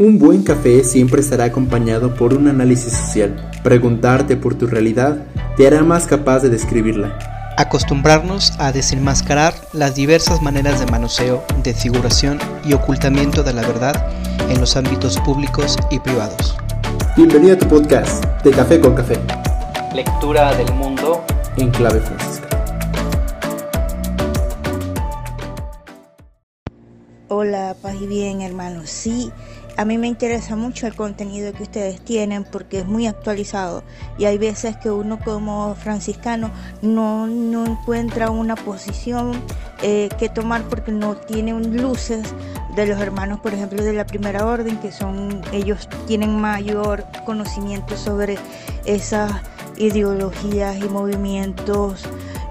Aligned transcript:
Un 0.00 0.18
buen 0.18 0.42
café 0.42 0.82
siempre 0.82 1.20
estará 1.20 1.44
acompañado 1.44 2.14
por 2.14 2.32
un 2.32 2.48
análisis 2.48 2.90
social. 2.90 3.50
Preguntarte 3.62 4.34
por 4.34 4.54
tu 4.54 4.66
realidad 4.66 5.26
te 5.58 5.66
hará 5.66 5.82
más 5.82 6.06
capaz 6.06 6.40
de 6.40 6.48
describirla. 6.48 7.18
Acostumbrarnos 7.58 8.54
a 8.58 8.72
desenmascarar 8.72 9.52
las 9.74 9.96
diversas 9.96 10.40
maneras 10.40 10.80
de 10.80 10.90
manoseo, 10.90 11.44
desfiguración 11.62 12.38
y 12.64 12.72
ocultamiento 12.72 13.42
de 13.42 13.52
la 13.52 13.60
verdad 13.60 14.10
en 14.48 14.58
los 14.58 14.74
ámbitos 14.74 15.18
públicos 15.18 15.76
y 15.90 15.98
privados. 15.98 16.56
Bienvenido 17.14 17.56
a 17.56 17.58
tu 17.58 17.68
podcast 17.68 18.24
de 18.42 18.52
Café 18.52 18.80
con 18.80 18.94
Café. 18.94 19.18
Lectura 19.94 20.56
del 20.56 20.72
mundo 20.76 21.22
en 21.58 21.70
clave 21.72 22.00
francisca. 22.00 22.48
Hola, 27.28 27.76
paz 27.80 27.94
y 28.00 28.06
bien, 28.06 28.40
hermanos. 28.40 28.90
Sí, 28.90 29.30
a 29.80 29.86
mí 29.86 29.96
me 29.96 30.08
interesa 30.08 30.56
mucho 30.56 30.86
el 30.86 30.94
contenido 30.94 31.54
que 31.54 31.62
ustedes 31.62 32.02
tienen 32.02 32.44
porque 32.44 32.80
es 32.80 32.86
muy 32.86 33.06
actualizado 33.06 33.82
y 34.18 34.26
hay 34.26 34.36
veces 34.36 34.76
que 34.76 34.90
uno 34.90 35.18
como 35.18 35.74
franciscano 35.74 36.50
no, 36.82 37.26
encuentra 37.64 38.28
una 38.30 38.56
posición 38.56 39.32
eh, 39.82 40.10
que 40.18 40.28
tomar 40.28 40.64
porque 40.64 40.92
no 40.92 41.16
tiene 41.16 41.58
luces 41.58 42.34
de 42.76 42.88
los 42.88 43.00
hermanos, 43.00 43.40
por 43.40 43.54
ejemplo, 43.54 43.82
de 43.82 43.94
la 43.94 44.06
primera 44.06 44.44
orden, 44.44 44.76
que 44.76 44.92
son, 44.92 45.40
ellos 45.50 45.88
tienen 46.06 46.38
mayor 46.38 47.06
conocimiento 47.24 47.96
sobre 47.96 48.36
esas 48.84 49.32
ideologías 49.78 50.76
y 50.76 50.90
movimientos 50.90 52.04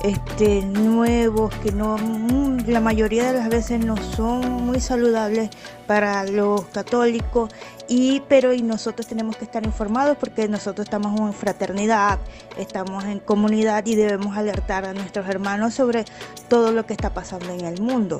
este, 0.03 0.61
nuevos 0.61 1.53
que 1.55 1.71
no 1.71 1.97
mm, 1.97 2.67
la 2.67 2.79
mayoría 2.79 3.31
de 3.31 3.39
las 3.39 3.49
veces 3.49 3.83
no 3.83 3.97
son 3.97 4.65
muy 4.65 4.79
saludables 4.79 5.49
para 5.87 6.23
los 6.25 6.65
católicos 6.65 7.51
y 7.87 8.21
pero 8.29 8.53
y 8.53 8.61
nosotros 8.61 9.07
tenemos 9.07 9.35
que 9.37 9.45
estar 9.45 9.65
informados 9.65 10.17
porque 10.17 10.47
nosotros 10.47 10.85
estamos 10.85 11.19
en 11.19 11.33
fraternidad, 11.33 12.19
estamos 12.57 13.03
en 13.05 13.19
comunidad 13.19 13.85
y 13.85 13.95
debemos 13.95 14.37
alertar 14.37 14.85
a 14.85 14.93
nuestros 14.93 15.27
hermanos 15.27 15.73
sobre 15.73 16.05
todo 16.47 16.71
lo 16.71 16.85
que 16.85 16.93
está 16.93 17.13
pasando 17.13 17.51
en 17.51 17.65
el 17.65 17.81
mundo. 17.81 18.19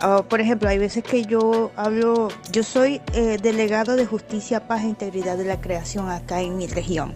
Ah, 0.00 0.22
por 0.28 0.40
ejemplo, 0.40 0.68
hay 0.68 0.78
veces 0.78 1.02
que 1.02 1.24
yo 1.24 1.72
hablo, 1.74 2.28
yo 2.52 2.62
soy 2.62 3.00
eh, 3.14 3.38
delegado 3.42 3.96
de 3.96 4.06
justicia, 4.06 4.68
paz 4.68 4.84
e 4.84 4.88
integridad 4.88 5.36
de 5.36 5.44
la 5.44 5.60
creación 5.60 6.08
acá 6.08 6.40
en 6.40 6.56
mi 6.56 6.68
región 6.68 7.14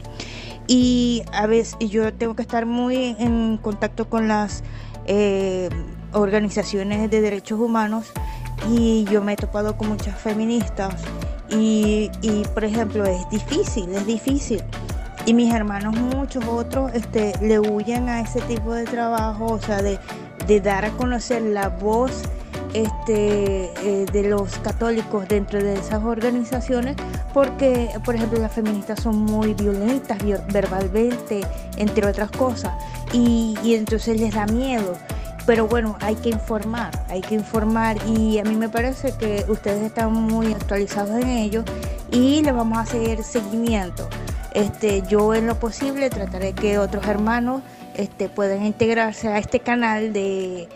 y 0.66 1.22
a 1.32 1.46
veces 1.46 1.76
yo 1.80 2.12
tengo 2.12 2.34
que 2.34 2.42
estar 2.42 2.66
muy 2.66 3.16
en 3.18 3.58
contacto 3.58 4.08
con 4.08 4.28
las 4.28 4.62
eh, 5.06 5.68
organizaciones 6.12 7.10
de 7.10 7.20
derechos 7.20 7.58
humanos 7.58 8.12
y 8.70 9.04
yo 9.04 9.22
me 9.22 9.32
he 9.32 9.36
topado 9.36 9.76
con 9.76 9.88
muchas 9.88 10.18
feministas 10.18 10.94
y, 11.50 12.10
por 12.54 12.64
ejemplo 12.64 13.04
es 13.04 13.28
difícil, 13.30 13.92
es 13.94 14.06
difícil. 14.06 14.62
Y 15.26 15.34
mis 15.34 15.52
hermanos, 15.54 15.94
muchos 15.94 16.44
otros, 16.46 16.90
este, 16.94 17.32
le 17.40 17.60
huyen 17.60 18.08
a 18.08 18.22
ese 18.22 18.40
tipo 18.42 18.74
de 18.74 18.84
trabajo, 18.84 19.46
o 19.52 19.60
sea, 19.60 19.80
de, 19.80 19.98
de 20.46 20.60
dar 20.60 20.84
a 20.84 20.90
conocer 20.92 21.42
la 21.42 21.68
voz 21.68 22.22
este, 22.74 23.70
eh, 23.84 24.06
de 24.10 24.22
los 24.28 24.58
católicos 24.58 25.28
dentro 25.28 25.62
de 25.62 25.74
esas 25.74 26.02
organizaciones 26.02 26.96
porque, 27.32 27.90
por 28.04 28.14
ejemplo, 28.14 28.38
las 28.38 28.52
feministas 28.52 29.00
son 29.00 29.16
muy 29.16 29.54
violentas 29.54 30.18
verbalmente, 30.52 31.40
entre 31.76 32.06
otras 32.06 32.30
cosas, 32.30 32.72
y, 33.12 33.56
y 33.62 33.74
entonces 33.74 34.20
les 34.20 34.34
da 34.34 34.46
miedo. 34.46 34.96
Pero 35.44 35.66
bueno, 35.66 35.96
hay 36.00 36.14
que 36.14 36.28
informar, 36.28 37.04
hay 37.08 37.20
que 37.20 37.34
informar 37.34 37.96
y 38.06 38.38
a 38.38 38.44
mí 38.44 38.54
me 38.54 38.68
parece 38.68 39.12
que 39.18 39.44
ustedes 39.48 39.82
están 39.82 40.12
muy 40.12 40.52
actualizados 40.52 41.20
en 41.20 41.28
ello 41.28 41.64
y 42.12 42.42
le 42.42 42.52
vamos 42.52 42.78
a 42.78 42.82
hacer 42.82 43.24
seguimiento. 43.24 44.08
Este, 44.54 45.02
yo 45.08 45.34
en 45.34 45.46
lo 45.46 45.58
posible 45.58 46.10
trataré 46.10 46.52
que 46.52 46.78
otros 46.78 47.06
hermanos 47.06 47.62
este, 47.94 48.28
puedan 48.28 48.64
integrarse 48.64 49.28
a 49.28 49.38
este 49.38 49.60
canal 49.60 50.12
de 50.12 50.68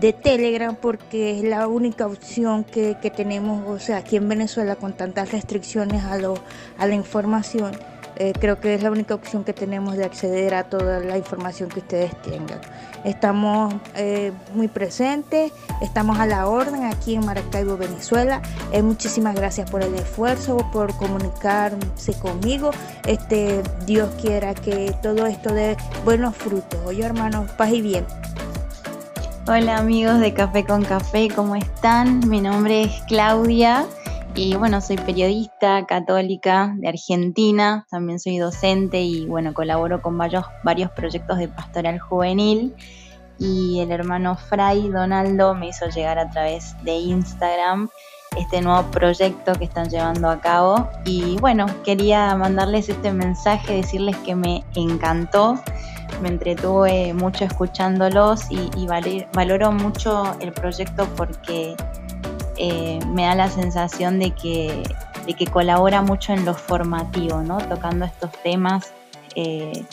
de 0.00 0.12
Telegram 0.12 0.76
porque 0.76 1.38
es 1.38 1.44
la 1.44 1.66
única 1.66 2.06
opción 2.06 2.64
que, 2.64 2.94
tenemos, 3.16 3.66
o 3.68 3.78
sea, 3.78 3.98
aquí 3.98 4.16
en 4.16 4.28
Venezuela 4.28 4.76
con 4.76 4.92
tantas 4.92 5.32
restricciones 5.32 6.04
a, 6.04 6.18
lo, 6.18 6.34
a 6.78 6.86
la 6.86 6.94
información, 6.94 7.72
eh, 8.16 8.32
creo 8.38 8.60
que 8.60 8.74
es 8.74 8.82
la 8.82 8.90
única 8.90 9.14
opción 9.14 9.44
que 9.44 9.52
tenemos 9.52 9.96
de 9.96 10.04
acceder 10.04 10.54
a 10.54 10.64
toda 10.64 10.98
la 10.98 11.16
información 11.16 11.68
que 11.68 11.80
ustedes 11.80 12.20
tengan. 12.22 12.60
Estamos 13.04 13.74
eh, 13.94 14.32
muy 14.54 14.66
presentes, 14.66 15.52
estamos 15.80 16.18
a 16.18 16.26
la 16.26 16.48
orden 16.48 16.84
aquí 16.84 17.14
en 17.14 17.24
Maracaibo, 17.24 17.76
Venezuela. 17.76 18.42
Eh, 18.72 18.82
muchísimas 18.82 19.36
gracias 19.36 19.70
por 19.70 19.82
el 19.82 19.94
esfuerzo, 19.94 20.56
por 20.72 20.96
comunicarse 20.96 22.12
conmigo. 22.20 22.72
Este, 23.06 23.62
Dios 23.86 24.10
quiera 24.20 24.52
que 24.54 24.92
todo 25.00 25.26
esto 25.26 25.54
dé 25.54 25.76
buenos 26.04 26.34
frutos. 26.34 26.80
Oye, 26.86 27.04
hermanos, 27.04 27.50
paz 27.52 27.70
y 27.70 27.82
bien. 27.82 28.04
Hola 29.50 29.78
amigos 29.78 30.20
de 30.20 30.34
Café 30.34 30.66
con 30.66 30.84
Café, 30.84 31.30
¿cómo 31.34 31.56
están? 31.56 32.20
Mi 32.28 32.42
nombre 32.42 32.82
es 32.82 33.00
Claudia 33.08 33.86
y 34.34 34.54
bueno, 34.56 34.82
soy 34.82 34.98
periodista 34.98 35.86
católica 35.86 36.74
de 36.76 36.88
Argentina, 36.88 37.86
también 37.90 38.20
soy 38.20 38.36
docente 38.36 39.00
y 39.00 39.24
bueno, 39.24 39.54
colaboro 39.54 40.02
con 40.02 40.18
varios, 40.18 40.44
varios 40.64 40.90
proyectos 40.90 41.38
de 41.38 41.48
pastoral 41.48 41.98
juvenil. 41.98 42.74
Y 43.38 43.80
el 43.80 43.90
hermano 43.90 44.36
Fray 44.36 44.86
Donaldo 44.90 45.54
me 45.54 45.68
hizo 45.68 45.88
llegar 45.88 46.18
a 46.18 46.28
través 46.28 46.76
de 46.82 46.96
Instagram 46.96 47.88
este 48.36 48.60
nuevo 48.60 48.90
proyecto 48.90 49.54
que 49.54 49.64
están 49.64 49.88
llevando 49.88 50.28
a 50.28 50.42
cabo. 50.42 50.90
Y 51.06 51.38
bueno, 51.38 51.64
quería 51.84 52.36
mandarles 52.36 52.90
este 52.90 53.14
mensaje, 53.14 53.76
decirles 53.76 54.18
que 54.18 54.34
me 54.34 54.62
encantó 54.74 55.58
me 56.20 56.28
entretuve 56.28 57.12
mucho 57.14 57.44
escuchándolos 57.44 58.46
y, 58.50 58.86
valoro 59.32 59.72
mucho 59.72 60.36
el 60.40 60.52
proyecto 60.52 61.06
porque 61.16 61.76
eh, 62.56 62.98
me 63.06 63.22
da 63.22 63.34
la 63.34 63.48
sensación 63.48 64.18
de 64.18 64.32
que, 64.32 64.82
que 65.36 65.46
colabora 65.46 66.02
mucho 66.02 66.32
en 66.32 66.44
lo 66.44 66.54
formativo, 66.54 67.42
¿no? 67.42 67.58
tocando 67.58 68.04
estos 68.04 68.30
temas, 68.42 68.92
eh, 69.36 69.84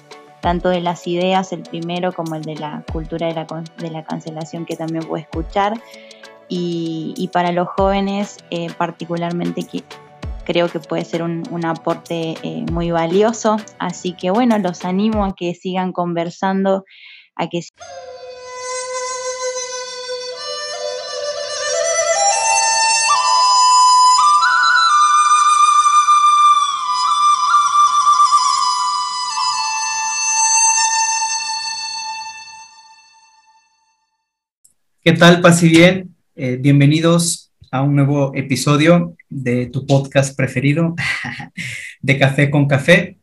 tanto 0.41 0.69
de 0.69 0.81
las 0.81 1.07
ideas, 1.07 1.51
el 1.51 1.61
primero, 1.61 2.13
como 2.13 2.35
el 2.35 2.43
de 2.43 2.55
la 2.55 2.83
cultura 2.91 3.27
de 3.27 3.33
la, 3.33 3.45
de 3.77 3.89
la 3.89 4.03
cancelación 4.03 4.65
que 4.65 4.75
también 4.75 5.03
puedo 5.03 5.21
escuchar. 5.21 5.73
Y, 6.47 7.29
para 7.33 7.51
los 7.51 7.67
jóvenes, 7.69 8.37
eh, 8.51 8.67
particularmente 8.77 9.63
creo 10.45 10.69
que 10.69 10.79
puede 10.79 11.03
ser 11.03 11.23
un, 11.23 11.65
aporte 11.65 12.35
eh, 12.43 12.65
muy 12.71 12.91
valioso. 12.91 13.57
Así 13.79 14.13
que 14.13 14.29
bueno, 14.29 14.57
los 14.59 14.85
animo 14.85 15.25
a 15.25 15.35
que 15.35 15.53
sigan 15.53 15.91
conversando, 15.91 16.85
a 17.35 17.49
que... 17.49 17.61
¿Qué 35.01 35.13
tal, 35.13 35.41
Paz 35.41 35.61
y 35.61 35.69
bien? 35.69 36.15
Eh, 36.35 36.57
bienvenidos 36.59 37.44
a 37.75 37.81
un 37.81 37.93
nuevo 37.93 38.31
episodio 38.33 39.17
de 39.29 39.65
tu 39.65 39.85
podcast 39.85 40.33
preferido, 40.33 40.95
de 42.01 42.17
Café 42.17 42.49
con 42.49 42.69
Café. 42.69 43.17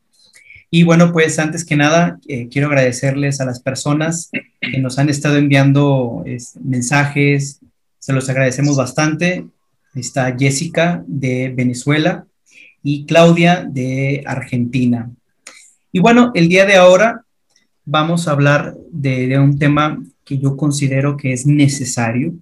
Y 0.71 0.83
bueno, 0.83 1.11
pues 1.11 1.39
antes 1.39 1.65
que 1.65 1.75
nada, 1.75 2.19
eh, 2.29 2.49
quiero 2.51 2.69
agradecerles 2.69 3.41
a 3.41 3.47
las 3.47 3.61
personas 3.61 4.31
que 4.61 4.79
nos 4.79 4.99
han 4.99 5.09
estado 5.09 5.39
enviando 5.39 6.23
mensajes, 6.63 7.61
se 7.99 8.13
los 8.13 8.29
agradecemos 8.29 8.77
bastante. 8.77 9.47
Está 9.95 10.37
Jessica 10.39 11.03
de 11.07 11.51
Venezuela 11.57 12.27
y 12.83 13.07
Claudia 13.07 13.65
de 13.65 14.23
Argentina. 14.27 15.11
Y 15.93 16.01
bueno, 16.01 16.31
el 16.35 16.51
día 16.51 16.67
de 16.67 16.77
ahora 16.77 17.25
vamos 17.87 18.29
a 18.29 18.33
hablar 18.33 18.75
de, 18.91 19.29
de 19.29 19.39
un 19.39 19.59
tema 19.59 20.03
que 20.25 20.39
yo 20.39 20.59
considero 20.59 21.17
que 21.17 21.33
es 21.33 21.47
necesario, 21.47 22.35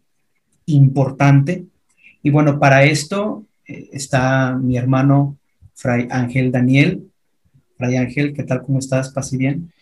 importante. 0.67 1.70
Y 2.23 2.31
bueno, 2.31 2.59
para 2.59 2.85
esto 2.85 3.45
está 3.67 4.57
mi 4.61 4.77
hermano 4.77 5.37
Fray 5.75 6.09
Ángel 6.11 6.53
Daniel. 6.53 7.09
Fray 7.79 7.97
Ángel, 7.97 8.35
¿qué 8.35 8.43
tal? 8.43 8.63
¿Cómo 8.63 8.79
estás? 8.79 9.11
¿Paz 9.11 9.33
y 9.33 9.39
bien? 9.39 9.73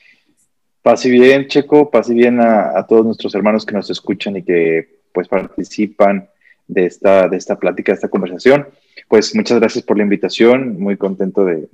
Paz 0.82 1.04
y 1.06 1.10
bien, 1.10 1.48
Checo. 1.48 1.90
Paz 1.90 2.08
y 2.10 2.14
bien 2.14 2.40
a, 2.40 2.86
todos 2.88 3.04
nuestros 3.04 3.34
hermanos 3.34 3.66
que 3.66 3.74
nos 3.74 3.90
escuchan 3.90 4.36
y 4.36 4.44
que 4.44 5.00
pues 5.12 5.26
participan 5.26 6.28
de 6.68 6.86
esta, 6.86 7.28
de 7.28 7.36
esta 7.36 7.58
plática, 7.58 7.92
de 7.92 7.96
esta 7.96 8.08
conversación. 8.08 8.68
Pues 9.08 9.34
muchas 9.34 9.58
gracias 9.58 9.84
por 9.84 9.96
la 9.96 10.04
invitación. 10.04 10.78
Muy 10.78 10.96
contento 10.96 11.44
de, 11.44 11.68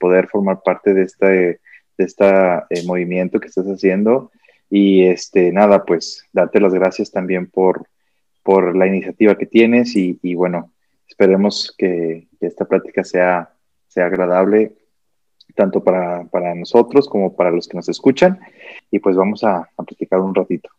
poder 0.00 0.28
formar 0.28 0.62
parte 0.64 0.94
de 0.94 1.02
este, 1.02 1.26
de 1.26 1.60
esta 1.98 2.66
eh, 2.70 2.84
movimiento 2.86 3.38
que 3.40 3.48
estás 3.48 3.66
haciendo. 3.66 4.30
Y 4.70 5.04
este, 5.04 5.52
nada, 5.52 5.84
pues 5.84 6.24
darte 6.32 6.58
las 6.58 6.72
gracias 6.72 7.10
también 7.10 7.46
por, 7.46 7.86
por 8.42 8.76
la 8.76 8.86
iniciativa 8.86 9.36
que 9.36 9.46
tienes 9.46 9.94
y, 9.96 10.34
bueno, 10.34 10.72
Esperemos 11.12 11.74
que, 11.76 12.26
esta 12.40 12.64
plática 12.64 13.04
sea, 13.04 13.52
sea 13.86 14.06
agradable 14.06 14.72
tanto 15.54 15.84
para, 15.84 16.54
nosotros 16.56 17.06
como 17.06 17.36
para 17.36 17.50
los 17.50 17.68
que 17.68 17.76
nos 17.76 17.88
escuchan. 17.90 18.40
Y 18.90 18.98
pues 18.98 19.14
vamos 19.14 19.44
a, 19.44 19.68
a 19.76 19.82
platicar 19.82 20.20
un 20.20 20.34
ratito. 20.34 20.70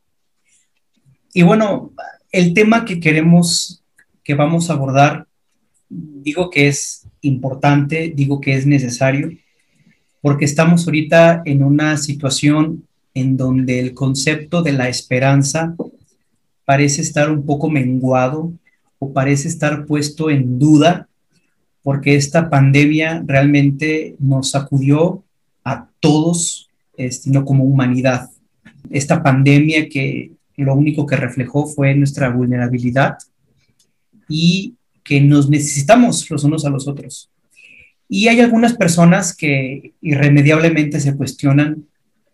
Y 1.33 1.43
bueno, 1.43 1.91
el 2.31 2.55
tema 2.55 2.83
que 2.83 2.99
queremos, 2.99 3.83
que 4.23 4.33
vamos 4.33 4.69
a 4.69 4.73
abordar, 4.73 5.27
digo 5.87 6.49
que 6.49 6.67
es 6.67 7.07
importante, 7.21 8.11
digo 8.15 8.41
que 8.41 8.55
es 8.55 8.65
necesario, 8.65 9.29
porque 10.19 10.45
estamos 10.45 10.87
ahorita 10.87 11.43
en 11.45 11.63
una 11.63 11.97
situación 11.97 12.87
en 13.13 13.37
donde 13.37 13.79
el 13.79 13.93
concepto 13.93 14.63
de 14.63 14.73
la 14.73 14.89
esperanza 14.89 15.75
parece 16.65 17.01
estar 17.01 17.29
un 17.31 17.45
poco 17.45 17.69
menguado 17.69 18.53
o 18.99 19.11
parece 19.13 19.47
estar 19.47 19.85
puesto 19.85 20.29
en 20.29 20.59
duda, 20.59 21.07
porque 21.81 22.15
esta 22.15 22.49
pandemia 22.49 23.23
realmente 23.25 24.15
nos 24.19 24.51
sacudió 24.51 25.23
a 25.63 25.89
todos, 25.99 26.69
este, 26.95 27.31
como 27.43 27.65
humanidad. 27.65 28.29
Esta 28.89 29.21
pandemia 29.21 29.89
que 29.89 30.31
lo 30.55 30.75
único 30.75 31.05
que 31.05 31.15
reflejó 31.15 31.65
fue 31.65 31.95
nuestra 31.95 32.29
vulnerabilidad 32.29 33.17
y 34.29 34.75
que 35.03 35.19
nos 35.19 35.49
necesitamos 35.49 36.29
los 36.29 36.43
unos 36.43 36.65
a 36.65 36.69
los 36.69 36.87
otros. 36.87 37.29
Y 38.07 38.27
hay 38.27 38.39
algunas 38.39 38.73
personas 38.75 39.35
que 39.35 39.93
irremediablemente 40.01 40.99
se 40.99 41.15
cuestionan 41.15 41.85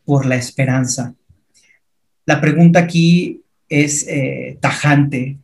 por 0.06 0.26
la 0.26 0.36
esperanza. 0.36 1.16
La 2.26 2.42
pregunta 2.42 2.80
aquí 2.80 3.42
es 3.70 4.08
eh, 4.08 4.58
tajante. 4.60 5.38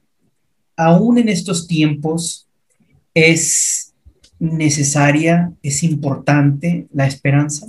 ¿Aún 0.75 1.17
en 1.17 1.29
estos 1.29 1.67
tiempos 1.67 2.47
es 3.13 3.93
necesaria, 4.39 5.53
es 5.63 5.83
importante 5.83 6.87
la 6.91 7.07
esperanza? 7.07 7.67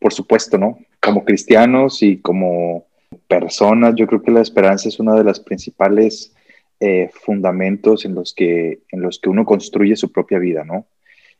Por 0.00 0.12
supuesto, 0.12 0.58
¿no? 0.58 0.78
Como 1.00 1.24
cristianos 1.24 2.02
y 2.02 2.16
como 2.18 2.86
personas, 3.28 3.94
yo 3.94 4.06
creo 4.06 4.22
que 4.22 4.30
la 4.30 4.40
esperanza 4.40 4.88
es 4.88 4.98
uno 4.98 5.14
de 5.14 5.24
los 5.24 5.40
principales 5.40 6.32
eh, 6.80 7.10
fundamentos 7.24 8.04
en 8.04 8.14
los, 8.14 8.34
que, 8.34 8.80
en 8.90 9.00
los 9.00 9.18
que 9.18 9.30
uno 9.30 9.44
construye 9.44 9.96
su 9.96 10.10
propia 10.10 10.38
vida, 10.38 10.64
¿no? 10.64 10.86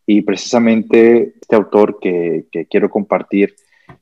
Y 0.06 0.22
precisamente 0.22 1.34
este 1.40 1.56
autor 1.56 1.98
que, 2.00 2.46
quiero 2.70 2.88
compartir 2.90 3.56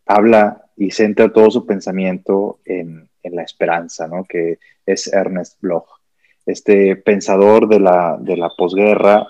habla 0.06 0.66
y 0.76 0.90
centra 0.90 1.32
todo 1.32 1.50
su 1.50 1.66
pensamiento 1.66 2.60
en, 2.66 3.08
la 3.32 3.42
esperanza, 3.42 4.06
¿no? 4.06 4.24
Que 4.24 4.58
es 4.84 5.12
Ernest 5.12 5.60
Bloch. 5.60 5.86
Este 6.46 6.96
pensador 6.96 7.68
de 7.68 7.80
la, 7.80 8.18
de 8.20 8.36
la 8.36 8.50
posguerra, 8.50 9.26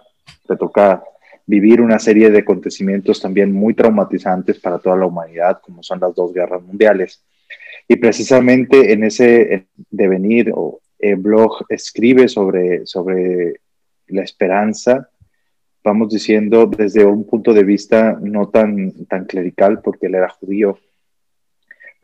le 0.49 0.57
toca 0.57 1.03
vivir 1.47 1.81
una 1.81 1.99
serie 1.99 2.31
de 2.31 2.41
acontecimientos 2.41 3.21
también 3.21 3.53
muy 3.53 3.75
traumatizantes 3.75 4.59
para 4.59 4.79
toda 4.79 4.97
la 4.97 5.07
humanidad, 5.07 5.61
como 5.63 5.83
son 5.83 6.01
las 6.01 6.15
dos 6.15 6.33
guerras 6.33 6.63
mundiales. 6.63 7.23
Y 7.87 7.97
precisamente 7.97 8.93
en 8.93 9.05
ese 9.05 9.67
devenir, 9.91 10.51
o 10.55 10.81
eh, 10.99 11.15
blog 11.15 11.67
escribe 11.69 12.29
sobre, 12.29 12.87
sobre 12.87 13.61
la 14.09 14.23
esperanza 14.23 15.09
vamos 15.85 16.09
diciendo, 16.09 16.67
desde 16.67 17.05
un 17.05 17.25
punto 17.25 17.53
de 17.53 17.63
vista 17.63 18.19
no 18.21 18.49
tan, 18.49 19.05
tan 19.05 19.27
clerical, 19.27 19.83
porque 19.83 20.07
él 20.07 20.15
era 20.15 20.31
judío, 20.31 20.79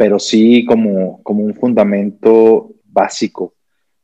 pero 0.00 0.18
sí 0.18 0.64
como, 0.64 1.22
como 1.22 1.44
un 1.44 1.54
fundamento 1.54 2.70
básico 2.86 3.52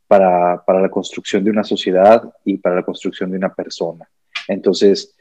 para, 0.06 0.62
para, 0.62 0.82
la 0.82 0.90
construcción 0.90 1.42
de 1.42 1.50
una 1.50 1.64
sociedad 1.64 2.22
y 2.44 2.58
para 2.58 2.76
la 2.76 2.82
construcción 2.82 3.30
de 3.30 3.38
una 3.38 3.54
persona. 3.54 4.06
Entonces, 4.46 5.16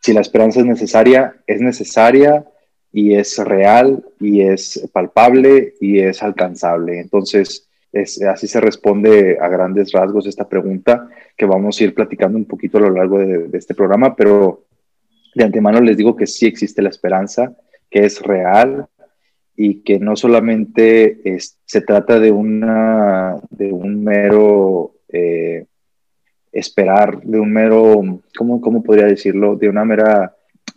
si 0.00 0.12
la 0.12 0.20
esperanza 0.20 0.60
es 0.60 0.66
necesaria, 0.66 1.42
es 1.48 1.60
necesaria 1.60 2.44
y 2.92 3.14
es 3.14 3.38
real 3.38 4.04
y 4.20 4.42
es 4.42 4.88
palpable 4.92 5.74
y 5.80 5.98
es 5.98 6.22
alcanzable. 6.22 7.00
Entonces, 7.00 7.68
así 8.30 8.46
se 8.46 8.60
responde 8.60 9.36
a 9.40 9.48
grandes 9.48 9.90
rasgos 9.90 10.28
esta 10.28 10.48
pregunta 10.48 11.08
que 11.36 11.44
vamos 11.44 11.80
a 11.80 11.84
ir 11.84 11.92
platicando 11.92 12.38
un 12.38 12.44
poquito 12.44 12.78
a 12.78 12.82
lo 12.82 12.90
largo 12.90 13.18
de, 13.18 13.48
este 13.58 13.74
programa, 13.74 14.14
pero 14.14 14.62
de 15.34 15.42
antemano 15.42 15.80
les 15.80 15.96
digo 15.96 16.14
que 16.14 16.28
sí 16.28 16.46
existe 16.46 16.82
la 16.82 16.90
esperanza, 16.90 17.52
que 17.90 18.04
es 18.04 18.22
real 18.22 18.86
y 19.56 19.82
que 19.82 19.98
no 19.98 20.16
solamente 20.16 21.20
se 21.64 21.80
trata 21.80 22.18
de, 22.18 22.32
una, 22.32 23.36
de 23.50 23.72
un 23.72 24.02
mero 24.02 24.94
eh, 25.08 25.66
esperar, 26.52 27.20
de 27.22 27.38
un 27.38 27.52
mero, 27.52 28.20
¿cómo, 28.36 28.60
¿cómo, 28.60 28.82
podría 28.82 29.06
decirlo? 29.06 29.56
De 29.56 29.68
una 29.68 29.84
mera 29.84 30.34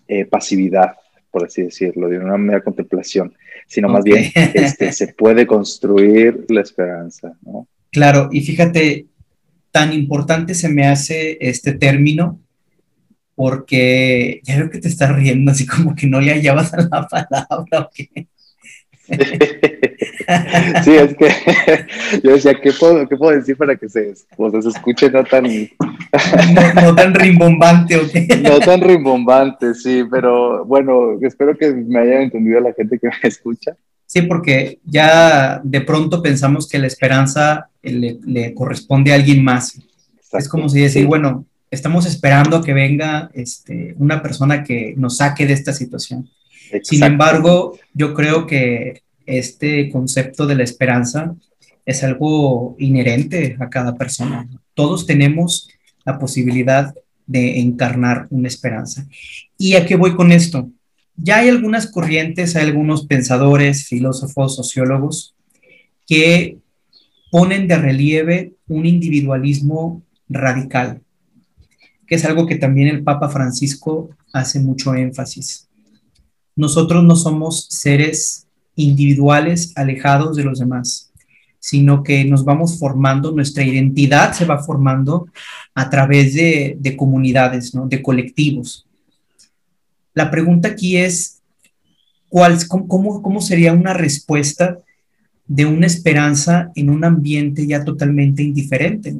eh, 0.07 0.25
pasividad, 0.25 0.93
por 1.31 1.45
así 1.45 1.63
decirlo, 1.63 2.07
de 2.07 2.19
una 2.19 2.37
mera 2.37 2.61
contemplación, 2.61 3.33
sino 3.67 3.89
más 3.89 4.03
bien 4.03 4.31
este, 4.53 4.91
se 4.91 5.13
puede 5.13 5.47
construir 5.47 6.45
la 6.49 6.61
esperanza. 6.61 7.35
¿no? 7.41 7.67
Claro, 7.91 8.29
y 8.31 8.41
fíjate, 8.41 9.07
tan 9.71 9.93
importante 9.93 10.53
se 10.53 10.69
me 10.69 10.87
hace 10.87 11.37
este 11.41 11.73
término 11.73 12.39
porque 13.33 14.41
ya 14.43 14.57
veo 14.57 14.69
que 14.69 14.79
te 14.79 14.87
estás 14.87 15.15
riendo 15.15 15.51
así 15.51 15.65
como 15.67 15.95
que 15.95 16.07
no 16.07 16.19
le 16.19 16.31
hallabas 16.31 16.73
a 16.73 16.81
la 16.81 17.07
palabra. 17.07 17.67
¿o 17.81 17.89
qué? 17.93 18.27
Sí, 20.83 20.91
es 20.93 21.15
que 21.15 21.29
yo 22.23 22.31
decía, 22.31 22.59
¿qué 22.61 22.71
puedo, 22.73 23.07
qué 23.07 23.15
puedo 23.15 23.31
decir 23.31 23.55
para 23.55 23.75
que 23.75 23.87
se, 23.87 24.13
pues, 24.35 24.63
se 24.63 24.69
escuche 24.69 25.09
no 25.09 25.23
tan... 25.23 25.45
No, 26.75 26.95
tan 26.95 27.13
rimbombante, 27.13 27.97
¿o 27.97 28.01
qué? 28.09 28.27
No 28.43 28.59
tan 28.59 28.81
rimbombante, 28.81 29.73
sí, 29.73 30.03
pero 30.09 30.65
bueno, 30.65 31.17
espero 31.21 31.57
que 31.57 31.71
me 31.71 31.99
haya 31.99 32.21
entendido 32.21 32.59
la 32.59 32.73
gente 32.73 32.99
que 32.99 33.07
me 33.07 33.29
escucha. 33.29 33.75
Sí, 34.05 34.21
porque 34.21 34.79
ya 34.85 35.61
de 35.63 35.81
pronto 35.81 36.21
pensamos 36.21 36.67
que 36.67 36.79
la 36.79 36.87
esperanza 36.87 37.69
le, 37.81 38.53
corresponde 38.53 39.11
a 39.11 39.15
alguien 39.15 39.43
más. 39.43 39.79
es 40.31 40.49
como 40.49 40.69
si 40.69 40.81
decir, 40.81 41.05
bueno, 41.05 41.45
estamos 41.71 42.05
esperando 42.05 42.61
que 42.61 42.73
venga 42.73 43.29
este, 43.33 43.95
una 43.97 44.21
persona 44.21 44.63
que 44.63 44.93
nos 44.97 45.17
saque 45.17 45.45
de 45.45 45.53
esta 45.53 45.73
situación. 45.73 46.29
Sin 46.83 47.03
embargo, 47.03 47.77
yo 47.93 48.13
creo 48.13 48.45
que 48.45 49.01
este 49.25 49.89
concepto 49.89 50.45
de 50.47 50.55
la 50.55 50.63
esperanza 50.63 51.35
es 51.85 52.03
algo 52.03 52.75
inherente 52.79 53.57
a 53.59 53.69
cada 53.69 53.95
persona. 53.95 54.47
Todos 54.73 55.05
tenemos 55.05 55.69
la 56.05 56.19
posibilidad 56.19 56.93
de 57.25 57.59
encarnar 57.59 58.27
una 58.29 58.47
esperanza. 58.47 59.05
¿Y 59.57 59.75
a 59.75 59.85
qué 59.85 59.95
voy 59.95 60.15
con 60.15 60.31
esto? 60.31 60.69
Ya 61.15 61.39
hay 61.39 61.49
algunas 61.49 61.91
corrientes, 61.91 62.55
hay 62.55 62.65
algunos 62.65 63.05
pensadores, 63.05 63.87
filósofos, 63.87 64.55
sociólogos, 64.55 65.35
que 66.05 66.57
ponen 67.31 67.67
de 67.67 67.77
relieve 67.77 68.53
un 68.67 68.85
individualismo 68.85 70.03
radical, 70.29 71.01
que 72.05 72.15
es 72.15 72.25
algo 72.25 72.45
que 72.45 72.55
también 72.55 72.87
el 72.87 73.03
Papa 73.03 73.29
Francisco 73.29 74.09
hace 74.31 74.59
mucho 74.59 74.95
énfasis. 74.95 75.66
Nosotros 76.57 77.03
no 77.05 77.15
somos 77.15 77.67
seres 77.69 78.45
individuales 78.75 79.71
alejados 79.75 80.35
de 80.35 80.43
los 80.43 80.59
demás, 80.59 81.11
sino 81.59 82.03
que 82.03 82.25
nos 82.25 82.43
vamos 82.43 82.77
formando, 82.77 83.31
nuestra 83.31 83.63
identidad 83.63 84.33
se 84.33 84.43
va 84.43 84.61
formando 84.61 85.27
a 85.73 85.89
través 85.89 86.33
de, 86.33 86.95
comunidades, 86.97 87.71
de 87.73 88.01
colectivos. 88.01 88.85
La 90.13 90.29
pregunta 90.29 90.67
aquí 90.67 90.97
es, 90.97 91.41
¿cuál, 92.27 92.57
cómo, 92.67 93.21
¿cómo 93.21 93.39
sería 93.39 93.71
una 93.71 93.93
respuesta 93.93 94.79
de 95.47 95.65
una 95.65 95.87
esperanza 95.87 96.71
en 96.75 96.89
un 96.89 97.05
ambiente 97.05 97.65
ya 97.65 97.83
totalmente 97.83 98.43
indiferente, 98.43 99.15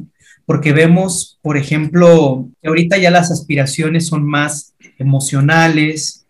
porque 0.45 0.73
vemos, 0.73 1.39
por 1.41 1.57
ejemplo, 1.57 2.49
que 2.61 2.67
ahorita 2.67 2.97
ya 2.97 3.11
las 3.11 3.31
aspiraciones 3.31 4.07
son 4.07 4.25
más 4.25 4.73
emocionales, 4.97 6.25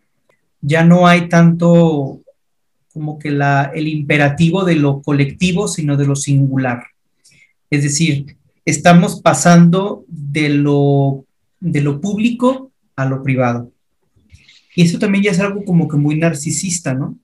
ya 0.61 0.83
no 0.83 1.07
hay 1.07 1.29
tanto 1.29 2.21
como 2.93 3.19
que 3.19 3.29
la, 3.29 3.71
el 3.75 3.87
imperativo 3.87 4.63
de 4.65 4.75
lo 4.75 5.01
colectivo, 5.01 5.67
sino 5.67 5.97
de 5.97 6.07
lo 6.07 6.15
singular. 6.15 6.83
Es 7.69 7.83
decir, 7.83 8.37
estamos 8.65 9.21
pasando 9.21 10.03
de 10.07 10.49
lo, 10.49 11.25
de 11.59 11.81
lo 11.81 12.01
público 12.01 12.71
a 12.95 13.05
lo 13.05 13.21
privado. 13.21 13.71
Y 14.75 14.83
eso 14.83 14.99
también 14.99 15.23
ya 15.23 15.31
es 15.31 15.39
algo 15.39 15.63
como 15.63 15.87
que 15.87 15.97
muy 15.97 16.17
narcisista, 16.17 16.93
¿no? 16.93 17.17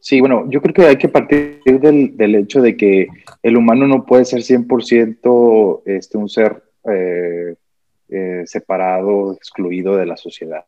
Sí, 0.00 0.20
bueno, 0.20 0.46
yo 0.50 0.60
creo 0.60 0.74
que 0.74 0.86
hay 0.86 0.96
que 0.96 1.08
partir 1.08 1.62
del, 1.64 2.34
hecho 2.34 2.60
de 2.60 2.76
que 2.76 3.08
el 3.42 3.56
humano 3.56 3.86
no 3.86 4.04
puede 4.04 4.26
ser 4.26 4.40
100% 4.40 5.82
este, 5.86 6.18
un 6.18 6.28
ser 6.28 6.62
eh, 6.84 7.54
eh, 8.10 8.42
separado, 8.44 9.32
excluido 9.32 9.96
de 9.96 10.04
la 10.04 10.18
sociedad. 10.18 10.66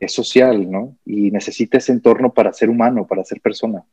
Es 0.00 0.12
social, 0.12 0.70
¿no? 0.70 0.96
Y 1.04 1.30
necesita 1.30 1.78
ese 1.78 1.92
entorno 1.92 2.32
para 2.32 2.52
ser 2.52 2.70
humano, 2.70 3.06
para 3.06 3.24
ser 3.24 3.40
persona. 3.40 3.84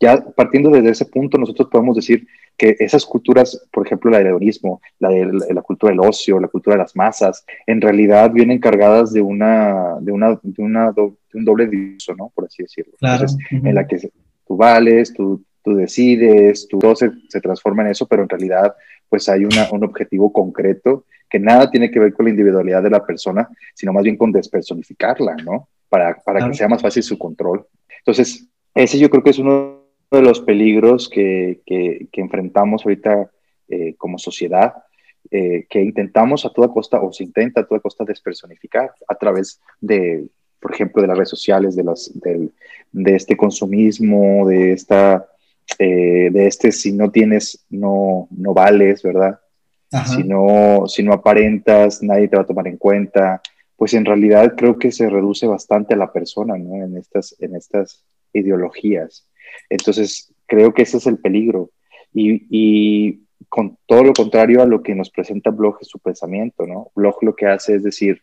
Ya 0.00 0.24
partiendo 0.36 0.70
desde 0.70 0.90
ese 0.90 1.06
punto, 1.06 1.38
nosotros 1.38 1.68
podemos 1.70 1.96
decir, 1.96 2.26
que 2.56 2.76
esas 2.78 3.04
culturas, 3.04 3.66
por 3.72 3.86
ejemplo, 3.86 4.10
la 4.10 4.18
del 4.18 4.28
hedonismo, 4.28 4.80
la 4.98 5.08
de 5.08 5.26
la, 5.50 5.62
cultura 5.62 5.90
del 5.90 6.00
ocio, 6.00 6.38
la 6.38 6.48
cultura 6.48 6.76
de 6.76 6.82
las 6.82 6.94
masas, 6.94 7.44
en 7.66 7.80
realidad 7.80 8.30
vienen 8.30 8.58
cargadas 8.58 9.12
de 9.12 9.20
una, 9.20 9.96
de 10.00 10.12
una, 10.12 10.38
de 10.42 10.62
una 10.62 10.92
un 11.34 11.44
doble 11.44 11.66
disco, 11.66 12.14
¿no? 12.14 12.30
Por 12.34 12.44
así 12.44 12.62
decirlo. 12.62 12.92
Entonces, 13.00 13.36
en 13.50 13.74
la 13.74 13.86
que 13.86 14.10
tú 14.46 14.56
vales, 14.56 15.12
tú, 15.14 15.42
tú 15.64 15.74
decides, 15.74 16.68
tú, 16.68 16.78
todo 16.78 16.94
se, 16.94 17.10
se, 17.28 17.40
transforma 17.40 17.82
en 17.82 17.90
eso, 17.90 18.06
pero 18.06 18.22
en 18.22 18.28
realidad, 18.28 18.74
pues 19.08 19.28
hay 19.28 19.44
una, 19.44 19.68
un 19.72 19.84
objetivo 19.84 20.32
concreto 20.32 21.04
que 21.32 21.38
nada 21.38 21.70
tiene 21.70 21.90
que 21.90 21.98
ver 21.98 22.12
con 22.12 22.26
la 22.26 22.30
individualidad 22.30 22.82
de 22.82 22.90
la 22.90 23.06
persona, 23.06 23.48
sino 23.74 23.90
más 23.94 24.04
bien 24.04 24.18
con 24.18 24.30
despersonificarla, 24.30 25.34
¿no? 25.36 25.66
Para, 25.88 26.14
para 26.22 26.46
que 26.46 26.54
sea 26.54 26.68
más 26.68 26.82
fácil 26.82 27.02
su 27.02 27.16
control. 27.16 27.66
Entonces, 28.00 28.46
ese 28.74 28.98
yo 28.98 29.08
creo 29.08 29.22
que 29.22 29.30
es 29.30 29.38
uno 29.38 29.80
de 30.10 30.20
los 30.20 30.40
peligros 30.40 31.08
que, 31.08 31.62
que, 31.64 32.06
enfrentamos 32.12 32.84
ahorita 32.84 33.30
eh, 33.68 33.94
como 33.96 34.18
sociedad, 34.18 34.74
eh, 35.30 35.64
que 35.70 35.80
intentamos 35.80 36.44
a 36.44 36.50
toda 36.50 36.68
costa, 36.68 37.00
o 37.00 37.10
se 37.14 37.24
intenta 37.24 37.62
a 37.62 37.66
toda 37.66 37.80
costa 37.80 38.04
despersonificar 38.04 38.92
a 39.08 39.14
través 39.14 39.58
de, 39.80 40.26
por 40.60 40.74
ejemplo, 40.74 41.00
de 41.00 41.08
las 41.08 41.16
redes 41.16 41.30
sociales, 41.30 41.74
de, 41.74 41.84
las, 41.84 42.12
de 42.12 43.14
este 43.16 43.38
consumismo, 43.38 44.46
de 44.46 44.72
esta, 44.72 45.26
eh, 45.78 46.28
de 46.30 46.46
este 46.46 46.72
si 46.72 46.92
no 46.92 47.10
tienes, 47.10 47.64
no, 47.70 48.28
no 48.30 48.52
vales, 48.52 49.02
¿verdad? 49.02 49.40
Si 50.06 50.24
no, 50.24 50.86
si 50.86 51.06
aparentas, 51.06 52.02
nadie 52.02 52.28
te 52.28 52.36
va 52.36 52.42
a 52.42 52.46
tomar 52.46 52.66
en 52.66 52.78
cuenta. 52.78 53.42
Pues 53.76 53.92
en 53.92 54.04
realidad 54.04 54.54
creo 54.56 54.78
que 54.78 54.90
se 54.90 55.10
reduce 55.10 55.46
bastante 55.46 55.92
a 55.94 55.98
la 55.98 56.12
persona, 56.12 56.56
¿no? 56.56 56.82
En 56.82 56.96
estas, 56.96 57.36
en 57.40 57.54
estas 57.56 58.02
ideologías. 58.32 59.28
Entonces, 59.68 60.32
creo 60.46 60.72
que 60.72 60.82
ese 60.82 60.96
es 60.96 61.06
el 61.06 61.18
peligro. 61.18 61.70
Y, 62.14 63.20
con 63.48 63.76
todo 63.86 64.04
lo 64.04 64.12
contrario 64.12 64.62
a 64.62 64.66
lo 64.66 64.82
que 64.82 64.94
nos 64.94 65.10
presenta 65.10 65.50
Blog 65.50 65.78
es 65.80 65.88
su 65.88 65.98
pensamiento, 65.98 66.64
¿no? 66.66 66.90
Blog 66.94 67.22
lo 67.22 67.34
que 67.34 67.46
hace 67.46 67.74
es 67.74 67.82
decir, 67.82 68.22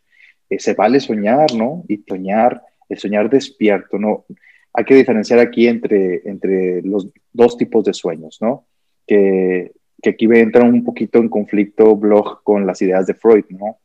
eh, 0.50 0.60
se 0.60 0.74
vale 0.74 1.00
soñar, 1.00 1.54
¿no? 1.54 1.84
Y 1.88 1.98
soñar, 2.08 2.64
el 2.88 2.98
soñar 2.98 3.30
despierto, 3.30 4.00
¿no? 4.00 4.26
Hay 4.74 4.86
que 4.86 4.96
diferenciar 4.96 5.40
aquí 5.40 5.68
entre, 5.68 6.28
entre 6.28 6.82
los 6.82 7.10
dos 7.32 7.58
tipos 7.58 7.84
de 7.84 7.94
sueños, 7.94 8.40
¿no? 8.42 8.66
Que, 9.06 9.74
que 10.02 10.12
aquí 10.12 10.28
entra 10.32 10.64
un 10.64 10.84
poquito 10.84 11.20
en 11.20 11.30
conflicto 11.30 11.96
Blog 11.96 12.44
con 12.44 12.66
las 12.66 12.82
ideas 12.82 13.08
de 13.08 13.14
Freud, 13.14 13.46
¿no? 13.50 13.78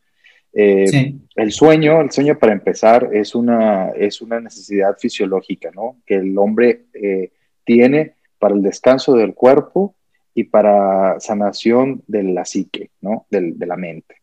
Eh, 0.52 1.14
el 1.34 1.50
sueño, 1.50 2.00
el 2.00 2.12
sueño 2.12 2.38
para 2.38 2.52
empezar 2.52 3.10
es 3.12 3.34
una, 3.34 3.90
es 3.90 4.22
una 4.22 4.40
necesidad 4.40 4.96
fisiológica, 4.98 5.70
¿no? 5.74 5.96
Que 6.06 6.14
el 6.14 6.38
hombre 6.38 6.84
eh, 6.94 7.32
tiene 7.64 8.14
para 8.38 8.54
el 8.54 8.62
descanso 8.62 9.14
del 9.14 9.34
cuerpo 9.34 9.96
y 10.34 10.44
para 10.44 11.18
sanación 11.18 12.02
de 12.06 12.22
la 12.24 12.44
psique, 12.44 12.90
¿no? 13.00 13.26
de 13.30 13.66
la 13.66 13.76
mente. 13.76 14.16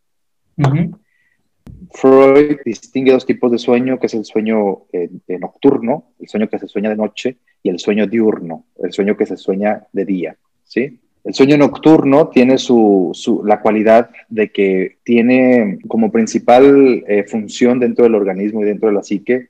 Freud 1.90 2.58
distingue 2.64 3.12
dos 3.12 3.26
tipos 3.26 3.50
de 3.50 3.58
sueño, 3.58 3.98
que 3.98 4.06
es 4.06 4.14
el 4.14 4.24
sueño 4.24 4.82
eh, 4.92 5.10
nocturno, 5.40 6.12
el 6.20 6.28
sueño 6.28 6.48
que 6.48 6.58
se 6.58 6.68
sueña 6.68 6.90
de 6.90 6.96
noche, 6.96 7.38
y 7.62 7.68
el 7.70 7.78
sueño 7.78 8.06
diurno, 8.06 8.66
el 8.82 8.92
sueño 8.92 9.16
que 9.16 9.26
se 9.26 9.36
sueña 9.36 9.86
de 9.92 10.04
día, 10.04 10.36
¿sí? 10.64 11.00
El 11.24 11.34
sueño 11.34 11.56
nocturno 11.56 12.28
tiene 12.28 12.58
su, 12.58 13.42
la 13.44 13.60
cualidad 13.60 14.10
de 14.28 14.50
que 14.50 14.98
tiene 15.04 15.78
como 15.86 16.10
principal 16.10 17.04
eh, 17.06 17.24
función 17.24 17.78
dentro 17.78 18.04
del 18.04 18.16
organismo 18.16 18.62
y 18.62 18.64
dentro 18.64 18.88
de 18.88 18.94
la 18.94 19.02
psique 19.02 19.48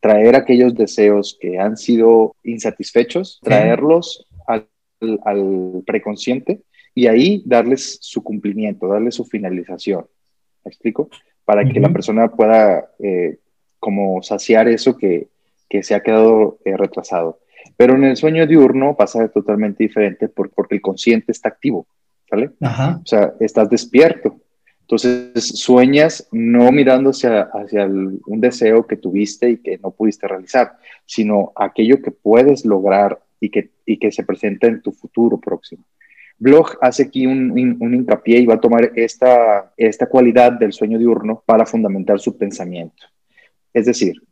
traer 0.00 0.36
aquellos 0.36 0.74
deseos 0.74 1.36
que 1.40 1.58
han 1.58 1.76
sido 1.76 2.36
insatisfechos, 2.44 3.40
traerlos 3.42 4.26
al, 4.46 4.68
preconsciente 5.86 6.60
y 6.94 7.06
ahí 7.06 7.42
darles 7.44 7.98
su 8.00 8.22
cumplimiento, 8.22 8.86
darles 8.86 9.14
su 9.14 9.24
finalización. 9.24 10.06
¿Me 10.64 10.70
explico? 10.70 11.08
Para 11.44 11.64
que 11.64 11.80
la 11.80 11.90
persona 11.90 12.28
pueda 12.28 12.90
eh, 12.98 13.38
como 13.78 14.22
saciar 14.22 14.68
eso 14.68 14.96
que, 14.96 15.28
se 15.82 15.94
ha 15.94 16.02
quedado 16.02 16.58
eh, 16.64 16.76
retrasado. 16.76 17.40
Pero 17.76 17.94
en 17.94 18.04
el 18.04 18.16
sueño 18.16 18.46
diurno 18.46 18.96
pasa 18.96 19.28
totalmente 19.28 19.84
diferente 19.84 20.28
porque 20.28 20.74
el 20.76 20.80
consciente 20.80 21.32
está 21.32 21.48
activo, 21.48 21.86
¿sale? 22.28 22.50
O 22.60 23.06
sea, 23.06 23.34
estás 23.40 23.70
despierto. 23.70 24.40
Entonces 24.82 25.58
sueñas 25.58 26.28
no 26.30 26.70
mirando 26.70 27.10
hacia, 27.10 27.50
un 27.86 28.40
deseo 28.40 28.86
que 28.86 28.96
tuviste 28.96 29.50
y 29.50 29.56
que 29.56 29.78
no 29.78 29.90
pudiste 29.90 30.28
realizar, 30.28 30.76
sino 31.04 31.52
aquello 31.56 32.00
que 32.00 32.12
puedes 32.12 32.64
lograr 32.64 33.18
y 33.40 33.50
que, 33.50 33.70
y 33.84 33.98
que 33.98 34.12
se 34.12 34.22
presenta 34.22 34.68
en 34.68 34.80
tu 34.80 34.92
futuro 34.92 35.40
próximo. 35.40 35.84
Bloch 36.38 36.76
hace 36.80 37.04
aquí 37.04 37.26
un, 37.26 37.50
un, 37.80 37.94
hincapié 37.94 38.38
y 38.40 38.46
va 38.46 38.54
a 38.54 38.60
tomar 38.60 38.92
esta, 38.94 39.72
esta 39.76 40.06
cualidad 40.06 40.52
del 40.52 40.72
sueño 40.72 40.98
diurno 40.98 41.42
para 41.44 41.66
fundamentar 41.66 42.20
su 42.20 42.36
pensamiento. 42.36 43.06
Es 43.72 43.86
decir, 43.86 44.22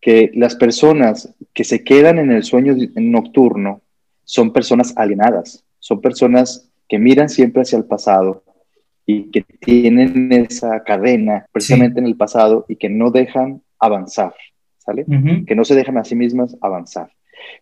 que 0.00 0.30
las 0.34 0.54
personas 0.56 1.34
que 1.52 1.64
se 1.64 1.82
quedan 1.82 2.18
en 2.18 2.30
el 2.30 2.44
sueño 2.44 2.76
nocturno 2.96 3.82
son 4.24 4.52
personas 4.52 4.94
alienadas, 4.96 5.64
son 5.78 6.00
personas 6.00 6.70
que 6.88 6.98
miran 6.98 7.28
siempre 7.28 7.62
hacia 7.62 7.78
el 7.78 7.84
pasado 7.84 8.44
y 9.06 9.30
que 9.30 9.42
tienen 9.42 10.30
esa 10.32 10.82
cadena 10.84 11.46
precisamente 11.52 12.00
en 12.00 12.06
el 12.06 12.16
pasado 12.16 12.66
y 12.68 12.76
que 12.76 12.88
no 12.90 13.10
dejan 13.10 13.62
avanzar, 13.78 14.34
¿sale? 14.78 15.06
Que 15.46 15.54
no 15.54 15.64
se 15.64 15.74
dejan 15.74 15.98
a 15.98 16.04
sí 16.04 16.14
mismas 16.14 16.56
avanzar. 16.60 17.10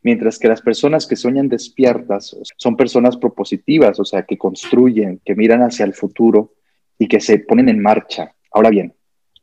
Mientras 0.02 0.38
que 0.38 0.48
las 0.48 0.62
personas 0.62 1.06
que 1.06 1.16
sueñan 1.16 1.48
despiertas 1.48 2.36
son 2.56 2.76
personas 2.76 3.16
propositivas, 3.16 4.00
o 4.00 4.04
sea, 4.04 4.22
que 4.22 4.38
construyen, 4.38 5.20
que 5.24 5.34
miran 5.34 5.62
hacia 5.62 5.84
el 5.84 5.94
futuro 5.94 6.54
y 6.98 7.06
que 7.08 7.20
se 7.20 7.38
ponen 7.38 7.68
en 7.68 7.80
marcha. 7.80 8.34
Ahora 8.50 8.70
bien, 8.70 8.94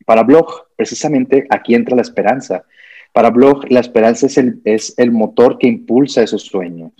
para 0.06 0.24
Bloch, 0.24 0.68
precisamente 0.76 1.46
aquí 1.50 1.76
entra 1.76 1.96
la 1.96 2.02
esperanza. 2.02 2.66
Para 3.14 3.30
Bloch, 3.30 3.66
la 3.70 3.80
esperanza 3.80 4.26
es 4.26 4.38
el, 4.38 4.60
es 4.66 4.96
el 4.98 5.12
motor 5.12 5.60
que 5.60 5.68
impulsa 5.68 6.24
esos 6.24 6.42
sueños. 6.42 6.92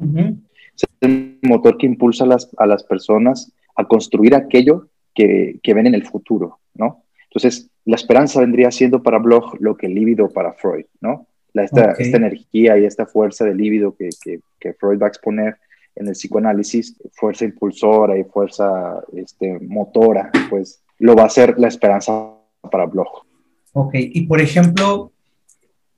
Es 0.00 0.88
el 1.02 1.38
motor 1.42 1.76
que 1.76 1.86
impulsa 1.86 2.24
a 2.24 2.26
las, 2.26 2.48
a 2.56 2.66
las 2.66 2.82
personas 2.82 3.52
a 3.76 3.84
construir 3.86 4.34
aquello 4.34 4.88
que, 5.14 5.60
que, 5.62 5.74
ven 5.74 5.86
en 5.86 5.94
el 5.94 6.06
futuro, 6.06 6.58
¿no? 6.74 7.04
Entonces, 7.24 7.70
la 7.84 7.96
esperanza 7.96 8.40
vendría 8.40 8.70
siendo 8.70 9.02
para 9.02 9.18
Bloch 9.18 9.54
lo 9.60 9.76
que 9.76 9.86
el 9.86 9.94
líbido 9.94 10.30
para 10.30 10.54
Freud, 10.54 10.86
¿no? 11.00 11.26
La, 11.52 11.64
esta, 11.64 11.92
esta, 11.92 12.16
energía 12.16 12.78
y 12.78 12.86
esta 12.86 13.04
fuerza 13.04 13.44
de 13.44 13.54
líbido 13.54 13.94
que, 13.94 14.08
que, 14.22 14.40
que, 14.58 14.72
Freud 14.72 15.00
va 15.00 15.06
a 15.06 15.08
exponer 15.08 15.58
en 15.94 16.08
el 16.08 16.14
psicoanálisis, 16.14 16.96
fuerza 17.12 17.44
impulsora 17.44 18.18
y 18.18 18.24
fuerza 18.24 19.02
este, 19.14 19.58
motora, 19.60 20.30
pues 20.48 20.82
lo 20.98 21.14
va 21.14 21.24
a 21.24 21.28
ser 21.30 21.58
la 21.58 21.68
esperanza 21.68 22.36
para 22.70 22.86
Bloch. 22.86 23.26
Ok, 23.74 23.94
y 23.94 24.22
por 24.26 24.40
ejemplo, 24.40 25.11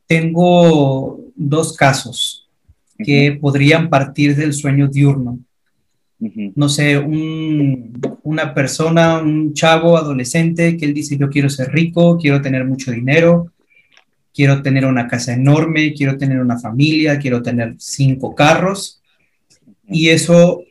tengo 0.07 1.21
dos 1.35 1.77
casos 1.77 2.49
que 2.99 3.39
podrían 3.41 3.91
partir 3.91 4.37
del 4.37 4.53
sueño 4.53 4.89
diurno. 4.89 5.39
No 6.55 6.69
sé, 6.69 6.99
una 6.99 8.55
persona, 8.55 9.19
un 9.19 9.53
chavo, 9.53 9.97
adolescente, 9.97 10.77
que 10.77 10.87
él 10.87 10.95
dice, 10.95 11.19
yo 11.19 11.29
quiero 11.29 11.51
ser 11.51 11.71
rico, 11.73 12.17
quiero 12.19 12.41
tener 12.41 12.65
mucho 12.65 12.93
dinero, 12.93 13.53
quiero 14.33 14.63
tener 14.63 14.87
una 14.87 15.07
casa 15.07 15.35
enorme, 15.35 15.93
quiero 15.93 16.17
tener 16.17 16.41
una 16.41 16.59
familia, 16.59 17.19
quiero 17.19 17.43
tener 17.43 17.75
cinco 17.79 18.35
carros. 18.35 19.03
Y 19.87 20.09
eso, 20.09 20.63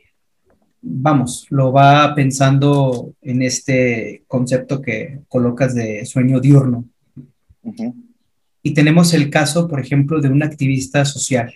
vamos, 0.82 1.46
lo 1.50 1.72
va 1.72 2.14
pensando 2.14 3.12
en 3.22 3.42
este 3.42 4.24
concepto 4.26 4.82
que 4.82 5.20
colocas 5.28 5.74
de 5.74 6.04
sueño 6.04 6.40
diurno. 6.40 6.84
Y 8.64 8.72
tenemos 8.72 9.12
el 9.12 9.30
caso, 9.30 9.68
por 9.68 9.78
ejemplo, 9.78 10.20
de 10.20 10.30
un 10.30 10.42
activista 10.42 11.04
social 11.04 11.54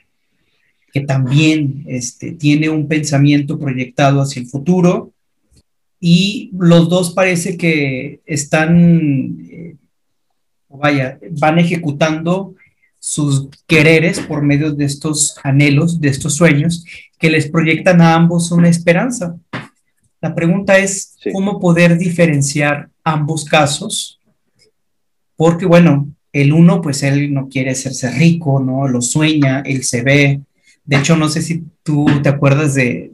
que 0.93 1.01
también 1.01 1.85
este, 1.87 2.33
tiene 2.33 2.69
un 2.69 2.87
pensamiento 2.87 3.59
proyectado 3.59 4.21
hacia 4.21 4.41
el 4.41 4.47
futuro 4.47 5.13
y 6.01 6.51
los 6.59 6.89
dos 6.89 7.13
parece 7.13 7.57
que 7.57 8.21
están, 8.27 9.39
eh, 9.51 9.77
vaya, 10.69 11.19
van 11.33 11.59
ejecutando 11.59 12.55
sus 13.01 13.49
quereres 13.67 14.21
por 14.21 14.43
medio 14.43 14.73
de 14.73 14.85
estos 14.85 15.37
anhelos, 15.43 16.01
de 16.01 16.09
estos 16.09 16.37
sueños, 16.37 16.85
que 17.19 17.31
les 17.31 17.49
proyectan 17.49 18.01
a 18.01 18.15
ambos 18.15 18.53
una 18.53 18.69
esperanza. 18.69 19.37
La 20.21 20.35
pregunta 20.35 20.79
es, 20.79 21.17
¿cómo 21.33 21.59
poder 21.59 21.97
diferenciar 21.97 22.91
ambos 23.03 23.45
casos? 23.45 24.21
Porque, 25.37 25.65
bueno, 25.65 26.13
el 26.43 26.53
uno, 26.53 26.81
pues 26.81 27.03
él 27.03 27.33
no 27.35 27.49
quiere 27.49 27.71
hacerse 27.71 28.11
rico, 28.11 28.61
¿no? 28.61 28.87
Lo 28.87 29.03
sueña, 29.03 29.61
él 29.61 29.83
se 29.83 30.03
ve. 30.03 30.41
De 30.85 30.97
hecho, 30.97 31.17
no 31.17 31.29
sé 31.29 31.43
si 31.43 31.65
tú 31.83 32.07
te 32.23 32.29
acuerdas 32.29 32.75
de, 32.75 33.11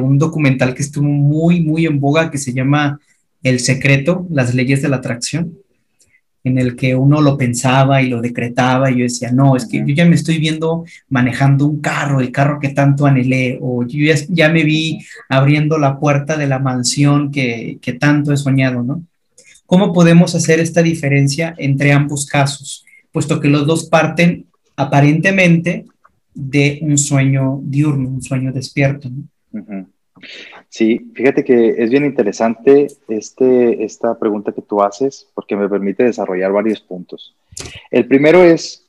un 0.00 0.18
documental 0.18 0.74
que 0.74 0.82
estuvo 0.82 1.06
muy, 1.06 1.60
muy 1.60 1.86
en 1.86 2.00
boga 2.00 2.30
que 2.30 2.38
se 2.38 2.52
llama 2.52 3.00
El 3.42 3.60
Secreto, 3.60 4.26
las 4.30 4.54
leyes 4.54 4.82
de 4.82 4.88
la 4.88 4.96
atracción. 4.96 5.58
en 6.44 6.58
el 6.58 6.76
que 6.76 6.94
uno 6.94 7.22
lo 7.22 7.38
pensaba 7.38 8.02
y 8.02 8.08
lo 8.08 8.20
decretaba 8.20 8.90
y 8.90 8.98
yo 8.98 9.04
decía, 9.04 9.32
no, 9.32 9.56
es 9.56 9.64
que 9.66 9.78
yo 9.78 9.94
ya 9.94 10.04
me 10.04 10.14
estoy 10.14 10.38
viendo 10.38 10.84
manejando 11.08 11.64
un 11.66 11.80
carro, 11.80 12.20
el 12.20 12.32
carro 12.32 12.60
que 12.60 12.68
tanto 12.70 13.06
anhelé, 13.06 13.58
o 13.62 13.82
yo 13.86 14.14
ya, 14.28 14.48
me 14.50 14.62
vi 14.64 14.98
abriendo 15.30 15.78
la 15.78 15.98
puerta 15.98 16.36
de 16.36 16.46
la 16.46 16.58
mansión 16.58 17.30
que, 17.30 17.78
que 17.80 17.94
tanto 17.94 18.32
he 18.32 18.36
soñado, 18.36 18.82
¿no? 18.82 19.02
¿Cómo 19.66 19.92
podemos 19.92 20.34
hacer 20.34 20.60
esta 20.60 20.82
diferencia 20.82 21.54
entre 21.58 21.92
ambos 21.92 22.26
casos? 22.26 22.84
Puesto 23.12 23.40
que 23.40 23.48
los 23.48 23.66
dos 23.66 23.88
parten 23.88 24.46
aparentemente 24.76 25.86
de 26.34 26.80
un 26.82 26.98
sueño 26.98 27.60
diurno, 27.62 28.08
un 28.08 28.22
sueño 28.22 28.52
despierto. 28.52 29.08
¿no? 29.08 29.86
Sí, 30.68 31.12
fíjate 31.14 31.44
que 31.44 31.74
es 31.78 31.90
bien 31.90 32.04
interesante 32.04 32.88
este, 33.08 33.84
esta 33.84 34.18
pregunta 34.18 34.52
que 34.52 34.62
tú 34.62 34.82
haces 34.82 35.28
porque 35.34 35.56
me 35.56 35.68
permite 35.68 36.04
desarrollar 36.04 36.52
varios 36.52 36.80
puntos. 36.80 37.36
El 37.90 38.06
primero 38.06 38.42
es 38.42 38.86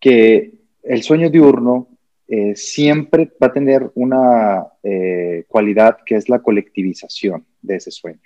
que 0.00 0.52
el 0.82 1.02
sueño 1.02 1.30
diurno 1.30 1.88
eh, 2.28 2.56
siempre 2.56 3.30
va 3.42 3.48
a 3.48 3.52
tener 3.52 3.90
una 3.94 4.66
eh, 4.82 5.44
cualidad 5.48 5.98
que 6.04 6.16
es 6.16 6.28
la 6.28 6.40
colectivización 6.40 7.44
de 7.62 7.76
ese 7.76 7.90
sueño, 7.90 8.20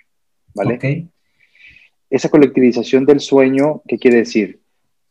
¿vale? 0.53 1.09
Esa 2.11 2.29
colectivización 2.29 3.07
del 3.07 3.19
sueño, 3.19 3.81
¿qué 3.87 3.97
quiere 3.97 4.17
decir? 4.17 4.59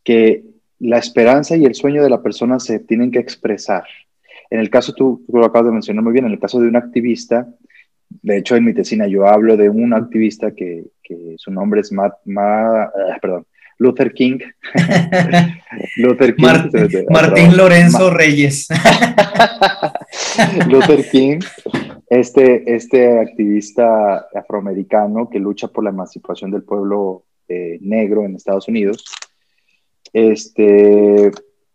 Que 0.05 0.45
la 0.79 0.99
esperanza 0.99 1.57
y 1.57 1.65
el 1.65 1.75
sueño 1.75 2.05
de 2.05 2.11
la 2.11 2.23
persona 2.23 2.61
se 2.61 2.79
tienen 2.79 3.11
que 3.11 3.19
expresar. 3.19 3.83
En 4.51 4.61
el 4.61 4.71
caso, 4.71 4.93
tú, 4.93 5.25
tú 5.29 5.39
lo 5.39 5.47
acabas 5.47 5.67
de 5.67 5.73
mencionar 5.73 6.05
muy 6.05 6.13
bien, 6.13 6.27
en 6.27 6.33
el 6.33 6.39
caso 6.39 6.61
de 6.61 6.69
un 6.69 6.77
activista, 6.77 7.49
de 8.23 8.39
hecho, 8.39 8.57
en 8.57 8.65
mi 8.65 8.75
tesina 8.75 9.07
yo 9.07 9.27
hablo 9.27 9.57
de 9.57 9.69
un 9.69 9.95
activista 9.95 10.53
que, 10.53 10.85
su 11.37 11.51
nombre 11.51 11.81
es 11.81 11.91
Matt, 11.91 12.13
eh, 12.25 13.19
perdón, 13.21 13.45
Luther 13.79 14.13
King. 14.13 14.39
Luther 15.97 16.37
King. 16.37 16.47
Martín 17.11 17.57
Lorenzo 17.57 18.11
Reyes. 18.11 18.69
Luther 20.69 21.05
King, 21.11 21.41
este, 22.11 22.75
este 22.75 23.21
activista 23.21 24.27
afroamericano 24.35 25.31
que 25.31 25.39
lucha 25.39 25.69
por 25.69 25.85
la 25.85 25.91
emancipación 25.91 26.51
del 26.51 26.65
pueblo 26.65 27.25
eh, 27.49 27.79
negro 27.81 28.25
en 28.25 28.35
Estados 28.35 28.67
Unidos, 28.67 29.05
este, 30.13 31.31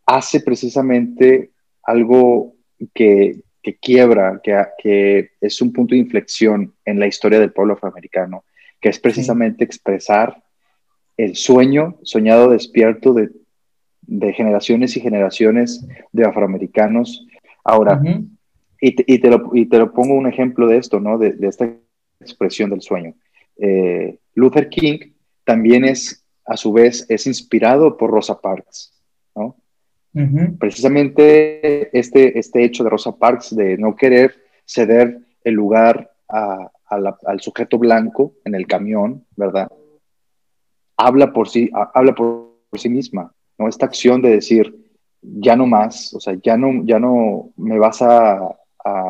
hace 0.06 0.42
precisamente 0.42 1.52
algo 1.84 2.54
que, 2.94 3.40
que 3.64 3.78
quiebra, 3.78 4.42
que, 4.44 4.62
que, 4.78 5.32
es 5.40 5.62
un 5.62 5.72
punto 5.72 5.96
de 5.96 6.02
inflexión 6.02 6.76
en 6.84 7.00
la 7.00 7.08
historia 7.08 7.40
del 7.40 7.54
pueblo 7.54 7.76
afroamericano, 7.76 8.44
que 8.82 8.90
es 8.90 9.00
precisamente 9.00 9.64
expresar 9.64 10.44
el 11.16 11.38
sueño 11.38 11.98
soñado 12.04 12.50
despierto 12.50 13.14
de, 13.14 13.30
de, 14.02 14.34
generaciones 14.34 14.98
y 14.98 15.00
generaciones 15.00 15.88
de 16.12 16.26
afroamericanos. 16.26 17.26
Ahora, 17.64 18.02
y, 18.86 18.96
te, 18.96 19.04
y, 19.08 19.18
te 19.18 19.30
lo, 19.32 19.50
y, 19.54 19.66
te, 19.66 19.80
lo, 19.80 19.92
pongo 19.92 20.14
un 20.14 20.28
ejemplo 20.28 20.68
de 20.68 20.78
esto, 20.78 21.00
¿no? 21.00 21.18
De, 21.18 21.32
de 21.32 21.48
esta 21.48 21.68
expresión 22.20 22.70
del 22.70 22.82
sueño. 22.82 23.16
Eh, 23.58 24.20
Luther 24.36 24.70
King 24.70 25.14
también 25.44 25.86
es, 25.86 26.24
a 26.46 26.56
su 26.56 26.72
vez, 26.72 27.04
es 27.10 27.26
inspirado 27.26 27.98
por 27.98 28.12
Rosa 28.12 28.40
Parks, 28.40 28.94
¿no? 29.36 29.56
Precisamente 30.60 31.98
este, 31.98 32.40
este 32.40 32.64
hecho 32.64 32.86
de 32.86 32.90
Rosa 32.90 33.18
Parks 33.18 33.54
de 33.54 33.78
no 33.78 33.98
querer 33.98 34.34
ceder 34.66 35.20
el 35.44 35.56
lugar 35.56 36.12
al 36.28 37.42
sujeto 37.42 37.78
blanco 37.78 38.34
en 38.46 38.56
el 38.56 38.66
camión, 38.66 39.26
¿verdad? 39.36 39.70
Habla 40.96 41.34
por 41.34 41.50
sí, 41.50 41.70
habla 41.94 42.14
por, 42.16 42.54
sí 42.76 42.88
misma, 42.88 43.34
¿no? 43.58 43.68
Esta 43.68 43.88
acción 43.88 44.22
de 44.22 44.30
decir, 44.30 44.74
ya 45.22 45.56
no 45.56 45.66
más, 45.66 46.14
o 46.14 46.20
sea, 46.20 46.36
ya 46.42 46.56
no, 46.56 46.86
ya 46.86 47.00
no 47.00 47.50
me 47.58 47.78
vas 47.78 48.02
a, 48.02 48.56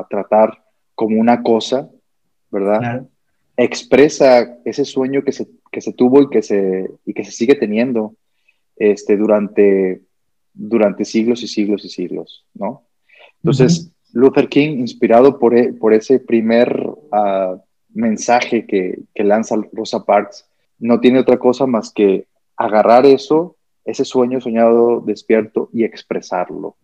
tratar 0.09 0.63
como 0.93 1.19
una 1.19 1.43
cosa, 1.43 1.89
¿verdad? 2.51 3.05
Expresa 3.57 4.57
ese 4.65 4.85
sueño 4.85 5.23
que 5.23 5.31
se, 5.31 5.47
que 5.71 5.81
se 5.81 5.93
tuvo 5.93 6.21
y 6.21 6.29
que 6.29 6.41
se, 6.41 6.89
y 7.05 7.13
que 7.13 7.23
se 7.23 7.31
sigue 7.31 7.55
teniendo 7.55 8.15
este, 8.77 9.17
durante 9.17 10.01
durante 10.55 11.05
siglos 11.05 11.43
y 11.43 11.47
siglos 11.47 11.83
y 11.85 11.89
siglos, 11.89 12.45
¿no? 12.53 12.83
Entonces, 13.43 13.91
Luther 14.13 14.47
King, 14.47 14.79
inspirado 14.79 15.37
por, 15.37 15.55
e, 15.55 15.73
por 15.73 15.93
ese 15.93 16.19
primer 16.19 16.89
ah, 17.11 17.57
mensaje 17.93 18.65
que, 18.65 18.99
que, 19.13 19.23
lanza 19.23 19.55
Rosa 19.73 20.05
Parks, 20.05 20.47
no 20.79 20.99
tiene 20.99 21.19
otra 21.19 21.37
cosa 21.37 21.67
más 21.67 21.91
que 21.91 22.25
agarrar 22.55 23.05
eso, 23.05 23.57
ese 23.83 24.05
sueño 24.05 24.41
soñado 24.41 25.01
despierto 25.01 25.69
y 25.73 25.83
expresarlo. 25.83 26.75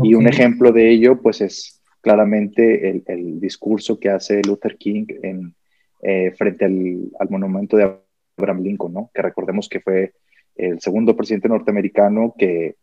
Y 0.00 0.14
un 0.14 0.28
ejemplo 0.28 0.70
de 0.70 0.90
ello, 0.90 1.20
pues, 1.20 1.40
es 1.40 1.77
claramente 2.00 2.90
el, 2.90 3.02
el 3.06 3.40
discurso 3.40 3.98
que 3.98 4.10
hace 4.10 4.42
Luther 4.42 4.76
King 4.76 5.06
en, 5.22 5.54
eh, 6.02 6.32
frente 6.36 6.64
al, 6.64 7.10
al 7.18 7.30
monumento 7.30 7.76
de 7.76 7.96
Abraham 8.36 8.62
Lincoln, 8.62 8.92
¿no? 8.92 9.10
Que 9.12 9.22
recordemos 9.22 9.68
que 9.68 9.80
fue 9.80 10.12
el 10.56 10.80
segundo 10.80 11.16
presidente 11.16 11.48
norteamericano 11.48 12.34
que 12.36 12.76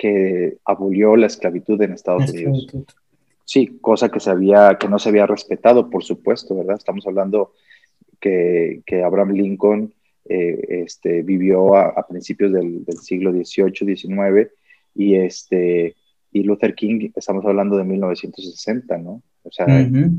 que 0.00 0.56
abolió 0.64 1.14
la 1.14 1.26
esclavitud 1.26 1.80
en 1.82 1.92
Estados 1.92 2.30
Unidos. 2.30 2.66
Sí, 3.44 3.78
cosa 3.82 4.08
que, 4.08 4.18
se 4.18 4.30
había, 4.30 4.78
que 4.80 4.88
no 4.88 4.98
se 4.98 5.10
había 5.10 5.26
respetado, 5.26 5.90
por 5.90 6.02
supuesto, 6.04 6.56
¿verdad? 6.56 6.76
Estamos 6.78 7.06
hablando 7.06 7.52
que, 8.18 8.80
que 8.86 9.02
Abraham 9.02 9.32
Lincoln 9.32 9.92
eh, 10.24 10.84
este, 10.86 11.20
vivió 11.20 11.76
a, 11.76 12.06
principios 12.08 12.50
del, 12.50 12.82
del, 12.86 12.96
siglo 12.96 13.30
XVIII, 13.30 13.94
XIX, 13.94 14.50
y, 14.94 15.16
este, 15.16 15.96
y 16.32 16.42
Luther 16.42 16.74
King, 16.74 17.10
estamos 17.14 17.44
hablando 17.44 17.76
de 17.76 17.84
1960, 17.84 18.98
¿no? 18.98 19.22
O 19.42 19.50
sea, 19.50 19.66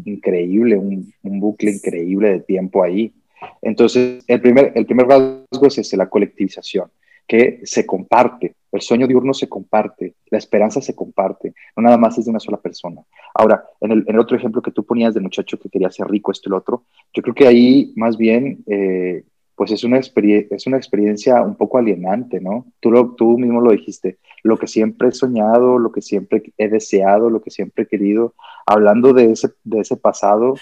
increíble, 0.06 0.78
un, 0.78 1.14
un, 1.24 1.40
bucle 1.40 1.72
increíble 1.72 2.32
de 2.32 2.40
tiempo 2.40 2.84
ahí. 2.84 3.14
Entonces, 3.62 4.24
el 4.28 4.42
primer, 4.42 4.72
el 4.76 4.86
primer 4.86 5.08
rasgo 5.08 5.68
es 5.68 5.78
ese, 5.78 5.96
la 5.98 6.10
colectivización 6.10 6.90
que 7.32 7.62
se 7.64 7.86
comparte. 7.86 8.56
El 8.74 8.82
sueño 8.82 9.08
diurno 9.08 9.34
se 9.34 9.48
comparte, 9.48 10.16
la 10.30 10.38
esperanza 10.38 10.82
se 10.82 10.96
comparte, 10.96 11.54
no 11.78 11.84
nada 11.84 11.98
más 11.98 12.18
es 12.18 12.26
de 12.26 12.32
una 12.32 12.42
sola 12.42 12.58
persona. 12.58 13.02
Ahora, 13.34 13.64
en 13.80 14.04
el, 14.06 14.20
otro 14.20 14.36
ejemplo 14.36 14.62
que 14.62 14.72
tú 14.72 14.84
ponías 14.84 15.14
del 15.14 15.24
muchacho 15.24 15.58
que 15.58 15.70
quería 15.70 15.90
ser 15.90 16.08
rico, 16.08 16.32
esto 16.34 16.50
y 16.50 16.52
lo 16.52 16.58
otro, 16.58 16.84
yo 17.14 17.22
creo 17.22 17.34
que 17.34 17.48
ahí 17.48 17.94
más 17.96 18.18
bien, 18.18 18.64
eh, 18.68 19.24
pues 19.62 19.74
es 19.74 19.84
una, 19.84 20.00
es 20.00 20.66
una 20.66 20.78
experiencia 20.78 21.40
un 21.44 21.54
poco 21.54 21.78
alienante, 21.78 22.42
¿no? 22.42 22.66
Tú, 22.80 22.90
lo, 22.90 23.12
tú 23.12 23.38
mismo 23.38 23.62
lo 23.62 23.70
dijiste, 23.70 24.18
lo 24.42 24.58
que 24.58 24.66
siempre 24.66 25.10
he 25.10 25.12
soñado, 25.12 25.78
lo 25.78 25.92
que 25.92 26.02
siempre 26.02 26.42
he 26.58 26.68
deseado, 26.68 27.30
lo 27.30 27.44
que 27.44 27.52
siempre 27.52 27.84
he 27.84 27.88
querido, 27.88 28.34
hablando 28.66 29.14
de 29.14 29.32
ese, 29.32 29.50
de 29.64 29.82
ese 29.82 29.98
pasado 29.98 30.56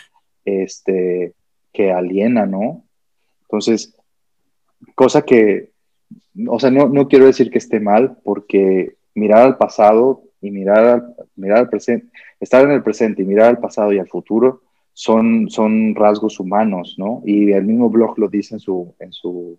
este, 0.44 1.34
que 1.72 1.94
aliena, 1.94 2.46
¿no? 2.46 2.84
Entonces, 3.44 3.96
cosa 4.96 5.22
que 5.22 5.72
o 6.50 6.60
sea, 6.60 6.70
no, 6.70 7.08
quiero 7.08 7.26
decir 7.26 7.52
que 7.52 7.58
esté 7.58 7.80
mal, 7.80 8.18
porque 8.26 8.98
mirar 9.16 9.44
al 9.44 9.58
pasado 9.58 10.24
y 10.42 10.52
mirar 10.52 11.06
mirar 11.38 11.60
al 11.60 11.70
presente, 11.70 12.08
estar 12.42 12.66
en 12.66 12.72
el 12.72 12.84
presente 12.84 13.22
y 13.22 13.26
mirar 13.26 13.48
al 13.48 13.60
pasado 13.60 13.94
y 13.94 14.00
al 14.00 14.10
futuro 14.10 14.62
son, 15.00 15.50
son 15.50 15.96
rasgos 15.96 16.42
humanos, 16.42 16.96
¿no? 16.98 17.22
Y 17.26 17.54
el 17.54 17.64
mismo 17.64 17.90
blog 17.90 18.20
lo 18.20 18.28
dice 18.28 18.56
en 18.56 18.60
su, 18.60 18.94
en 19.00 19.14
su, 19.14 19.58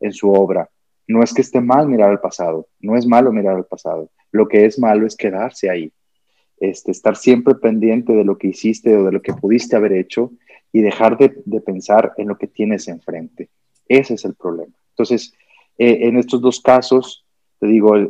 en 0.00 0.12
su 0.12 0.32
obra. 0.32 0.68
No 1.06 1.22
es 1.22 1.32
que 1.32 1.42
esté 1.42 1.60
mal 1.60 1.86
mirar 1.86 2.10
al 2.10 2.20
pasado, 2.20 2.66
no 2.80 2.96
es 2.96 3.06
malo 3.06 3.30
mirar 3.30 3.54
al 3.54 3.64
pasado. 3.64 4.10
Lo 4.32 4.48
que 4.48 4.64
es 4.64 4.80
malo 4.80 5.06
es 5.06 5.14
quedarse 5.14 5.70
ahí, 5.70 5.92
este, 6.58 6.90
estar 6.90 7.14
siempre 7.14 7.54
pendiente 7.54 8.12
de 8.12 8.24
lo 8.24 8.36
que 8.36 8.48
hiciste 8.48 8.96
o 8.96 9.04
de 9.04 9.12
lo 9.12 9.22
que 9.22 9.34
pudiste 9.34 9.76
haber 9.76 9.92
hecho 9.92 10.32
y 10.72 10.80
dejar 10.80 11.16
de, 11.16 11.32
de 11.44 11.60
pensar 11.60 12.14
en 12.16 12.26
lo 12.26 12.36
que 12.36 12.48
tienes 12.48 12.88
enfrente. 12.88 13.50
Ese 13.86 14.14
es 14.14 14.24
el 14.24 14.34
problema. 14.34 14.74
Entonces, 14.90 15.32
eh, 15.78 16.08
en 16.08 16.16
estos 16.16 16.40
dos 16.40 16.60
casos, 16.60 17.24
te 17.60 17.68
digo, 17.68 17.96
eh, 17.96 18.08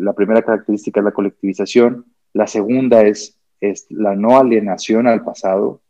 la 0.00 0.12
primera 0.12 0.42
característica 0.42 1.00
es 1.00 1.04
la 1.04 1.12
colectivización, 1.12 2.04
la 2.34 2.46
segunda 2.46 3.06
es, 3.06 3.38
es 3.58 3.86
la 3.88 4.14
no 4.14 4.36
alienación 4.36 5.06
al 5.06 5.24
pasado, 5.24 5.80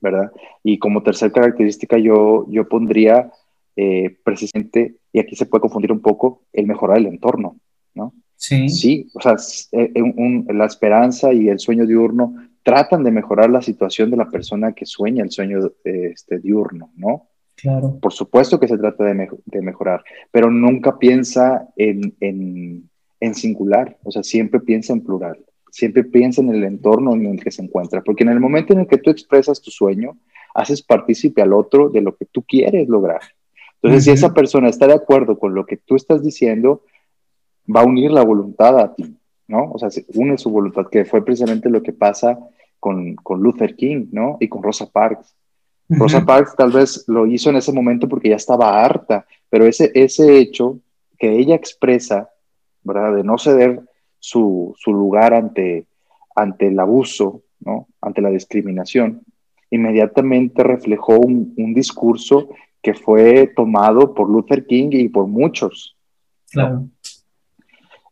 ¿verdad? 0.00 0.30
Y 0.62 0.78
como 0.78 1.02
tercera 1.02 1.32
característica 1.32 1.98
yo, 1.98 2.46
yo 2.48 2.68
pondría 2.68 3.30
eh, 3.76 4.16
precisamente, 4.24 4.96
y 5.12 5.20
aquí 5.20 5.36
se 5.36 5.46
puede 5.46 5.62
confundir 5.62 5.92
un 5.92 6.00
poco, 6.00 6.42
el 6.52 6.66
mejorar 6.66 6.98
el 6.98 7.06
entorno, 7.06 7.56
¿no? 7.94 8.12
Sí. 8.36 8.68
Sí, 8.68 9.10
o 9.14 9.20
sea, 9.20 9.36
la 10.48 10.64
esperanza 10.64 11.32
y 11.32 11.48
el 11.48 11.58
sueño 11.58 11.86
diurno 11.86 12.34
tratan 12.62 13.04
de 13.04 13.10
mejorar 13.10 13.50
la 13.50 13.62
situación 13.62 14.10
de 14.10 14.16
la 14.16 14.28
persona 14.28 14.72
que 14.72 14.86
sueña 14.86 15.24
el 15.24 15.30
sueño 15.30 15.58
este, 15.84 16.38
diurno, 16.38 16.90
¿no? 16.96 17.28
Por 18.00 18.12
supuesto 18.12 18.58
que 18.58 18.68
se 18.68 18.78
trata 18.78 19.04
de, 19.04 19.62
mejorar, 19.62 20.02
pero 20.30 20.50
nunca 20.50 20.98
piensa 20.98 21.68
en, 21.76 22.14
en, 22.20 23.34
singular, 23.34 23.98
o 24.02 24.10
sea, 24.10 24.22
siempre 24.22 24.60
piensa 24.60 24.94
en 24.94 25.02
plural, 25.02 25.38
siempre 25.70 26.04
piensa 26.04 26.40
en 26.40 26.50
el 26.50 26.64
entorno 26.64 27.14
en 27.14 27.26
el 27.26 27.42
que 27.42 27.50
se 27.50 27.62
encuentra, 27.62 28.02
porque 28.02 28.24
en 28.24 28.30
el 28.30 28.40
momento 28.40 28.72
en 28.72 28.80
el 28.80 28.86
que 28.86 28.98
tú 28.98 29.10
expresas 29.10 29.60
tu 29.60 29.70
sueño, 29.70 30.16
haces 30.54 30.82
partícipe 30.82 31.42
al 31.42 31.52
otro 31.52 31.88
de 31.88 32.00
lo 32.00 32.16
que 32.16 32.26
tú 32.26 32.42
quieres 32.42 32.88
lograr. 32.88 33.20
Entonces, 33.82 34.04
si 34.04 34.10
esa 34.10 34.34
persona 34.34 34.68
está 34.68 34.86
de 34.86 34.94
acuerdo 34.94 35.38
con 35.38 35.54
lo 35.54 35.64
que 35.64 35.76
tú 35.76 35.96
estás 35.96 36.22
diciendo, 36.22 36.82
va 37.74 37.80
a 37.80 37.86
unir 37.86 38.10
la 38.10 38.22
voluntad 38.22 38.78
a 38.78 38.94
ti, 38.94 39.16
¿no? 39.48 39.70
O 39.72 39.78
sea, 39.78 39.90
se 39.90 40.04
une 40.14 40.36
su 40.36 40.50
voluntad, 40.50 40.86
que 40.90 41.04
fue 41.04 41.24
precisamente 41.24 41.70
lo 41.70 41.82
que 41.82 41.92
pasa 41.92 42.38
con, 42.78 43.14
con 43.16 43.40
Luther 43.40 43.76
King, 43.76 44.06
¿no? 44.12 44.36
Y 44.40 44.48
con 44.48 44.62
Rosa 44.62 44.86
Parks. 44.90 45.34
Rosa 45.88 46.24
Parks 46.24 46.54
tal 46.54 46.70
vez 46.70 47.04
lo 47.08 47.26
hizo 47.26 47.50
en 47.50 47.56
ese 47.56 47.72
momento 47.72 48.08
porque 48.08 48.28
ya 48.28 48.36
estaba 48.36 48.84
harta, 48.84 49.26
pero 49.48 49.66
ese, 49.66 49.90
ese 49.94 50.38
hecho 50.38 50.78
que 51.18 51.36
ella 51.36 51.56
expresa, 51.56 52.30
¿verdad? 52.84 53.16
De 53.16 53.24
no 53.24 53.38
ceder 53.38 53.82
su, 54.20 54.74
su 54.78 54.92
lugar 54.92 55.34
ante, 55.34 55.86
ante 56.36 56.68
el 56.68 56.78
abuso, 56.78 57.42
¿no? 57.58 57.88
Ante 58.00 58.22
la 58.22 58.30
discriminación, 58.30 59.22
inmediatamente 59.70 60.62
reflejó 60.62 61.18
un, 61.18 61.54
un 61.56 61.74
discurso 61.74 62.50
que 62.82 62.94
fue 62.94 63.52
tomado 63.54 64.14
por 64.14 64.30
Luther 64.30 64.66
King 64.66 64.90
y 64.92 65.08
por 65.08 65.26
muchos. 65.26 65.96
Claro. 66.50 66.86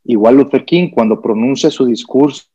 Igual 0.05 0.37
Luther 0.37 0.65
King, 0.65 0.91
cuando 0.91 1.21
pronuncia 1.21 1.71
su 1.71 1.87
discurso, 1.87 2.47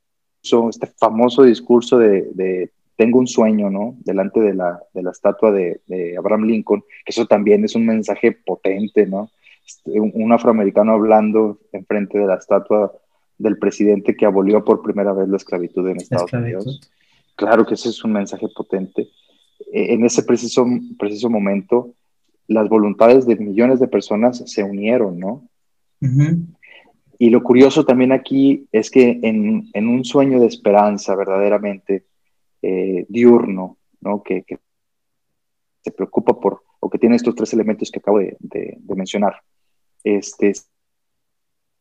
este 0.69 0.87
famoso 0.97 1.43
discurso 1.43 1.97
de, 1.97 2.71
Tengo 2.95 3.19
un 3.19 3.27
sueño, 3.27 3.69
¿no? 3.69 3.95
Delante 3.99 4.39
de 4.39 4.53
la, 4.53 4.79
de 4.93 5.03
la 5.03 5.11
estatua 5.11 5.51
de, 5.51 5.81
de, 5.87 6.17
Abraham 6.17 6.43
Lincoln, 6.43 6.81
que 6.81 7.09
eso 7.11 7.25
también 7.25 7.63
es 7.63 7.75
un 7.75 7.85
mensaje 7.85 8.31
potente, 8.31 9.05
¿no? 9.07 9.29
Este, 9.65 9.99
un, 9.99 10.11
un, 10.13 10.31
afroamericano 10.31 10.93
hablando 10.93 11.59
enfrente 11.71 12.19
de 12.19 12.27
la 12.27 12.35
estatua 12.35 12.91
del 13.43 13.57
presidente 13.57 14.15
que 14.15 14.25
abolió 14.25 14.63
por 14.63 14.81
primera 14.81 15.13
vez 15.13 15.27
la 15.27 15.37
esclavitud 15.37 15.87
en 15.89 15.97
Estados 15.97 16.25
esclavitud. 16.25 16.61
Unidos. 16.61 16.91
Claro 17.35 17.65
que 17.65 17.75
ese 17.75 17.89
es 17.89 18.03
un 18.03 18.13
mensaje 18.13 18.47
potente. 18.55 19.09
E, 19.71 19.93
en 19.93 20.05
ese 20.05 20.23
preciso, 20.23 20.65
preciso 20.97 21.29
momento, 21.29 21.93
las 22.47 22.69
voluntades 22.69 23.25
de 23.25 23.35
millones 23.35 23.79
de 23.79 23.87
personas 23.87 24.43
se 24.45 24.63
unieron, 24.63 25.19
¿no? 25.19 25.47
Uh 26.01 26.07
-huh. 26.07 26.45
Y 27.19 27.29
lo 27.29 27.43
curioso 27.43 27.85
también 27.85 28.11
aquí 28.11 28.67
es 28.71 28.89
que 28.89 29.19
en, 29.21 29.69
en 29.73 29.87
un 29.87 30.03
sueño 30.03 30.39
de 30.39 30.47
esperanza 30.47 31.15
verdaderamente 31.15 32.05
eh, 32.61 33.05
diurno, 33.07 33.77
¿no? 34.01 34.23
Que, 34.23 34.43
que, 34.43 34.57
se 35.83 35.91
preocupa 35.91 36.39
por, 36.39 36.63
o 36.79 36.89
que 36.89 36.97
tiene 36.97 37.17
estos 37.17 37.35
tres 37.35 37.51
elementos 37.51 37.91
que 37.91 37.99
acabo 37.99 38.19
de, 38.19 38.37
de, 38.39 38.77
de 38.79 38.95
mencionar, 38.95 39.35
este, 40.01 40.53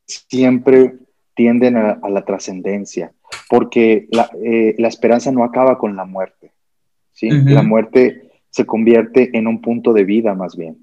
siempre 0.07 0.99
tienden 1.35 1.77
a, 1.77 1.99
a 2.03 2.11
la 2.11 2.25
trascendencia, 2.25 3.13
porque 3.49 4.09
la, 4.11 4.31
eh, 4.45 4.75
la, 4.79 4.89
esperanza 4.89 5.33
no 5.33 5.45
acaba 5.45 5.79
con 5.79 5.97
la 5.97 6.05
muerte, 6.05 6.53
¿sí? 7.13 7.29
Uh 7.29 7.35
-huh. 7.35 7.51
La 7.55 7.63
muerte 7.63 8.31
se 8.51 8.67
convierte 8.67 9.31
en 9.37 9.47
un 9.47 9.61
punto 9.61 9.93
de 9.93 10.05
vida 10.05 10.35
más 10.35 10.57
bien. 10.57 10.77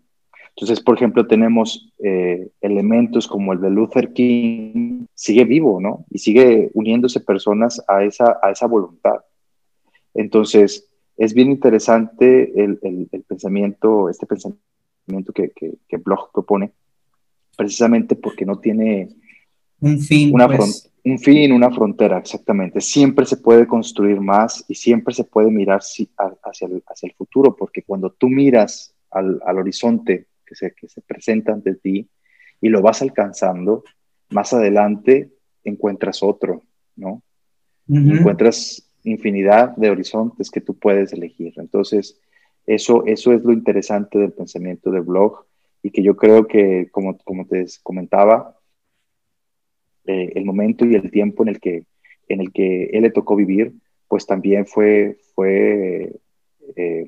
Entonces, 0.49 0.81
por 0.81 0.95
ejemplo, 0.95 1.25
tenemos 1.25 1.93
eh, 2.03 2.49
elementos 2.59 3.27
como 3.27 3.53
el 3.53 3.61
de 3.61 3.69
Luther 3.69 4.11
King, 4.11 5.05
sigue 5.13 5.45
vivo, 5.45 5.79
¿no? 5.79 6.05
Y 6.09 6.17
sigue 6.19 6.69
uniéndose 6.73 7.21
personas 7.21 7.81
a 7.87 8.03
esa, 8.03 8.37
a 8.41 8.51
esa 8.51 8.67
voluntad. 8.67 9.21
Entonces, 10.13 10.89
es 11.15 11.33
bien 11.33 11.51
interesante 11.51 12.51
el, 12.61 12.79
el, 12.81 13.07
el 13.11 13.23
pensamiento, 13.23 14.09
este 14.09 14.25
pensamiento 14.25 15.31
que, 15.33 15.51
que, 15.51 15.75
que, 15.87 15.97
Bloch 15.97 16.31
propone, 16.33 16.71
precisamente 17.55 18.15
porque 18.15 18.45
no 18.45 18.59
tiene 18.59 19.09
un 19.81 19.99
fin, 19.99 20.33
una 20.33 20.47
pues. 20.47 20.91
un 21.03 21.19
fin, 21.19 21.51
una 21.51 21.71
frontera, 21.71 22.17
exactamente. 22.17 22.81
Siempre 22.81 23.25
se 23.25 23.37
puede 23.37 23.67
construir 23.67 24.19
más 24.19 24.65
y 24.67 24.75
siempre 24.75 25.13
se 25.13 25.23
puede 25.23 25.49
mirar 25.51 25.79
hacia 25.79 26.67
el, 26.67 26.83
hacia 26.87 27.07
el 27.07 27.13
futuro, 27.13 27.55
porque 27.55 27.83
cuando 27.83 28.11
tú 28.11 28.29
miras 28.29 28.93
al, 29.11 29.39
al 29.45 29.57
horizonte 29.57 30.27
que 30.45 30.55
se, 30.55 30.73
que 30.73 30.87
se 30.87 31.01
presenta 31.01 31.53
ante 31.53 31.75
ti 31.75 32.07
y 32.61 32.69
lo 32.69 32.81
vas 32.81 33.01
alcanzando, 33.01 33.83
más 34.29 34.53
adelante 34.53 35.31
encuentras 35.63 36.21
otro, 36.23 36.63
¿no? 36.95 37.21
Uh 37.87 37.95
-huh. 37.95 38.19
Encuentras 38.19 38.89
infinidad 39.03 39.75
de 39.75 39.89
horizontes 39.89 40.51
que 40.51 40.61
tú 40.61 40.77
puedes 40.77 41.13
elegir. 41.13 41.53
Entonces, 41.57 42.19
eso, 42.65 43.03
eso 43.05 43.33
es 43.33 43.43
lo 43.43 43.53
interesante 43.53 44.19
del 44.19 44.33
pensamiento 44.33 44.91
de 44.91 44.99
blog 44.99 45.45
y 45.81 45.91
que 45.91 46.03
yo 46.03 46.15
creo 46.15 46.45
que, 46.47 46.89
como, 46.91 47.17
como 47.19 47.45
te 47.47 47.65
comentaba, 47.81 48.58
eh, 50.11 50.31
el 50.33 50.43
momento 50.43 50.85
y 50.85 50.95
el 50.95 51.11
tiempo 51.11 51.43
en 51.43 51.49
el 51.49 51.59
que, 51.59 51.83
en 52.27 52.41
el 52.41 52.51
que 52.51 52.85
él 52.85 53.03
le 53.03 53.11
tocó 53.11 53.35
vivir, 53.35 53.73
pues 54.07 54.25
también 54.25 54.65
fue, 54.65 55.17
fue 55.35 56.13
eh, 56.75 57.05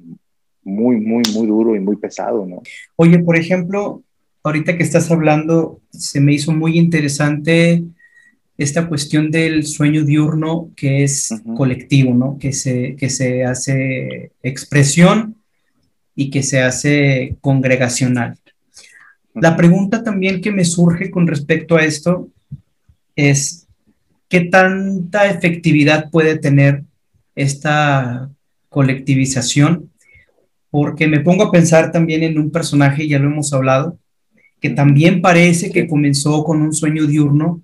muy, 0.63 0.97
muy, 0.97 1.23
muy 1.33 1.47
duro 1.47 1.75
y 1.75 1.79
muy 1.79 1.95
pesado, 1.95 2.45
¿no? 2.45 2.61
Oye, 2.95 3.17
por 3.17 3.37
ejemplo, 3.37 4.03
ahorita 4.43 4.77
que 4.77 4.83
estás 4.83 5.09
hablando, 5.09 5.81
se 5.89 6.21
me 6.21 6.33
hizo 6.33 6.51
muy 6.51 6.77
interesante 6.77 7.83
esta 8.55 8.87
cuestión 8.87 9.31
del 9.31 9.65
sueño 9.65 10.03
diurno 10.03 10.69
que 10.75 11.03
es 11.03 11.31
uh 11.31 11.37
-huh. 11.37 11.57
colectivo, 11.57 12.13
¿no? 12.13 12.37
Que 12.37 12.53
se, 12.53 12.95
que 12.97 13.09
se 13.09 13.43
hace 13.45 14.31
expresión 14.43 15.37
y 16.15 16.29
que 16.29 16.43
se 16.43 16.61
hace 16.61 17.35
congregacional. 17.41 18.33
Uh 18.33 19.39
-huh. 19.39 19.41
La 19.41 19.55
pregunta 19.55 20.03
también 20.03 20.39
que 20.39 20.51
me 20.51 20.65
surge 20.65 21.09
con 21.09 21.25
respecto 21.25 21.77
a 21.77 21.83
esto 21.83 22.29
es, 23.15 23.67
¿qué 24.27 24.41
tanta 24.41 25.29
efectividad 25.29 26.09
puede 26.09 26.37
tener 26.37 26.83
esta 27.35 28.29
colectivización 28.69 29.91
porque 30.71 31.05
me 31.07 31.19
pongo 31.19 31.43
a 31.43 31.51
pensar 31.51 31.91
también 31.91 32.23
en 32.23 32.39
un 32.39 32.49
personaje, 32.49 33.07
ya 33.07 33.19
lo 33.19 33.27
hemos 33.27 33.51
hablado, 33.53 33.99
que 34.61 34.69
también 34.69 35.21
parece 35.21 35.69
que 35.69 35.87
comenzó 35.87 36.43
con 36.45 36.61
un 36.61 36.73
sueño 36.73 37.05
diurno. 37.05 37.61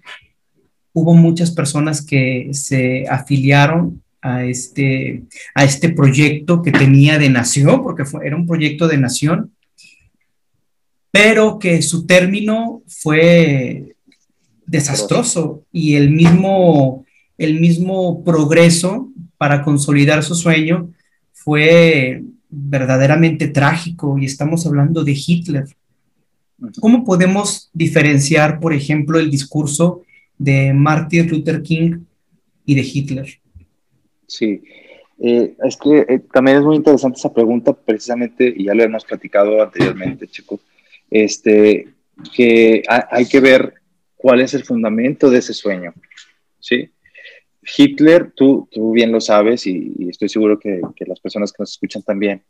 Hubo 0.91 1.13
muchas 1.13 1.51
personas 1.51 2.05
que 2.05 2.49
se 2.51 3.07
afiliaron 3.07 4.03
a 4.21 4.43
este, 4.43 5.23
a 5.55 5.63
este 5.63 5.89
proyecto 5.89 6.61
que 6.61 6.71
tenía 6.71 7.17
de 7.17 7.29
nación, 7.29 7.81
porque 7.81 8.03
era 8.23 8.35
un 8.35 8.45
proyecto 8.45 8.89
de 8.89 8.97
nación, 8.97 9.53
pero 11.11 11.59
que 11.59 11.81
su 11.81 12.05
término 12.05 12.81
fue 12.87 13.95
desastroso. 14.67 15.63
Y 15.71 15.95
el 15.95 16.11
mismo, 16.11 17.05
el 17.37 17.59
mismo 17.59 18.23
progreso 18.23 19.09
para 19.37 19.63
consolidar 19.63 20.23
su 20.23 20.35
sueño 20.35 20.91
fue 21.33 22.23
verdaderamente 22.49 23.47
trágico 23.47 24.17
y 24.17 24.25
estamos 24.25 24.65
hablando 24.67 25.03
de 25.03 25.15
Hitler. 25.15 25.65
¿Cómo 26.79 27.03
podemos 27.03 27.69
diferenciar, 27.73 28.59
por 28.59 28.73
ejemplo, 28.73 29.19
el 29.19 29.29
discurso 29.29 30.03
de 30.37 30.73
Martin 30.73 31.27
Luther 31.29 31.61
King 31.61 31.99
y 32.65 32.75
de 32.75 32.81
Hitler? 32.81 33.27
Sí, 34.25 34.61
eh, 35.19 35.55
es 35.63 35.77
que 35.77 35.99
eh, 35.99 36.21
también 36.31 36.57
es 36.57 36.63
muy 36.63 36.75
interesante 36.75 37.17
esa 37.19 37.33
pregunta, 37.33 37.73
precisamente, 37.73 38.53
y 38.55 38.65
ya 38.65 38.73
lo 38.73 38.83
hemos 38.83 39.05
platicado 39.05 39.61
anteriormente, 39.61 40.27
chicos, 40.27 40.59
este, 41.09 41.87
que 42.35 42.83
hay 42.87 43.25
que 43.25 43.39
ver 43.39 43.75
cuál 44.17 44.41
es 44.41 44.53
el 44.53 44.63
fundamento 44.63 45.29
de 45.29 45.37
ese 45.37 45.53
sueño, 45.53 45.93
¿sí? 46.59 46.91
Hitler, 47.77 48.31
tú, 48.35 48.67
tú 48.71 48.91
bien 48.91 49.11
lo 49.11 49.21
sabes 49.21 49.67
y, 49.67 49.93
estoy 50.09 50.29
seguro 50.29 50.59
que, 50.59 50.81
las 51.05 51.19
personas 51.19 51.51
que 51.51 51.61
nos 51.61 51.71
escuchan 51.71 52.01
también. 52.01 52.43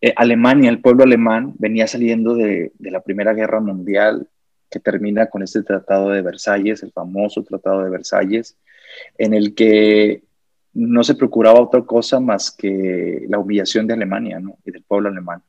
Eh, 0.00 0.12
Alemania, 0.16 0.70
el 0.70 0.80
pueblo 0.80 1.04
alemán, 1.04 1.54
venía 1.58 1.86
saliendo 1.86 2.34
de, 2.34 2.72
de, 2.78 2.90
la 2.90 3.00
Primera 3.00 3.32
Guerra 3.32 3.60
Mundial 3.60 4.28
que 4.70 4.80
termina 4.80 5.26
con 5.26 5.42
este 5.42 5.62
Tratado 5.62 6.10
de 6.10 6.22
Versalles, 6.22 6.82
el 6.82 6.92
famoso 6.92 7.44
Tratado 7.44 7.82
de 7.82 7.90
Versalles, 7.90 8.58
en 9.18 9.34
el 9.34 9.54
que 9.54 10.22
no 10.74 11.04
se 11.04 11.14
procuraba 11.14 11.60
otra 11.60 11.82
cosa 11.82 12.18
más 12.18 12.50
que 12.50 13.24
la 13.28 13.38
humillación 13.38 13.86
de 13.86 13.94
Alemania 13.94 14.40
¿no? 14.40 14.58
y 14.64 14.72
del 14.72 14.82
pueblo 14.82 15.08
alemán. 15.08 15.42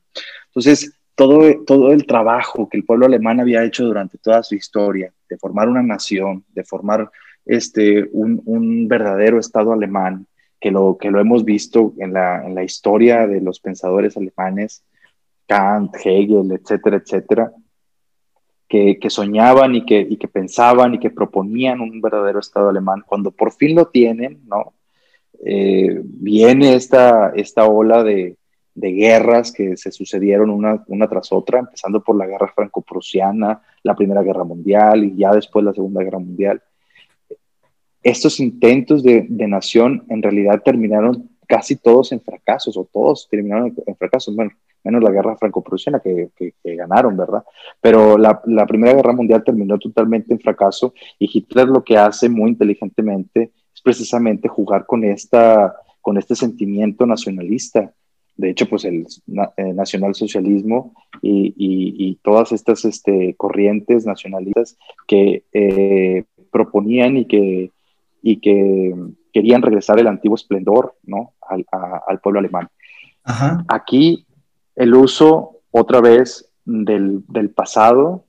Entonces, 0.46 0.92
todo, 1.16 1.64
todo 1.64 1.92
el 1.92 2.06
trabajo 2.06 2.68
que 2.68 2.76
el 2.76 2.84
pueblo 2.84 3.06
alemán 3.06 3.40
había 3.40 3.64
hecho 3.64 3.84
durante 3.84 4.18
toda 4.18 4.42
su 4.42 4.54
historia, 4.54 5.12
de 5.28 5.38
formar 5.38 5.68
una 5.68 5.82
nación, 5.82 6.44
de 6.54 6.62
formar 6.62 7.10
este, 7.44 8.06
un, 8.12 8.42
un, 8.44 8.86
verdadero 8.86 9.40
Estado 9.40 9.72
alemán, 9.72 10.26
que 10.60 10.70
lo, 10.70 10.98
que 10.98 11.10
lo 11.10 11.18
hemos 11.18 11.44
visto 11.44 11.94
en 11.98 12.12
la, 12.12 12.46
en 12.46 12.54
la 12.54 12.62
historia 12.62 13.26
de 13.26 13.40
los 13.40 13.60
pensadores 13.60 14.16
alemanes, 14.16 14.84
Kant, 15.46 15.94
Hegel, 16.04 16.52
etcétera, 16.52 16.96
etcétera, 16.98 17.52
que, 18.68 18.98
que 18.98 19.10
soñaban 19.10 19.74
y 19.74 19.86
que, 19.86 20.00
y 20.00 20.18
que, 20.18 20.28
pensaban 20.28 20.94
y 20.94 20.98
que 20.98 21.10
proponían 21.10 21.80
un 21.80 22.00
verdadero 22.00 22.40
Estado 22.40 22.68
alemán. 22.68 23.02
Cuando 23.06 23.30
por 23.30 23.52
fin 23.52 23.74
lo 23.74 23.86
tienen, 23.86 24.42
¿no? 24.46 24.74
Eh, 25.44 26.00
viene 26.02 26.74
esta, 26.74 27.30
esta 27.30 27.66
ola 27.66 28.02
de, 28.02 28.36
de, 28.76 28.92
guerras 28.92 29.52
que 29.52 29.76
se 29.76 29.90
sucedieron 29.90 30.50
una, 30.50 30.84
una 30.88 31.08
tras 31.08 31.32
otra, 31.32 31.60
empezando 31.60 32.02
por 32.02 32.16
la 32.16 32.26
guerra 32.26 32.52
franco-prusiana, 32.54 33.60
la 33.82 33.94
Primera 33.94 34.22
Guerra 34.22 34.44
Mundial 34.44 35.04
y 35.04 35.16
ya 35.16 35.32
después 35.32 35.64
la 35.64 35.72
Segunda 35.72 36.02
Guerra 36.02 36.18
Mundial 36.18 36.62
estos 38.06 38.38
intentos 38.38 39.02
de, 39.02 39.26
de, 39.28 39.48
nación 39.48 40.04
en 40.08 40.22
realidad 40.22 40.62
terminaron 40.64 41.28
casi 41.48 41.74
todos 41.74 42.12
en 42.12 42.20
fracasos, 42.20 42.76
o 42.76 42.84
todos 42.84 43.26
terminaron 43.28 43.74
en 43.84 43.96
fracasos, 43.96 44.36
bueno, 44.36 44.52
menos 44.84 45.02
la 45.02 45.10
guerra 45.10 45.36
franco-prusiana 45.36 45.98
que, 45.98 46.28
que, 46.36 46.76
ganaron, 46.76 47.16
¿verdad? 47.16 47.42
Pero 47.80 48.16
la, 48.16 48.40
la, 48.46 48.64
Primera 48.64 48.94
Guerra 48.94 49.12
Mundial 49.12 49.42
terminó 49.42 49.76
totalmente 49.78 50.32
en 50.32 50.38
fracaso 50.38 50.94
y 51.18 51.28
Hitler 51.32 51.66
lo 51.66 51.82
que 51.82 51.98
hace 51.98 52.28
muy 52.28 52.50
inteligentemente 52.50 53.50
es 53.74 53.80
precisamente 53.82 54.46
jugar 54.46 54.86
con, 54.86 55.02
esta, 55.02 55.74
con 56.00 56.16
este 56.16 56.36
sentimiento 56.36 57.06
nacionalista. 57.06 57.92
De 58.36 58.50
hecho, 58.50 58.68
pues 58.68 58.84
el, 58.84 59.06
nacionalsocialismo 59.56 60.94
y, 61.22 61.54
y, 61.56 61.94
y, 61.96 62.14
todas 62.16 62.52
estas 62.52 62.84
este, 62.84 63.34
corrientes 63.36 64.04
nacionalistas 64.04 64.76
que 65.06 65.44
eh, 65.52 66.24
proponían 66.50 67.16
y 67.16 67.24
que, 67.24 67.70
y 68.22 68.36
que 68.40 68.94
querían 69.32 69.62
regresar 69.62 69.98
el 69.98 70.06
antiguo 70.06 70.34
esplendor 70.34 70.94
¿no? 71.04 71.32
al, 71.40 71.64
al 72.06 72.20
pueblo 72.20 72.40
alemán. 72.40 72.68
Ajá. 73.24 73.64
Aquí 73.68 74.26
el 74.74 74.94
uso 74.94 75.60
otra 75.70 76.00
vez 76.00 76.50
del, 76.64 77.24
del, 77.28 77.50
pasado, 77.50 78.24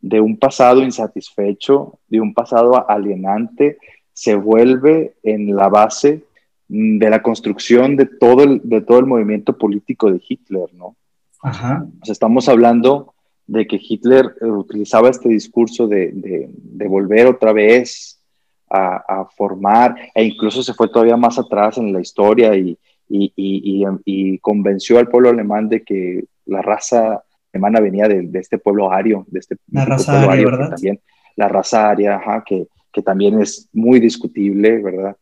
de 0.00 0.20
un 0.20 0.36
pasado 0.36 0.82
insatisfecho, 0.82 1.98
de 2.08 2.20
un 2.20 2.34
pasado 2.34 2.88
alienante, 2.90 3.78
se 4.12 4.34
vuelve 4.34 5.14
en 5.22 5.54
la 5.54 5.68
base 5.68 6.24
de 6.74 7.10
la 7.10 7.20
construcción 7.20 7.96
de 7.96 8.06
todo 8.06 8.44
el, 8.44 8.62
de 8.64 8.80
todo 8.80 8.98
el 8.98 9.06
movimiento 9.06 9.58
político 9.58 10.10
de 10.10 10.22
Hitler, 10.26 10.72
¿no? 10.72 10.96
Ajá. 11.42 11.86
O 12.00 12.04
sea, 12.06 12.12
estamos 12.12 12.48
hablando 12.48 13.12
de 13.46 13.66
que 13.66 13.78
Hitler 13.78 14.34
eh, 14.40 14.46
utilizaba 14.46 15.10
este 15.10 15.28
discurso 15.28 15.86
de, 15.86 16.12
de, 16.12 16.48
de 16.50 16.88
volver 16.88 17.26
otra 17.26 17.52
vez 17.52 18.22
a, 18.70 19.04
a, 19.06 19.24
formar, 19.26 19.94
e 20.14 20.24
incluso 20.24 20.62
se 20.62 20.72
fue 20.72 20.88
todavía 20.88 21.18
más 21.18 21.38
atrás 21.38 21.76
en 21.76 21.92
la 21.92 22.00
historia 22.00 22.56
y, 22.56 22.78
y, 23.06 24.38
convenció 24.38 24.98
al 24.98 25.08
pueblo 25.08 25.28
alemán 25.28 25.68
de 25.68 25.82
que 25.82 26.24
la 26.46 26.62
raza 26.62 27.22
alemana 27.52 27.80
venía 27.80 28.08
de, 28.08 28.30
este 28.32 28.56
pueblo 28.56 28.90
ario, 28.90 29.26
de 29.28 29.40
este 29.40 29.56
la 29.70 29.84
raza 29.84 30.22
aria, 30.22 30.46
¿verdad? 30.46 30.70
También, 30.70 31.00
la 31.36 31.48
raza 31.48 31.90
aria, 31.90 32.18
que, 32.46 32.66
que, 32.90 33.02
también 33.02 33.42
es 33.42 33.68
muy 33.74 34.00
discutible, 34.00 34.80
¿verdad? 34.80 35.16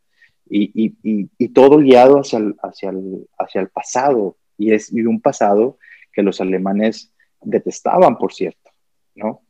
Y, 0.52 1.48
todo 1.48 1.78
guiado 1.78 2.20
hacia 2.20 2.38
el, 2.38 2.56
hacia, 2.62 2.90
el, 2.90 3.28
hacia 3.38 3.60
el 3.60 3.68
pasado, 3.68 4.36
y 4.58 4.72
es 4.72 4.92
un 4.92 5.20
pasado 5.20 5.78
que 6.12 6.22
los 6.22 6.40
alemanes 6.40 7.12
detestaban, 7.40 8.18
por 8.18 8.32
cierto, 8.32 8.70
¿no? 9.14 9.42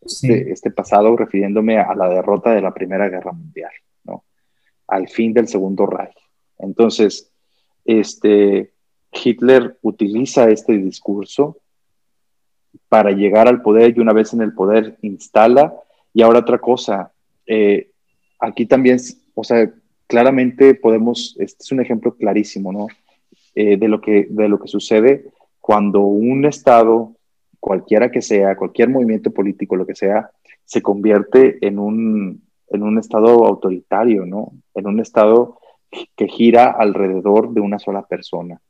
Este, 0.00 0.50
este, 0.50 0.70
pasado 0.70 1.16
refiriéndome 1.16 1.78
a 1.78 1.94
la 1.94 2.08
derrota 2.08 2.52
de 2.52 2.60
la 2.60 2.74
Primera 2.74 3.08
Guerra 3.08 3.32
Mundial, 3.32 3.70
¿no? 4.04 4.24
Al 4.88 5.08
fin 5.08 5.32
del 5.32 5.48
Segundo 5.48 5.86
Reich. 5.86 6.16
Entonces, 6.58 7.32
este, 7.84 8.72
Hitler 9.12 9.78
utiliza 9.82 10.50
este 10.50 10.76
discurso 10.78 11.58
para 12.88 13.10
llegar 13.12 13.48
al 13.48 13.62
poder 13.62 13.96
y 13.96 14.00
una 14.00 14.12
vez 14.12 14.32
en 14.32 14.42
el 14.42 14.52
poder 14.54 14.98
instala. 15.02 15.74
Y 16.12 16.22
ahora 16.22 16.40
otra 16.40 16.58
cosa, 16.58 17.12
eh, 17.46 17.90
aquí 18.40 18.66
también, 18.66 18.98
o 19.34 19.44
sea, 19.44 19.72
claramente 20.06 20.74
podemos, 20.74 21.36
este 21.38 21.62
es 21.62 21.72
un 21.72 21.80
ejemplo 21.80 22.14
clarísimo, 22.14 22.72
¿no? 22.72 22.86
Eh, 23.54 23.76
de, 23.76 23.88
lo 23.88 24.00
que, 24.00 24.26
de 24.30 24.48
lo 24.48 24.58
que 24.58 24.68
sucede 24.68 25.26
cuando 25.60 26.00
un 26.00 26.46
Estado, 26.46 27.12
cualquiera 27.60 28.10
que 28.10 28.22
sea, 28.22 28.56
cualquier 28.56 28.88
movimiento 28.88 29.30
político, 29.30 29.76
lo 29.76 29.86
que 29.86 29.94
sea, 29.94 30.30
se 30.64 30.80
convierte 30.82 31.58
en 31.66 31.78
un, 31.78 32.42
en 32.68 32.82
un 32.82 32.98
Estado 32.98 33.46
autoritario, 33.46 34.24
¿no? 34.24 34.52
En 34.74 34.86
un 34.86 35.00
Estado 35.00 35.58
que 36.16 36.28
gira 36.28 36.70
alrededor 36.70 37.52
de 37.52 37.60
una 37.60 37.78
sola 37.78 38.06
persona. 38.06 38.60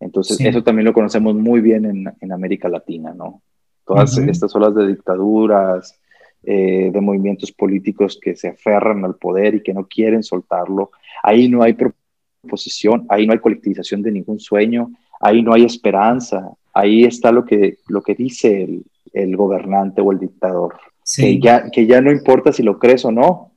Entonces, 0.00 0.40
eso 0.40 0.64
también 0.64 0.86
lo 0.86 0.94
conocemos 0.94 1.34
muy 1.34 1.60
bien 1.60 1.84
en, 1.84 2.12
en 2.20 2.32
América 2.32 2.68
Latina, 2.68 3.14
¿no? 3.14 3.42
Todas 3.84 4.16
estas 4.18 4.54
olas 4.56 4.74
de 4.74 4.86
dictaduras, 4.86 5.99
eh, 6.42 6.90
de 6.92 7.00
movimientos 7.00 7.52
políticos 7.52 8.18
que 8.20 8.34
se 8.34 8.48
aferran 8.48 9.04
al 9.04 9.16
poder 9.16 9.56
y 9.56 9.62
que 9.62 9.74
no 9.74 9.86
quieren 9.86 10.22
soltarlo. 10.22 10.90
Ahí 11.22 11.48
no 11.48 11.62
hay 11.62 11.74
proposición, 11.74 13.06
ahí 13.08 13.26
no 13.26 13.32
hay 13.32 13.38
colectivización 13.40 14.02
de 14.02 14.12
ningún 14.12 14.40
sueño, 14.40 14.90
ahí 15.20 15.42
no 15.42 15.52
hay 15.52 15.64
esperanza, 15.64 16.50
ahí 16.72 17.04
está 17.04 17.30
lo 17.30 17.44
que, 17.44 17.78
lo 17.88 18.02
que 18.02 18.14
dice 18.14 18.62
el, 18.62 18.84
el 19.12 19.36
gobernante 19.36 20.00
o 20.00 20.12
el 20.12 20.18
dictador, 20.18 20.76
que, 21.16 21.38
ya, 21.38 21.70
que 21.70 21.86
ya 21.86 22.00
no 22.00 22.10
importa 22.10 22.52
si 22.52 22.62
lo 22.62 22.78
crees 22.78 23.04
o 23.04 23.12
no, 23.12 23.52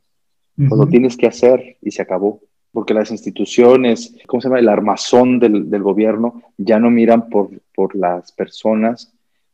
pues 0.55 0.71
lo 0.71 0.87
tienes 0.87 1.17
que 1.17 1.27
hacer 1.27 1.77
y 1.81 1.91
se 1.91 2.01
acabó. 2.01 2.41
Porque 2.71 2.95
las 2.95 3.11
instituciones, 3.11 4.15
¿cómo 4.25 4.41
se 4.41 4.47
llama? 4.47 4.59
El 4.59 4.67
armazón 4.67 5.39
del, 5.39 5.69
del 5.69 5.83
gobierno 5.83 6.41
ya 6.57 6.79
no 6.79 6.89
miran 6.89 7.29
por, 7.29 7.51
por 7.75 7.95
las 7.95 8.31
personas, 8.31 9.13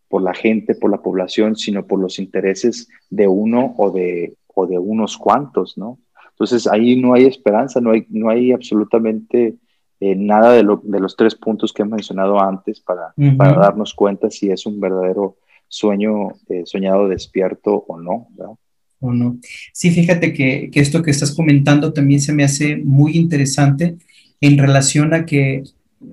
por 0.09 0.21
la 0.21 0.33
gente, 0.33 0.75
por 0.75 0.91
la 0.91 1.01
población, 1.01 1.55
sino 1.55 1.85
por 1.85 1.99
los 1.99 2.19
intereses 2.19 2.89
de 3.09 3.27
uno 3.27 3.75
o 3.77 3.91
de, 3.91 4.33
o 4.47 4.67
de 4.67 4.77
unos 4.77 5.17
cuantos, 5.17 5.77
¿no? 5.77 5.99
Entonces 6.31 6.67
ahí 6.67 6.99
no 6.99 7.13
hay 7.13 7.25
esperanza, 7.25 7.79
no 7.79 7.91
hay, 7.91 8.05
no 8.09 8.29
hay 8.29 8.51
absolutamente 8.51 9.55
eh, 9.99 10.15
nada 10.15 10.53
de, 10.53 10.63
lo, 10.63 10.81
de, 10.83 10.99
los 10.99 11.15
tres 11.15 11.35
puntos 11.35 11.73
que 11.73 11.83
he 11.83 11.85
mencionado 11.85 12.41
antes 12.41 12.79
para, 12.79 13.13
para, 13.37 13.59
darnos 13.59 13.93
cuenta 13.93 14.29
si 14.29 14.49
es 14.49 14.65
un 14.65 14.79
verdadero 14.79 15.35
sueño 15.67 16.29
eh, 16.47 16.63
soñado 16.65 17.07
despierto 17.07 17.85
o 17.87 17.99
no. 17.99 18.27
¿verdad? 18.31 18.55
o 18.99 19.13
no. 19.13 19.37
Sí, 19.73 19.91
fíjate 19.91 20.33
que, 20.33 20.69
esto 20.73 21.01
que 21.01 21.11
estás 21.11 21.33
comentando 21.33 21.93
también 21.93 22.21
se 22.21 22.33
me 22.33 22.43
hace 22.43 22.77
muy 22.77 23.17
interesante 23.17 23.97
en 24.41 24.57
relación 24.57 25.13
a 25.13 25.25
que 25.25 25.63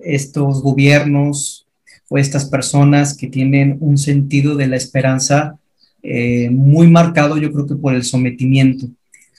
estos 0.02 0.62
gobiernos 0.62 1.65
o 2.08 2.18
estas 2.18 2.44
personas 2.44 3.16
que 3.16 3.26
tienen 3.26 3.76
un 3.80 3.98
sentido 3.98 4.54
de 4.54 4.66
la 4.66 4.76
esperanza 4.76 5.58
eh, 6.02 6.50
muy 6.50 6.88
marcado, 6.88 7.36
yo 7.36 7.52
creo 7.52 7.66
que 7.66 7.74
por 7.74 7.94
el 7.94 8.04
sometimiento, 8.04 8.86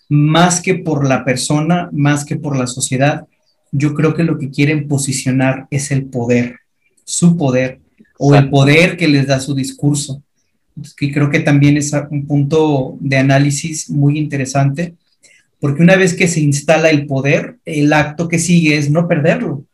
más 0.10 0.62
que 0.62 0.76
por 0.76 1.08
la 1.08 1.24
persona, 1.24 1.90
más 1.92 2.26
que 2.26 2.36
por 2.36 2.58
la 2.58 2.68
sociedad, 2.68 3.26
yo 3.72 3.94
creo 3.94 4.14
que 4.14 4.24
lo 4.24 4.38
que 4.38 4.50
quieren 4.50 4.88
posicionar 4.88 5.68
es 5.70 5.92
el 5.92 6.06
poder, 6.06 6.60
su 7.04 7.38
poder, 7.38 7.80
o 8.18 8.36
el 8.36 8.50
poder 8.50 8.98
que 8.98 9.08
les 9.08 9.28
da 9.28 9.40
su 9.40 9.54
discurso. 9.54 10.24
Que 10.98 11.12
creo 11.12 11.30
que 11.30 11.40
también 11.40 11.78
es 11.78 11.92
un 12.10 12.26
punto 12.28 12.98
de 13.00 13.18
análisis 13.18 13.90
muy 13.90 14.18
interesante, 14.18 14.96
porque 15.60 15.82
una 15.82 15.96
vez 15.96 16.14
que 16.14 16.28
se 16.28 16.40
instala 16.40 16.90
el 16.90 17.08
poder, 17.08 17.58
el 17.66 17.92
acto 17.94 18.28
que 18.28 18.40
sigue 18.40 18.78
es 18.78 18.90
no 18.92 19.08
perderlo. 19.08 19.66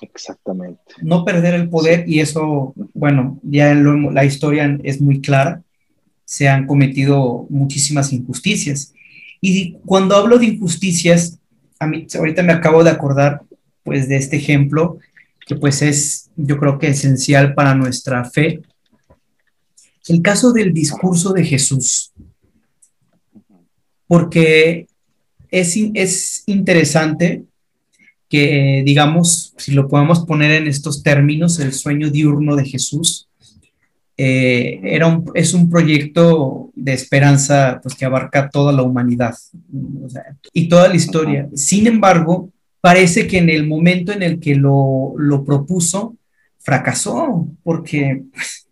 Exactamente. 0.00 0.80
No 1.02 1.24
perder 1.24 1.54
el 1.54 1.68
poder 1.68 2.08
y 2.08 2.20
eso, 2.20 2.74
bueno, 2.94 3.38
ya 3.42 3.74
la 3.74 4.24
historia 4.24 4.78
es 4.82 5.00
muy 5.00 5.20
clara, 5.20 5.62
se 6.24 6.48
han 6.48 6.66
cometido 6.66 7.46
muchísimas 7.50 8.12
injusticias. 8.12 8.94
Y 9.40 9.74
cuando 9.84 10.16
hablo 10.16 10.38
de 10.38 10.46
injusticias, 10.46 11.38
a 11.78 11.86
mí 11.86 12.06
ahorita 12.14 12.42
me 12.42 12.52
acabo 12.52 12.84
de 12.84 12.90
acordar 12.90 13.42
pues 13.82 14.08
de 14.08 14.16
este 14.16 14.36
ejemplo 14.36 14.98
que 15.46 15.56
pues 15.56 15.82
es 15.82 16.30
yo 16.36 16.58
creo 16.58 16.78
que 16.78 16.88
esencial 16.88 17.54
para 17.54 17.74
nuestra 17.74 18.24
fe 18.24 18.60
el 20.08 20.22
caso 20.22 20.52
del 20.52 20.72
discurso 20.72 21.32
de 21.32 21.44
Jesús, 21.44 22.12
porque 24.06 24.88
es, 25.50 25.76
es 25.94 26.42
interesante 26.46 27.44
que, 28.30 28.82
digamos, 28.86 29.52
si 29.58 29.72
lo 29.72 29.88
podemos 29.88 30.24
poner 30.24 30.52
en 30.52 30.68
estos 30.68 31.02
términos, 31.02 31.58
el 31.58 31.72
sueño 31.72 32.10
diurno 32.10 32.56
de 32.56 32.64
Jesús, 32.64 33.28
eh, 34.16 34.80
era 34.84 35.06
un, 35.06 35.30
es 35.34 35.52
un 35.52 35.68
proyecto 35.68 36.70
de 36.74 36.92
esperanza 36.92 37.80
pues, 37.82 37.94
que 37.94 38.04
abarca 38.04 38.48
toda 38.48 38.72
la 38.72 38.82
humanidad 38.82 39.34
y 40.52 40.68
toda 40.68 40.88
la 40.88 40.96
historia. 40.96 41.48
Sin 41.54 41.86
embargo, 41.86 42.50
parece 42.80 43.26
que 43.26 43.38
en 43.38 43.50
el 43.50 43.66
momento 43.66 44.12
en 44.12 44.22
el 44.22 44.38
que 44.38 44.54
lo, 44.54 45.14
lo 45.16 45.44
propuso, 45.44 46.16
fracasó, 46.58 47.48
porque 47.62 48.22
pues, 48.32 48.68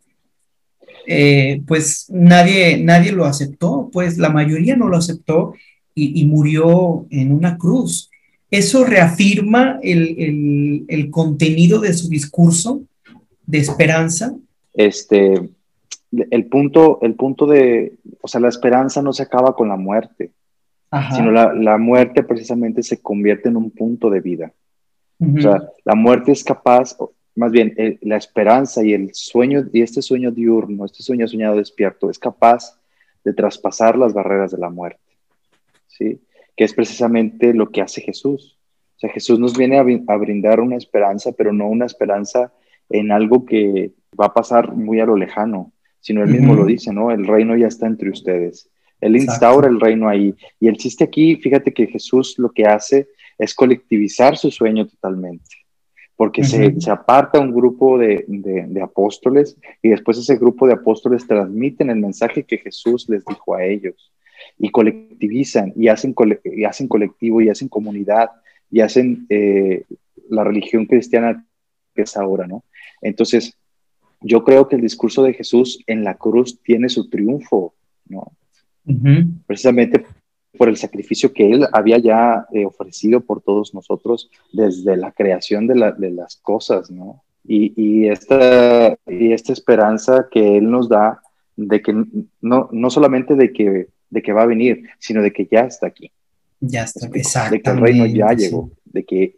eh, 1.06 1.62
pues 1.66 2.06
nadie, 2.10 2.78
nadie 2.84 3.12
lo 3.12 3.24
aceptó, 3.24 3.88
pues 3.92 4.18
la 4.18 4.28
mayoría 4.28 4.76
no 4.76 4.88
lo 4.88 4.98
aceptó 4.98 5.54
y, 5.94 6.24
murió 6.26 7.06
en 7.10 7.32
una 7.32 7.56
cruz. 7.56 8.07
Eso 8.50 8.84
reafirma 8.84 9.78
el, 9.82 10.86
el, 10.88 11.10
contenido 11.10 11.80
de 11.80 11.92
su 11.92 12.08
discurso 12.08 12.82
de 13.46 13.58
esperanza. 13.58 14.34
Este, 14.72 15.50
el 16.12 16.46
punto, 16.46 16.98
el 17.02 17.14
punto 17.14 17.46
de, 17.46 17.98
o 18.22 18.28
sea, 18.28 18.40
la 18.40 18.48
esperanza 18.48 19.02
no 19.02 19.12
se 19.12 19.22
acaba 19.22 19.54
con 19.54 19.68
la 19.68 19.76
muerte, 19.76 20.32
sino 21.14 21.30
la, 21.30 21.52
la, 21.52 21.76
muerte 21.76 22.22
precisamente 22.22 22.82
se 22.82 23.02
convierte 23.02 23.50
en 23.50 23.56
un 23.56 23.70
punto 23.70 24.08
de 24.08 24.20
vida. 24.20 24.52
O 25.20 25.40
sea, 25.40 25.68
la 25.84 25.94
muerte 25.94 26.32
es 26.32 26.42
capaz, 26.44 26.96
más 27.34 27.50
bien 27.50 27.74
la 28.02 28.16
esperanza 28.16 28.82
y 28.84 28.94
el 28.94 29.10
sueño, 29.12 29.66
y 29.72 29.82
este 29.82 30.00
sueño 30.00 30.30
diurno, 30.30 30.86
este 30.86 31.02
sueño 31.02 31.28
soñado 31.28 31.56
despierto, 31.56 32.08
es 32.08 32.18
capaz 32.18 32.78
de 33.24 33.34
traspasar 33.34 33.98
las 33.98 34.14
barreras 34.14 34.52
de 34.52 34.58
la 34.58 34.70
muerte, 34.70 35.02
¿sí? 35.88 36.20
Que 36.58 36.64
es 36.64 36.74
precisamente 36.74 37.54
lo 37.54 37.70
que 37.70 37.80
hace 37.80 38.02
Jesús. 38.02 38.58
O 38.96 38.98
sea, 38.98 39.10
Jesús 39.10 39.38
nos 39.38 39.56
viene 39.56 39.78
a, 39.78 40.16
brindar 40.16 40.60
una 40.60 40.76
esperanza, 40.76 41.30
pero 41.32 41.52
no 41.52 41.68
una 41.68 41.86
esperanza 41.86 42.52
en 42.90 43.12
algo 43.12 43.46
que 43.46 43.92
va 44.20 44.26
a 44.26 44.34
pasar 44.34 44.74
muy 44.74 44.98
a 44.98 45.06
lo 45.06 45.16
lejano, 45.16 45.72
sino 46.00 46.24
él 46.24 46.30
mismo 46.30 46.54
lo 46.54 46.64
dice, 46.66 46.92
¿no? 46.92 47.12
El 47.12 47.26
reino 47.26 47.56
ya 47.56 47.68
está 47.68 47.86
entre 47.86 48.10
ustedes. 48.10 48.68
Él 49.00 49.14
instaura 49.16 49.68
el 49.68 49.78
reino 49.78 50.08
ahí. 50.08 50.34
Y 50.58 50.66
el 50.66 50.76
chiste 50.76 51.04
aquí, 51.04 51.36
fíjate 51.36 51.72
que 51.72 51.86
Jesús 51.86 52.34
lo 52.38 52.50
que 52.50 52.64
hace 52.64 53.08
es 53.38 53.54
colectivizar 53.54 54.36
su 54.36 54.50
sueño 54.50 54.88
totalmente, 54.88 55.48
porque 56.16 56.42
se, 56.42 56.74
aparta 56.90 57.38
un 57.38 57.54
grupo 57.54 57.98
de, 57.98 58.26
apóstoles 58.82 59.56
y 59.80 59.90
después 59.90 60.18
ese 60.18 60.34
grupo 60.34 60.66
de 60.66 60.72
apóstoles 60.72 61.24
transmiten 61.24 61.90
el 61.90 62.00
mensaje 62.00 62.42
que 62.42 62.58
Jesús 62.58 63.08
les 63.08 63.24
dijo 63.24 63.54
a 63.54 63.64
ellos 63.64 64.12
y 64.58 64.70
colectivizan 64.70 65.72
y 65.76 65.88
hacen, 65.88 66.14
y 66.44 66.64
hacen 66.64 66.88
colectivo 66.88 67.40
y 67.40 67.48
hacen 67.48 67.68
comunidad 67.68 68.30
y 68.70 68.80
hacen 68.80 69.26
eh, 69.28 69.84
la 70.28 70.44
religión 70.44 70.86
cristiana 70.86 71.44
que 71.94 72.02
es 72.02 72.16
ahora, 72.16 72.46
¿no? 72.46 72.64
Entonces, 73.00 73.56
yo 74.20 74.44
creo 74.44 74.68
que 74.68 74.76
el 74.76 74.82
discurso 74.82 75.22
de 75.22 75.34
Jesús 75.34 75.82
en 75.86 76.04
la 76.04 76.14
cruz 76.14 76.60
tiene 76.62 76.88
su 76.88 77.08
triunfo, 77.08 77.74
¿no? 78.08 78.32
Precisamente 79.46 80.06
por 80.56 80.68
el 80.68 80.76
sacrificio 80.76 81.32
que 81.32 81.50
Él 81.50 81.66
había 81.72 81.98
ya 81.98 82.46
eh, 82.52 82.64
ofrecido 82.64 83.20
por 83.20 83.42
todos 83.42 83.74
nosotros 83.74 84.30
desde 84.52 84.96
la 84.96 85.12
creación 85.12 85.66
de, 85.66 85.74
las 85.74 86.36
cosas, 86.36 86.90
¿no? 86.90 87.22
Y, 87.44 88.08
esta, 88.08 88.98
y 89.06 89.32
esta 89.32 89.52
esperanza 89.52 90.26
que 90.30 90.58
Él 90.58 90.70
nos 90.70 90.88
da 90.88 91.22
de 91.56 91.80
que 91.80 92.04
no, 92.40 92.68
no 92.70 92.90
solamente 92.90 93.36
de 93.36 93.52
que, 93.52 93.88
de 94.10 94.22
que 94.22 94.32
va 94.32 94.42
a 94.42 94.46
venir, 94.46 94.84
sino 94.98 95.22
de 95.22 95.32
que 95.32 95.48
ya 95.50 95.60
está 95.60 95.86
aquí. 95.86 96.10
Ya 96.60 96.84
está, 96.84 97.06
exacto. 97.06 97.54
De 97.54 97.62
que 97.62 97.70
el 97.70 97.80
reino 97.80 98.06
ya 98.06 98.32
llegó, 98.32 98.70
de 98.84 99.04
que 99.04 99.36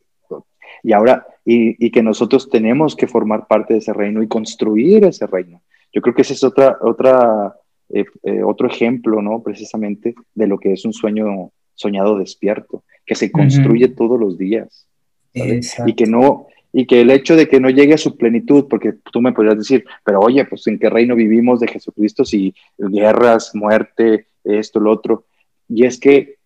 y 0.83 0.92
ahora 0.92 1.26
y, 1.44 1.85
y, 1.85 1.90
que 1.90 2.02
nosotros 2.02 2.48
tenemos 2.48 2.96
que 2.96 3.06
formar 3.06 3.46
parte 3.46 3.74
de 3.74 3.80
ese 3.80 3.92
reino 3.92 4.22
y 4.22 4.28
construir 4.28 5.04
ese 5.04 5.26
reino. 5.26 5.61
Yo 5.92 6.00
creo 6.00 6.14
que 6.14 6.22
esa 6.22 6.33
es 6.33 6.44
otra 6.44 6.78
otra 6.80 7.54
eh, 7.92 8.04
eh, 8.22 8.42
otro 8.42 8.68
ejemplo, 8.68 9.20
¿no? 9.20 9.42
Precisamente 9.42 10.14
de 10.35 10.46
lo 10.46 10.59
que 10.59 10.72
es 10.72 10.85
un 10.85 10.92
sueño 10.92 11.50
soñado 11.74 12.18
despierto, 12.18 12.85
que 13.04 13.14
se 13.14 13.33
construye 13.33 13.88
todos 13.88 14.18
los 14.18 14.38
días. 14.38 14.87
Y 15.33 15.94
que 15.94 16.06
no 16.06 16.46
y 16.72 16.87
que 16.87 17.00
el 17.00 17.11
hecho 17.11 17.35
de 17.35 17.48
que 17.48 17.59
no 17.59 17.68
llegue 17.68 17.94
a 17.94 17.98
su 17.98 18.16
plenitud, 18.16 18.66
porque 18.68 18.94
tú 19.11 19.20
me 19.20 19.33
podrías 19.33 19.59
decir, 19.59 19.85
pero 20.04 20.20
oye, 20.20 20.44
pues 20.44 20.66
en 20.68 20.78
qué 20.78 20.88
reino 20.88 21.16
vivimos 21.16 21.59
de 21.59 21.66
Jesucristo 21.66 22.24
si 22.24 22.54
guerras, 22.78 23.54
muerte, 23.54 24.26
esto, 24.44 24.81
lo 24.81 24.92
otro. 24.92 25.24
Y 25.68 25.87
es 25.87 25.98
que 25.98 26.40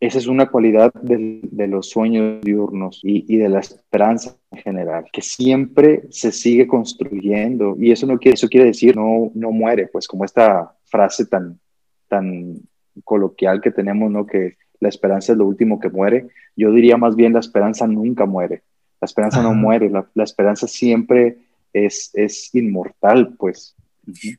esa 0.00 0.16
es 0.16 0.26
una 0.26 0.48
cualidad 0.48 0.94
de, 0.94 1.66
los 1.68 1.90
sueños 1.90 2.40
diurnos 2.40 3.00
y, 3.02 3.36
de 3.36 3.50
la 3.50 3.60
esperanza 3.60 4.34
en 4.50 4.58
general, 4.58 5.04
que 5.12 5.20
siempre 5.20 6.04
se 6.08 6.32
sigue 6.32 6.66
construyendo. 6.66 7.76
Y 7.78 7.92
eso 7.92 8.06
no 8.06 8.18
quiere, 8.18 8.34
eso 8.34 8.48
quiere 8.48 8.66
decir 8.66 8.96
no, 8.96 9.30
no 9.34 9.50
muere, 9.50 9.88
pues 9.88 10.08
como 10.08 10.24
esta 10.24 10.74
frase 10.84 11.26
tan, 11.26 11.60
tan 12.08 12.60
coloquial 13.04 13.60
que 13.60 13.70
tenemos, 13.70 14.10
¿no? 14.10 14.26
Que 14.26 14.56
la 14.80 14.88
esperanza 14.88 15.32
es 15.32 15.38
lo 15.38 15.46
último 15.46 15.78
que 15.78 15.90
muere. 15.90 16.28
Yo 16.56 16.72
diría 16.72 16.96
más 16.96 17.14
bien 17.14 17.34
la 17.34 17.40
esperanza 17.40 17.86
nunca 17.86 18.24
muere. 18.24 18.62
La 19.02 19.06
esperanza 19.06 19.42
no 19.42 19.52
muere, 19.52 19.90
la, 19.90 20.06
la, 20.14 20.24
esperanza 20.24 20.66
siempre 20.66 21.38
es, 21.72 22.10
es 22.14 22.54
inmortal, 22.54 23.34
pues. 23.38 23.76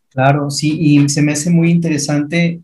Claro, 0.10 0.50
sí, 0.50 0.78
y 0.80 1.10
se 1.10 1.22
me 1.22 1.34
hace 1.34 1.50
muy 1.50 1.72
interesante 1.72 2.62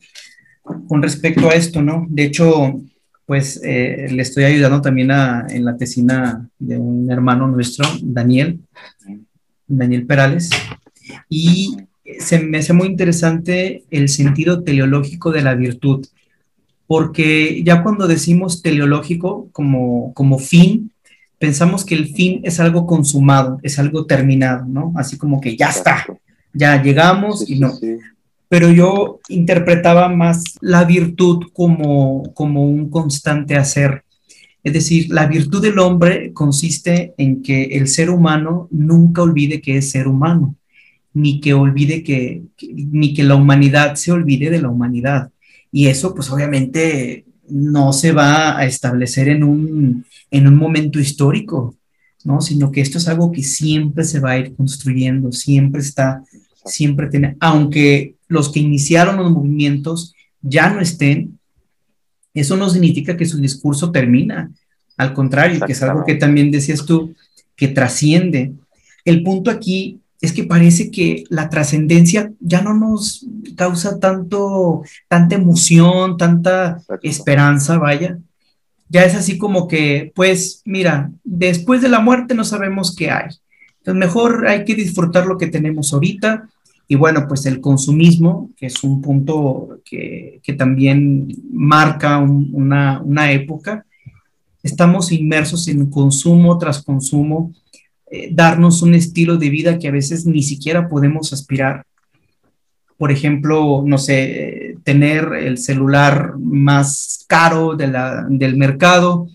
con 0.87 1.01
respecto 1.01 1.49
a 1.49 1.53
esto, 1.53 1.81
¿no? 1.81 2.05
De 2.09 2.23
hecho, 2.23 2.81
pues 3.25 3.59
eh, 3.63 4.07
le 4.09 4.21
estoy 4.21 4.45
ayudando 4.45 4.81
también 4.81 5.11
a, 5.11 5.45
en 5.49 5.65
la 5.65 5.77
tesina 5.77 6.49
de 6.59 6.77
un 6.77 7.11
hermano 7.11 7.47
nuestro, 7.47 7.85
Daniel, 8.01 8.59
Daniel 9.67 10.05
Perales, 10.05 10.49
y 11.29 11.77
se 12.19 12.39
me 12.39 12.59
hace 12.59 12.73
muy 12.73 12.87
interesante 12.87 13.83
el 13.91 14.09
sentido 14.09 14.63
teleológico 14.63 15.31
de 15.31 15.41
la 15.41 15.55
virtud, 15.55 16.05
porque 16.87 17.61
ya 17.63 17.83
cuando 17.83 18.07
decimos 18.07 18.61
teleológico 18.61 19.49
como, 19.51 20.13
como 20.13 20.39
fin, 20.39 20.91
pensamos 21.37 21.85
que 21.85 21.95
el 21.95 22.07
fin 22.07 22.39
es 22.43 22.59
algo 22.59 22.87
consumado, 22.87 23.59
es 23.61 23.77
algo 23.77 24.05
terminado, 24.05 24.65
¿no? 24.65 24.93
Así 24.95 25.17
como 25.17 25.41
que 25.41 25.57
ya 25.57 25.69
está, 25.69 26.05
ya 26.53 26.81
llegamos 26.81 27.49
y 27.49 27.59
no 27.59 27.71
pero 28.49 28.71
yo 28.71 29.19
interpretaba 29.29 30.09
más 30.09 30.43
la 30.61 30.85
virtud 30.85 31.47
como, 31.53 32.33
como 32.33 32.63
un 32.63 32.89
constante 32.89 33.55
hacer. 33.55 34.03
Es 34.63 34.73
decir, 34.73 35.07
la 35.09 35.27
virtud 35.27 35.61
del 35.61 35.79
hombre 35.79 36.31
consiste 36.33 37.13
en 37.17 37.41
que 37.41 37.63
el 37.63 37.87
ser 37.87 38.09
humano 38.09 38.67
nunca 38.71 39.21
olvide 39.21 39.61
que 39.61 39.77
es 39.77 39.91
ser 39.91 40.07
humano, 40.07 40.55
ni 41.13 41.39
que 41.39 41.53
olvide 41.53 42.03
que, 42.03 42.43
ni 42.61 43.13
que 43.13 43.23
la 43.23 43.35
humanidad 43.35 43.95
se 43.95 44.11
olvide 44.11 44.49
de 44.49 44.61
la 44.61 44.69
humanidad. 44.69 45.29
Y 45.71 45.87
eso, 45.87 46.15
pues 46.15 46.29
obviamente, 46.29 47.25
no 47.49 47.93
se 47.93 48.11
va 48.13 48.57
a 48.57 48.65
establecer 48.65 49.29
en 49.29 49.43
un, 49.43 50.05
en 50.31 50.47
un 50.47 50.55
momento 50.55 50.99
histórico, 50.99 51.75
¿no? 52.23 52.41
Sino 52.41 52.71
que 52.71 52.81
esto 52.81 52.97
es 52.97 53.07
algo 53.07 53.31
que 53.31 53.43
siempre 53.43 54.03
se 54.03 54.19
va 54.19 54.31
a 54.31 54.39
ir 54.39 54.55
construyendo, 54.55 55.31
siempre 55.31 55.81
está, 55.81 56.23
siempre 56.65 57.07
tiene, 57.07 57.37
aunque 57.39 58.15
los 58.27 58.51
que 58.51 58.59
iniciaron 58.59 59.17
los 59.17 59.31
movimientos 59.31 60.13
ya 60.41 60.73
no 60.73 60.81
estén, 60.81 61.39
eso 62.33 62.55
no 62.55 62.69
significa 62.69 63.17
que 63.17 63.25
su 63.25 63.39
discurso 63.39 63.91
termina. 63.91 64.51
Al 64.95 65.13
contrario, 65.13 65.65
que 65.65 65.71
es 65.71 65.81
algo 65.81 66.03
que 66.05 66.15
también 66.15 66.51
decías 66.51 66.85
tú, 66.85 67.15
que 67.55 67.67
trasciende. 67.67 68.53
El 69.05 69.23
punto 69.23 69.49
aquí 69.49 69.99
es 70.21 70.33
que 70.33 70.43
parece 70.43 70.91
que 70.91 71.23
la 71.29 71.49
trascendencia 71.49 72.31
ya 72.39 72.61
no 72.61 72.73
nos 72.73 73.25
causa 73.55 73.99
tanto, 73.99 74.83
tanta 75.07 75.35
emoción, 75.35 76.17
tanta 76.17 76.81
esperanza, 77.03 77.77
vaya. 77.77 78.19
Ya 78.89 79.03
es 79.03 79.15
así 79.15 79.37
como 79.37 79.67
que, 79.67 80.11
pues, 80.15 80.61
mira, 80.65 81.11
después 81.23 81.81
de 81.81 81.89
la 81.89 81.99
muerte 81.99 82.33
no 82.33 82.43
sabemos 82.43 82.95
qué 82.95 83.11
hay. 83.11 83.29
Entonces, 83.79 83.99
mejor 83.99 84.47
hay 84.47 84.63
que 84.65 84.75
disfrutar 84.75 85.25
lo 85.25 85.37
que 85.37 85.47
tenemos 85.47 85.93
ahorita 85.93 86.49
y 86.89 86.95
bueno, 86.95 87.25
pues 87.27 87.45
el 87.45 87.59
consumismo, 87.59 88.51
que 88.55 88.67
es 88.67 88.83
un 88.83 89.01
punto 89.01 89.81
que, 89.83 90.39
también 90.57 91.27
marca 91.51 92.19
una, 92.19 93.31
época, 93.31 93.85
estamos 94.63 95.11
inmersos 95.11 95.67
en 95.67 95.89
consumo 95.89 96.57
tras 96.57 96.81
consumo, 96.81 97.53
eh, 98.09 98.29
darnos 98.31 98.81
un 98.81 98.95
estilo 98.95 99.37
de 99.37 99.49
vida 99.49 99.77
que 99.77 99.89
a 99.89 99.91
veces 99.91 100.25
ni 100.25 100.43
siquiera 100.43 100.87
podemos 100.87 101.33
aspirar. 101.33 101.85
Por 102.97 103.11
ejemplo, 103.11 103.83
no 103.85 103.97
sé, 103.97 104.66
tener 104.87 105.33
el 105.33 105.57
celular 105.57 106.35
más 106.39 107.25
caro 107.27 107.75
del 107.75 108.55
mercado, 108.55 109.27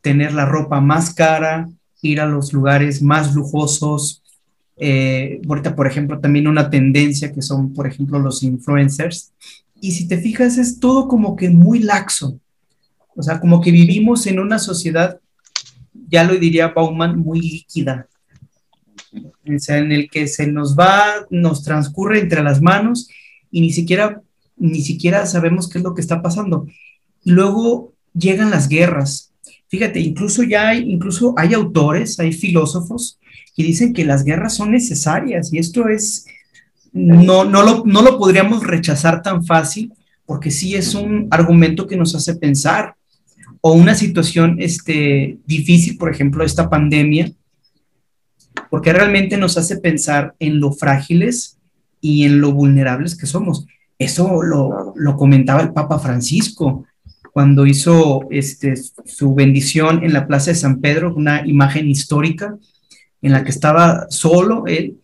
tener 0.00 0.32
la 0.32 0.46
ropa 0.46 0.80
más 0.80 1.12
cara, 1.12 1.68
ir 2.02 2.20
a 2.20 2.26
los 2.26 2.52
lugares 2.52 3.02
más 3.02 3.34
lujosos, 3.34 4.22
eh, 4.76 5.40
ahorita, 5.48 5.74
por 5.74 5.88
ejemplo, 5.88 6.20
también 6.20 6.46
una 6.46 6.70
tendencia 6.70 7.32
que 7.32 7.42
son, 7.42 7.72
por 7.74 7.88
ejemplo, 7.88 8.20
los 8.20 8.44
influencers. 8.44 9.32
Y 9.80 9.90
si 9.90 10.06
te 10.06 10.18
fijas, 10.18 10.56
es 10.56 10.78
todo 10.78 11.08
como 11.08 11.34
que 11.34 11.50
muy 11.50 11.80
laxo. 11.80 12.38
O 13.16 13.24
sea, 13.24 13.40
como 13.40 13.60
que 13.60 13.72
vivimos 13.72 14.28
en 14.28 14.38
una 14.38 14.60
sociedad, 14.60 15.18
ya 16.08 16.22
lo 16.22 16.36
diría 16.36 16.68
Bauman, 16.68 17.18
muy 17.18 17.40
líquida. 17.40 18.06
O 19.12 19.58
sea, 19.58 19.78
en 19.78 19.90
el 19.90 20.08
que 20.08 20.28
se 20.28 20.46
nos 20.46 20.78
va, 20.78 21.26
nos 21.28 21.64
transcurre 21.64 22.20
entre 22.20 22.44
las 22.44 22.62
manos 22.62 23.08
y 23.50 23.62
ni 23.62 23.72
siquiera, 23.72 24.22
ni 24.62 24.80
siquiera 24.82 25.26
sabemos 25.26 25.68
qué 25.68 25.78
es 25.78 25.84
lo 25.84 25.94
que 25.94 26.00
está 26.00 26.22
pasando. 26.22 26.66
Luego 27.24 27.92
llegan 28.14 28.50
las 28.50 28.68
guerras. 28.68 29.32
Fíjate, 29.68 30.00
incluso 30.00 30.42
ya 30.42 30.68
hay, 30.68 30.90
incluso 30.90 31.34
hay 31.36 31.54
autores, 31.54 32.20
hay 32.20 32.32
filósofos 32.32 33.18
que 33.56 33.62
dicen 33.62 33.92
que 33.92 34.04
las 34.04 34.24
guerras 34.24 34.54
son 34.54 34.70
necesarias 34.70 35.52
y 35.52 35.58
esto 35.58 35.88
es, 35.88 36.26
no, 36.92 37.44
no, 37.44 37.62
lo, 37.62 37.82
no 37.84 38.02
lo 38.02 38.18
podríamos 38.18 38.64
rechazar 38.64 39.22
tan 39.22 39.44
fácil 39.44 39.92
porque 40.26 40.50
sí 40.50 40.74
es 40.74 40.94
un 40.94 41.26
argumento 41.30 41.86
que 41.86 41.96
nos 41.96 42.14
hace 42.14 42.36
pensar 42.36 42.94
o 43.60 43.72
una 43.72 43.94
situación 43.94 44.56
este, 44.60 45.38
difícil, 45.46 45.96
por 45.96 46.10
ejemplo, 46.10 46.44
esta 46.44 46.68
pandemia, 46.68 47.32
porque 48.70 48.92
realmente 48.92 49.36
nos 49.36 49.56
hace 49.56 49.78
pensar 49.78 50.34
en 50.38 50.60
lo 50.60 50.72
frágiles 50.72 51.58
y 52.00 52.24
en 52.24 52.40
lo 52.40 52.52
vulnerables 52.52 53.16
que 53.16 53.26
somos. 53.26 53.66
Eso 54.04 54.42
lo, 54.42 54.92
lo 54.96 55.16
comentaba 55.16 55.62
el 55.62 55.72
Papa 55.72 55.98
Francisco 55.98 56.84
cuando 57.32 57.66
hizo 57.66 58.26
este, 58.30 58.74
su 58.76 59.34
bendición 59.34 60.04
en 60.04 60.12
la 60.12 60.26
Plaza 60.26 60.50
de 60.50 60.56
San 60.56 60.80
Pedro, 60.80 61.14
una 61.14 61.46
imagen 61.46 61.88
histórica 61.88 62.58
en 63.22 63.32
la 63.32 63.42
que 63.42 63.50
estaba 63.50 64.06
solo 64.10 64.64
él, 64.66 64.98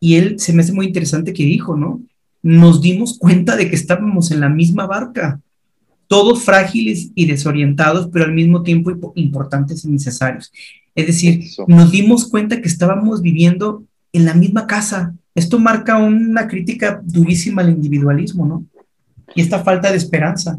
y 0.00 0.14
él 0.16 0.38
se 0.38 0.52
me 0.52 0.62
hace 0.62 0.72
muy 0.72 0.86
interesante 0.86 1.32
que 1.32 1.44
dijo, 1.44 1.76
¿no? 1.76 2.00
Nos 2.42 2.80
dimos 2.80 3.18
cuenta 3.18 3.56
de 3.56 3.68
que 3.68 3.76
estábamos 3.76 4.30
en 4.30 4.40
la 4.40 4.48
misma 4.48 4.86
barca. 4.86 5.40
todos 6.06 6.44
frágiles 6.44 7.10
y 7.14 7.26
desorientados, 7.26 8.08
pero 8.12 8.24
al 8.26 8.32
mismo 8.32 8.62
tiempo 8.62 9.12
importantes 9.16 9.84
y 9.84 9.88
necesarios. 9.88 10.52
Es 10.94 11.06
decir, 11.06 11.44
nos 11.66 11.90
dimos 11.90 12.28
cuenta 12.28 12.60
que 12.60 12.68
estábamos 12.68 13.20
viviendo 13.20 13.84
en 14.12 14.24
la 14.24 14.34
misma 14.34 14.66
casa. 14.66 15.14
Esto 15.34 15.58
marca 15.58 15.98
una 15.98 16.46
crítica 16.46 17.00
durísima 17.02 17.62
al 17.62 17.70
individualismo, 17.70 18.46
¿no? 18.46 18.64
Y 19.34 19.40
esta 19.40 19.58
falta 19.60 19.90
de 19.90 19.96
esperanza. 19.96 20.58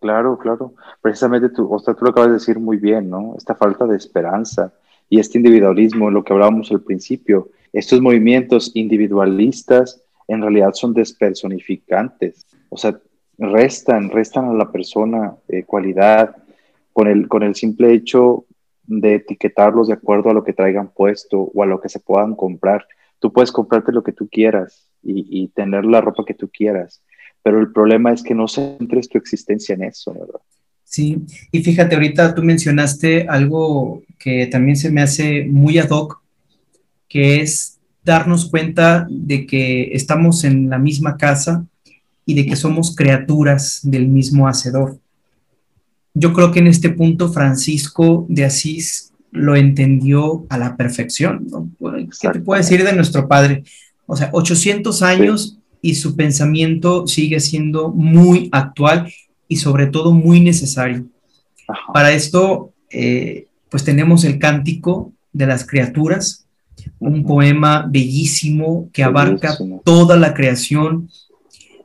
Claro, 0.00 0.38
claro. 0.38 0.74
Precisamente 1.00 1.48
tú, 1.50 1.72
o 1.72 1.78
sea, 1.78 1.94
tú 1.94 2.04
lo 2.04 2.10
acabas 2.10 2.30
de 2.30 2.34
decir 2.34 2.58
muy 2.58 2.76
bien, 2.76 3.08
¿no? 3.08 3.34
Esta 3.36 3.54
falta 3.54 3.86
de 3.86 3.96
esperanza 3.96 4.72
y 5.08 5.18
este 5.18 5.38
individualismo, 5.38 6.10
lo 6.10 6.24
que 6.24 6.32
hablábamos 6.32 6.70
al 6.70 6.82
principio, 6.82 7.50
estos 7.72 8.00
movimientos 8.00 8.72
individualistas 8.74 10.02
en 10.26 10.42
realidad 10.42 10.72
son 10.74 10.94
despersonificantes. 10.94 12.46
O 12.68 12.76
sea, 12.76 12.98
restan, 13.38 14.10
restan 14.10 14.46
a 14.46 14.54
la 14.54 14.70
persona 14.70 15.34
eh, 15.48 15.64
cualidad 15.64 16.36
con 16.92 17.08
el, 17.08 17.28
con 17.28 17.42
el 17.42 17.54
simple 17.54 17.92
hecho 17.92 18.44
de 18.86 19.16
etiquetarlos 19.16 19.88
de 19.88 19.94
acuerdo 19.94 20.30
a 20.30 20.34
lo 20.34 20.44
que 20.44 20.52
traigan 20.52 20.88
puesto 20.88 21.50
o 21.54 21.62
a 21.62 21.66
lo 21.66 21.80
que 21.80 21.88
se 21.88 22.00
puedan 22.00 22.34
comprar. 22.34 22.86
Tú 23.18 23.32
puedes 23.32 23.52
comprarte 23.52 23.92
lo 23.92 24.02
que 24.02 24.12
tú 24.12 24.28
quieras 24.28 24.88
y, 25.02 25.48
tener 25.48 25.84
la 25.84 26.00
ropa 26.00 26.24
que 26.26 26.34
tú 26.34 26.48
quieras, 26.48 27.02
pero 27.42 27.60
el 27.60 27.72
problema 27.72 28.12
es 28.12 28.22
que 28.22 28.34
no 28.34 28.48
centres 28.48 29.08
tu 29.08 29.18
existencia 29.18 29.74
en 29.74 29.84
eso, 29.84 30.12
¿verdad? 30.12 30.40
Sí, 30.84 31.18
y 31.52 31.62
fíjate, 31.62 31.94
ahorita 31.94 32.34
tú 32.34 32.42
mencionaste 32.42 33.26
algo 33.28 34.02
que 34.18 34.46
también 34.46 34.76
se 34.76 34.90
me 34.90 35.02
hace 35.02 35.44
muy 35.44 35.78
ad 35.78 35.90
hoc, 35.90 36.22
que 37.08 37.40
es 37.40 37.78
darnos 38.04 38.50
cuenta 38.50 39.06
de 39.10 39.46
que 39.46 39.90
estamos 39.92 40.44
en 40.44 40.70
la 40.70 40.78
misma 40.78 41.16
casa 41.16 41.66
y 42.24 42.34
de 42.34 42.46
que 42.46 42.56
somos 42.56 42.94
criaturas 42.96 43.80
del 43.82 44.08
mismo 44.08 44.48
Hacedor. 44.48 44.98
Yo 46.14 46.32
creo 46.32 46.50
que 46.50 46.58
en 46.58 46.66
este 46.66 46.90
punto 46.90 47.32
Francisco 47.32 48.26
de 48.28 48.44
Asís 48.44 49.12
lo 49.30 49.56
entendió 49.56 50.46
a 50.48 50.58
la 50.58 50.76
perfección. 50.76 51.46
¿Qué 52.20 52.28
te 52.28 52.40
puedo 52.40 52.60
decir 52.60 52.84
de 52.84 52.92
nuestro 52.92 53.28
padre? 53.28 53.64
O 54.06 54.16
sea, 54.16 54.30
800 54.32 55.02
años 55.02 55.58
y 55.80 55.94
su 55.94 56.16
pensamiento 56.16 57.06
sigue 57.06 57.40
siendo 57.40 57.90
muy 57.90 58.48
actual 58.52 59.12
y 59.46 59.56
sobre 59.56 59.86
todo 59.86 60.12
muy 60.12 60.40
necesario. 60.40 61.06
Para 61.92 62.12
esto, 62.12 62.72
eh, 62.90 63.46
pues 63.68 63.84
tenemos 63.84 64.24
el 64.24 64.38
cántico 64.38 65.12
de 65.32 65.46
las 65.46 65.66
criaturas, 65.66 66.46
un 66.98 67.24
poema 67.24 67.86
bellísimo 67.88 68.88
que 68.92 69.04
abarca 69.04 69.56
toda 69.84 70.16
la 70.16 70.34
creación 70.34 71.08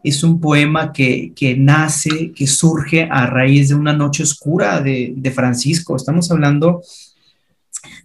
es 0.04 0.22
un 0.24 0.40
poema 0.40 0.92
que, 0.92 1.56
nace, 1.58 2.34
que 2.34 2.46
surge 2.46 3.08
a 3.10 3.26
raíz 3.26 3.70
de 3.70 3.76
una 3.76 3.94
noche 3.94 4.24
oscura 4.24 4.82
de, 4.82 5.32
Francisco. 5.34 5.96
Estamos 5.96 6.30
hablando 6.30 6.82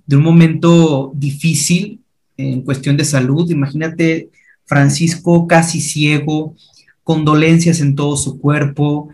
de 0.07 0.17
un 0.17 0.23
momento 0.23 1.13
difícil 1.15 2.01
en 2.39 2.63
cuestión 2.63 2.97
de 2.97 3.05
salud. 3.05 3.51
Imagínate 3.51 4.31
Francisco 4.65 5.47
casi 5.47 5.81
ciego, 5.81 6.55
con 7.03 7.25
dolencias 7.25 7.81
en 7.81 7.95
todo 7.95 8.17
su 8.17 8.39
cuerpo, 8.39 9.09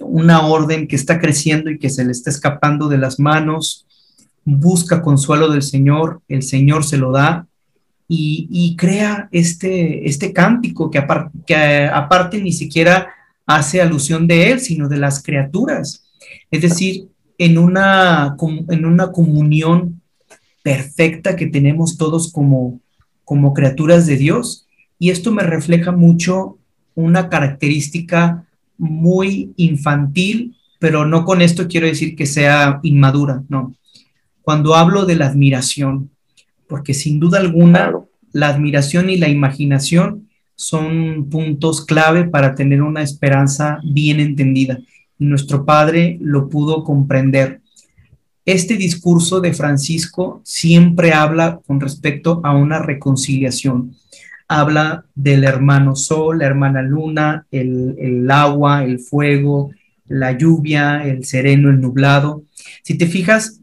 una 0.00 0.46
orden 0.46 0.86
que 0.86 0.96
está 0.96 1.18
creciendo 1.20 1.70
y 1.70 1.78
que 1.78 1.90
se 1.90 2.04
le 2.04 2.12
está 2.12 2.30
escapando 2.30 2.88
de 2.88 2.98
las 2.98 3.18
manos, 3.18 3.86
busca 4.44 5.02
consuelo 5.02 5.48
del 5.48 5.62
Señor, 5.62 6.22
el 6.28 6.42
Señor 6.42 6.84
se 6.84 6.96
lo 6.96 7.12
da 7.12 7.46
y, 8.12 8.74
crea 8.76 9.28
este, 9.30 10.08
este 10.08 10.32
cántico 10.32 10.90
que, 10.90 10.98
aparte 10.98 12.40
ni 12.40 12.52
siquiera 12.52 13.08
hace 13.46 13.80
alusión 13.80 14.26
de 14.26 14.50
él, 14.50 14.60
sino 14.60 14.88
de 14.88 14.96
las 14.96 15.22
criaturas. 15.22 16.04
Es 16.50 16.62
decir, 16.62 17.08
en 17.38 17.56
una, 17.56 18.36
en 18.68 18.84
una 18.84 19.12
comunión 19.12 19.99
perfecta 20.62 21.36
que 21.36 21.46
tenemos 21.46 21.96
todos 21.96 22.32
como, 22.32 22.80
como 23.24 23.54
criaturas 23.54 24.06
de 24.06 24.16
Dios. 24.16 24.66
Y 24.98 25.10
esto 25.10 25.32
me 25.32 25.42
refleja 25.42 25.92
mucho 25.92 26.58
una 26.94 27.28
característica 27.28 28.46
muy 28.76 29.52
infantil, 29.56 30.56
pero 30.78 31.06
no 31.06 31.24
con 31.24 31.42
esto 31.42 31.68
quiero 31.68 31.86
decir 31.86 32.16
que 32.16 32.26
sea 32.26 32.80
inmadura, 32.82 33.42
no. 33.48 33.74
Cuando 34.42 34.74
hablo 34.74 35.04
de 35.04 35.16
la 35.16 35.26
admiración, 35.26 36.10
porque 36.66 36.94
sin 36.94 37.20
duda 37.20 37.38
alguna 37.38 37.92
la 38.32 38.48
admiración 38.48 39.10
y 39.10 39.16
la 39.16 39.28
imaginación 39.28 40.28
son 40.54 41.28
puntos 41.30 41.84
clave 41.84 42.24
para 42.24 42.54
tener 42.54 42.82
una 42.82 43.02
esperanza 43.02 43.80
bien 43.82 44.20
entendida. 44.20 44.78
nuestro 45.18 45.66
Padre 45.66 46.18
lo 46.20 46.48
pudo 46.48 46.82
comprender. 46.84 47.60
Este 48.50 48.76
discurso 48.76 49.40
de 49.40 49.54
Francisco 49.54 50.40
siempre 50.42 51.12
habla 51.12 51.60
con 51.64 51.78
respecto 51.78 52.40
a 52.42 52.52
una 52.56 52.80
reconciliación. 52.80 53.94
Habla 54.48 55.04
del 55.14 55.44
hermano 55.44 55.94
sol, 55.94 56.40
la 56.40 56.46
hermana 56.46 56.82
luna, 56.82 57.46
el, 57.52 57.94
el 57.96 58.28
agua, 58.28 58.82
el 58.82 58.98
fuego, 58.98 59.70
la 60.08 60.36
lluvia, 60.36 61.04
el 61.04 61.24
sereno, 61.24 61.70
el 61.70 61.80
nublado. 61.80 62.42
Si 62.82 62.98
te 62.98 63.06
fijas, 63.06 63.60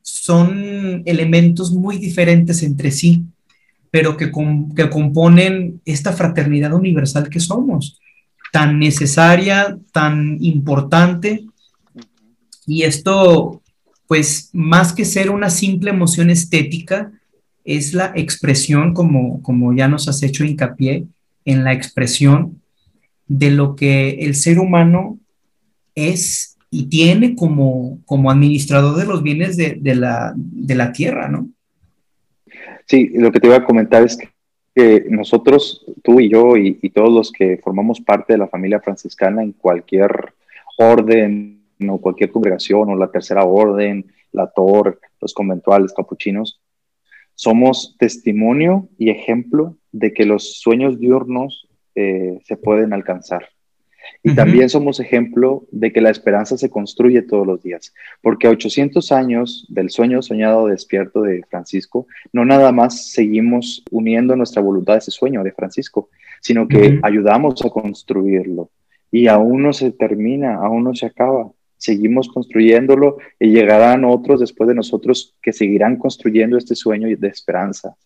son 0.00 1.02
elementos 1.04 1.70
muy 1.72 1.98
diferentes 1.98 2.62
entre 2.62 2.92
sí, 2.92 3.26
pero 3.90 4.16
que, 4.16 4.32
que 4.74 4.88
componen 4.88 5.82
esta 5.84 6.14
fraternidad 6.14 6.72
universal 6.72 7.28
que 7.28 7.40
somos, 7.40 8.00
tan 8.52 8.78
necesaria, 8.78 9.76
tan 9.92 10.38
importante. 10.40 11.44
Y 12.66 12.84
esto, 12.84 13.59
pues, 14.10 14.50
más 14.52 14.92
que 14.92 15.04
ser 15.04 15.30
una 15.30 15.50
simple 15.50 15.90
emoción 15.90 16.30
estética, 16.30 17.12
es 17.64 17.94
la 17.94 18.12
expresión, 18.16 18.92
como, 18.92 19.40
como 19.40 19.72
ya 19.72 19.86
nos 19.86 20.08
has 20.08 20.20
hecho 20.24 20.42
hincapié, 20.42 21.06
en 21.44 21.62
la 21.62 21.72
expresión 21.72 22.60
de 23.28 23.52
lo 23.52 23.76
que 23.76 24.24
el 24.24 24.34
ser 24.34 24.58
humano 24.58 25.20
es 25.94 26.58
y 26.72 26.86
tiene 26.86 27.36
como, 27.36 28.00
como 28.04 28.32
administrador 28.32 28.96
de 28.96 29.06
los 29.06 29.22
bienes 29.22 29.56
de, 29.56 29.78
la, 29.94 30.32
de 30.34 30.74
la 30.74 30.90
tierra, 30.90 31.28
¿no? 31.28 31.48
Sí, 32.86 33.12
lo 33.14 33.30
que 33.30 33.38
te 33.38 33.46
iba 33.46 33.58
a 33.58 33.64
comentar 33.64 34.02
es 34.02 34.18
que 34.74 35.04
nosotros, 35.08 35.86
tú 36.02 36.18
y 36.18 36.28
yo 36.28 36.56
y, 36.56 36.74
todos 36.90 37.12
los 37.12 37.30
que 37.30 37.58
formamos 37.58 38.00
parte 38.00 38.32
de 38.32 38.40
la 38.40 38.48
familia 38.48 38.80
franciscana 38.80 39.44
en 39.44 39.52
cualquier 39.52 40.34
orden 40.78 41.59
o 41.88 42.00
cualquier 42.00 42.30
congregación 42.30 42.90
o 42.90 42.96
la 42.96 43.10
tercera 43.10 43.44
orden, 43.44 44.12
la 44.32 44.48
TOR, 44.48 45.00
los 45.20 45.34
conventuales, 45.34 45.92
capuchinos, 45.92 46.60
somos 47.34 47.96
testimonio 47.98 48.88
y 48.98 49.10
ejemplo 49.10 49.76
de 49.92 50.12
que 50.12 50.26
los 50.26 50.60
sueños 50.60 50.98
diurnos 50.98 51.68
eh, 51.94 52.38
se 52.44 52.56
pueden 52.56 52.92
alcanzar. 52.92 53.48
Y 54.22 54.34
también 54.34 54.68
somos 54.68 55.00
ejemplo 55.00 55.66
de 55.70 55.92
que 55.92 56.00
la 56.00 56.10
esperanza 56.10 56.56
se 56.58 56.68
construye 56.68 57.22
todos 57.22 57.46
los 57.46 57.62
días, 57.62 57.94
porque 58.22 58.46
a 58.46 58.50
800 58.50 59.12
años 59.12 59.66
del 59.68 59.90
sueño 59.90 60.20
soñado 60.20 60.66
despierto 60.66 61.22
de 61.22 61.42
Francisco, 61.48 62.06
no 62.32 62.44
nada 62.44 62.72
más 62.72 63.12
seguimos 63.12 63.82
uniendo 63.90 64.36
nuestra 64.36 64.62
voluntad 64.62 64.96
a 64.96 64.98
ese 64.98 65.10
sueño 65.10 65.42
de 65.42 65.52
Francisco, 65.52 66.10
sino 66.40 66.68
que 66.68 66.98
ayudamos 67.02 67.64
a 67.64 67.70
construirlo. 67.70 68.70
Y 69.10 69.26
aún 69.26 69.62
no 69.62 69.72
se 69.72 69.90
termina, 69.90 70.56
aún 70.56 70.84
no 70.84 70.94
se 70.94 71.06
acaba. 71.06 71.50
Seguimos 71.80 72.28
construyéndolo 72.28 73.16
y 73.38 73.48
llegarán 73.48 74.04
otros 74.04 74.40
después 74.40 74.68
de 74.68 74.74
nosotros 74.74 75.34
que 75.40 75.54
seguirán 75.54 75.96
construyendo 75.96 76.58
este 76.58 76.74
sueño 76.74 77.08
de 77.16 77.28
esperanza. 77.28 77.96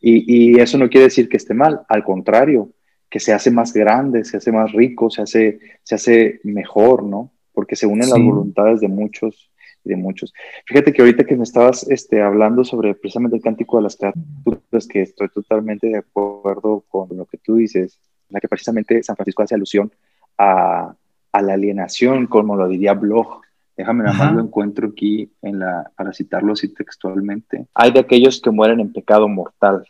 Y, 0.00 0.56
y 0.56 0.60
eso 0.60 0.76
no 0.76 0.88
quiere 0.88 1.04
decir 1.04 1.28
que 1.28 1.36
esté 1.36 1.54
mal, 1.54 1.82
al 1.88 2.02
contrario, 2.02 2.72
que 3.08 3.20
se 3.20 3.32
hace 3.32 3.52
más 3.52 3.72
grande, 3.72 4.24
se 4.24 4.38
hace 4.38 4.50
más 4.50 4.72
rico, 4.72 5.08
se 5.08 5.22
hace, 5.22 5.60
se 5.84 5.94
hace 5.94 6.40
mejor, 6.42 7.04
¿no? 7.04 7.30
Porque 7.52 7.76
se 7.76 7.86
unen 7.86 8.10
las 8.10 8.20
voluntades 8.20 8.80
de 8.80 8.88
muchos 8.88 9.52
y 9.84 9.90
de 9.90 9.96
muchos. 9.96 10.34
Fíjate 10.66 10.92
que 10.92 11.02
ahorita 11.02 11.24
que 11.24 11.36
me 11.36 11.44
estabas 11.44 11.88
este, 11.88 12.20
hablando 12.20 12.64
sobre 12.64 12.92
precisamente 12.96 13.36
el 13.36 13.42
cántico 13.42 13.76
de 13.76 13.84
las 13.84 13.96
criaturas, 13.96 14.88
que 14.88 15.02
estoy 15.02 15.28
totalmente 15.28 15.86
de 15.86 15.98
acuerdo 15.98 16.84
con 16.88 17.16
lo 17.16 17.24
que 17.24 17.38
tú 17.38 17.54
dices, 17.54 18.00
la 18.30 18.40
que 18.40 18.48
precisamente 18.48 19.00
San 19.04 19.14
Francisco 19.14 19.44
hace 19.44 19.54
alusión 19.54 19.92
a, 20.36 20.92
a 21.38 21.42
la 21.42 21.54
alienación, 21.54 22.26
como 22.26 22.56
lo 22.56 22.68
diría 22.68 22.94
Bloch. 22.94 23.42
Déjame 23.76 24.04
nada 24.04 24.18
más 24.18 24.34
lo 24.34 24.40
encuentro 24.40 24.88
aquí 24.88 25.30
en 25.40 25.60
la, 25.60 25.90
para 25.96 26.12
citarlo 26.12 26.52
así 26.52 26.68
textualmente. 26.74 27.66
Hay 27.74 27.92
de 27.92 28.00
aquellos 28.00 28.40
que 28.40 28.50
mueren 28.50 28.80
en 28.80 28.92
pecado 28.92 29.28
mortal, 29.28 29.84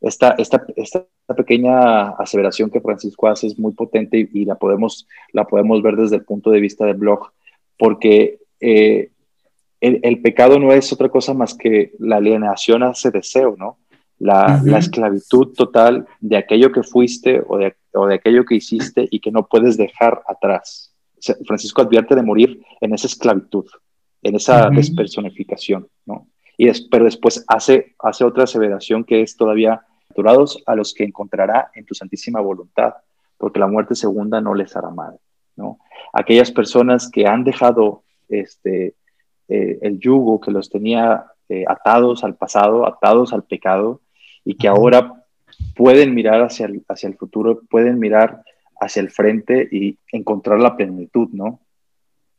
esta, 0.00 0.30
esta, 0.38 0.64
esta 0.76 1.04
pequeña 1.36 2.10
aseveración 2.10 2.70
que 2.70 2.80
Francisco 2.80 3.28
hace 3.28 3.48
es 3.48 3.58
muy 3.58 3.72
potente 3.72 4.28
y, 4.32 4.44
la, 4.46 4.54
podemos, 4.54 5.06
la 5.32 5.44
podemos 5.44 5.82
ver 5.82 5.96
desde 5.96 6.16
el 6.16 6.24
punto 6.24 6.50
de 6.50 6.60
vista 6.60 6.86
del 6.86 6.96
blog, 6.96 7.30
porque 7.78 8.38
eh, 8.60 9.10
el, 9.80 10.22
pecado 10.22 10.58
no 10.58 10.72
es 10.72 10.92
otra 10.92 11.10
cosa 11.10 11.34
más 11.34 11.54
que 11.54 11.92
la 11.98 12.16
alienación 12.16 12.82
a 12.82 12.90
ese 12.90 13.10
deseo, 13.10 13.54
¿no? 13.58 13.78
La, 14.20 14.60
la 14.62 14.78
esclavitud 14.78 15.54
total 15.54 16.06
de 16.20 16.36
aquello 16.36 16.70
que 16.72 16.82
fuiste 16.82 17.42
o 17.48 17.56
de, 17.56 17.74
o 17.94 18.06
de, 18.06 18.16
aquello 18.16 18.44
que 18.44 18.54
hiciste 18.54 19.08
y 19.10 19.18
que 19.18 19.32
no 19.32 19.46
puedes 19.46 19.78
dejar 19.78 20.22
atrás. 20.28 20.94
Francisco 21.46 21.80
advierte 21.80 22.14
de 22.14 22.22
morir 22.22 22.62
en 22.82 22.92
esa 22.92 23.06
esclavitud, 23.06 23.64
en 24.22 24.36
esa 24.36 24.68
despersonificación, 24.68 25.88
¿no? 26.04 26.26
Y 26.58 26.70
pero 26.90 27.06
después 27.06 27.42
hace, 27.48 27.94
hace 27.98 28.24
otra 28.24 28.44
aseveración 28.44 29.04
que 29.04 29.22
es 29.22 29.34
todavía 29.34 29.86
durados 30.14 30.62
a 30.66 30.74
los 30.74 30.92
que 30.92 31.04
encontrará 31.04 31.70
en 31.74 31.86
tu 31.86 31.94
santísima 31.94 32.40
voluntad, 32.40 32.94
porque 33.38 33.58
la 33.58 33.66
muerte 33.66 33.94
segunda 33.94 34.42
no 34.42 34.54
les 34.54 34.76
hará 34.76 34.90
mal, 34.90 35.18
¿no? 35.56 35.78
Aquellas 36.12 36.50
personas 36.50 37.10
que 37.10 37.26
han 37.26 37.44
dejado 37.44 38.02
este, 38.28 38.96
eh, 39.48 39.78
el 39.80 39.98
yugo 39.98 40.40
que 40.40 40.50
los 40.50 40.68
tenía 40.68 41.24
eh, 41.48 41.64
atados 41.66 42.22
al 42.24 42.36
pasado, 42.36 42.86
atados 42.86 43.32
al 43.32 43.44
pecado, 43.44 44.02
y 44.50 44.56
que 44.56 44.66
ahora 44.66 45.24
pueden 45.76 46.12
mirar 46.12 46.42
hacia 46.42 46.66
el, 46.66 46.82
hacia 46.88 47.08
el 47.08 47.16
futuro, 47.16 47.60
pueden 47.70 48.00
mirar 48.00 48.42
hacia 48.80 49.00
el 49.00 49.10
frente 49.10 49.68
y 49.70 49.96
encontrar 50.10 50.58
la 50.58 50.76
plenitud, 50.76 51.28
¿no? 51.32 51.60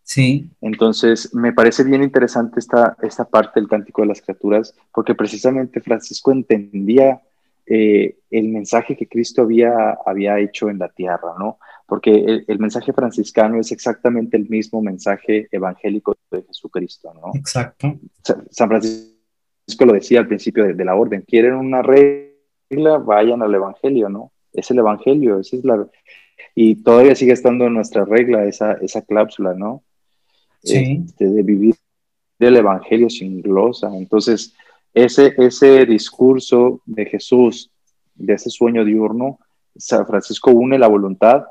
Sí. 0.03 0.49
Entonces, 0.59 1.33
me 1.33 1.53
parece 1.53 1.85
bien 1.85 2.03
interesante 2.03 2.59
esta, 2.59 2.97
esta 3.01 3.23
parte 3.23 3.61
del 3.61 3.69
cántico 3.69 4.01
de 4.01 4.09
las 4.09 4.21
criaturas, 4.21 4.75
porque 4.93 5.15
precisamente 5.15 5.79
Francisco 5.79 6.33
entendía 6.33 7.21
eh, 7.65 8.17
el 8.29 8.49
mensaje 8.49 8.97
que 8.97 9.07
Cristo 9.07 9.43
había, 9.43 9.97
había 10.05 10.37
hecho 10.39 10.69
en 10.69 10.79
la 10.79 10.89
tierra, 10.89 11.35
¿no? 11.39 11.59
Porque 11.87 12.11
el, 12.11 12.43
el, 12.45 12.59
mensaje 12.59 12.91
franciscano 12.91 13.57
es 13.57 13.71
exactamente 13.71 14.35
el 14.35 14.49
mismo 14.49 14.81
mensaje 14.81 15.47
evangélico 15.49 16.17
de 16.29 16.43
Jesucristo, 16.43 17.13
¿no? 17.13 17.31
Exacto. 17.33 17.97
San 18.49 18.67
Francisco 18.67 19.20
lo 19.79 19.93
decía 19.93 20.19
al 20.19 20.27
principio 20.27 20.65
de, 20.65 20.73
de 20.73 20.85
la 20.85 20.95
orden, 20.95 21.23
quieren 21.27 21.55
una 21.55 21.81
regla, 21.81 22.97
vayan 22.97 23.41
al 23.41 23.53
evangelio, 23.53 24.09
¿no? 24.09 24.31
Es 24.53 24.71
el 24.71 24.79
evangelio, 24.79 25.39
esa 25.39 25.55
es 25.57 25.63
la... 25.63 25.87
Y 26.55 26.83
todavía 26.83 27.15
sigue 27.15 27.33
estando 27.33 27.65
en 27.65 27.73
nuestra 27.73 28.05
regla 28.05 28.45
esa, 28.45 28.73
esa 28.73 29.01
cláusula, 29.01 29.53
¿no? 29.53 29.83
Sí. 30.63 31.03
Este, 31.05 31.25
de 31.25 31.43
vivir 31.43 31.75
del 32.39 32.57
evangelio 32.57 33.09
sin 33.09 33.41
glosa. 33.41 33.95
Entonces, 33.95 34.53
ese, 34.93 35.33
ese 35.37 35.85
discurso 35.85 36.81
de 36.85 37.05
Jesús, 37.05 37.71
de 38.15 38.33
ese 38.33 38.49
sueño 38.49 38.83
diurno, 38.83 39.39
San 39.77 40.05
Francisco 40.05 40.51
une 40.51 40.77
la 40.77 40.87
voluntad, 40.87 41.45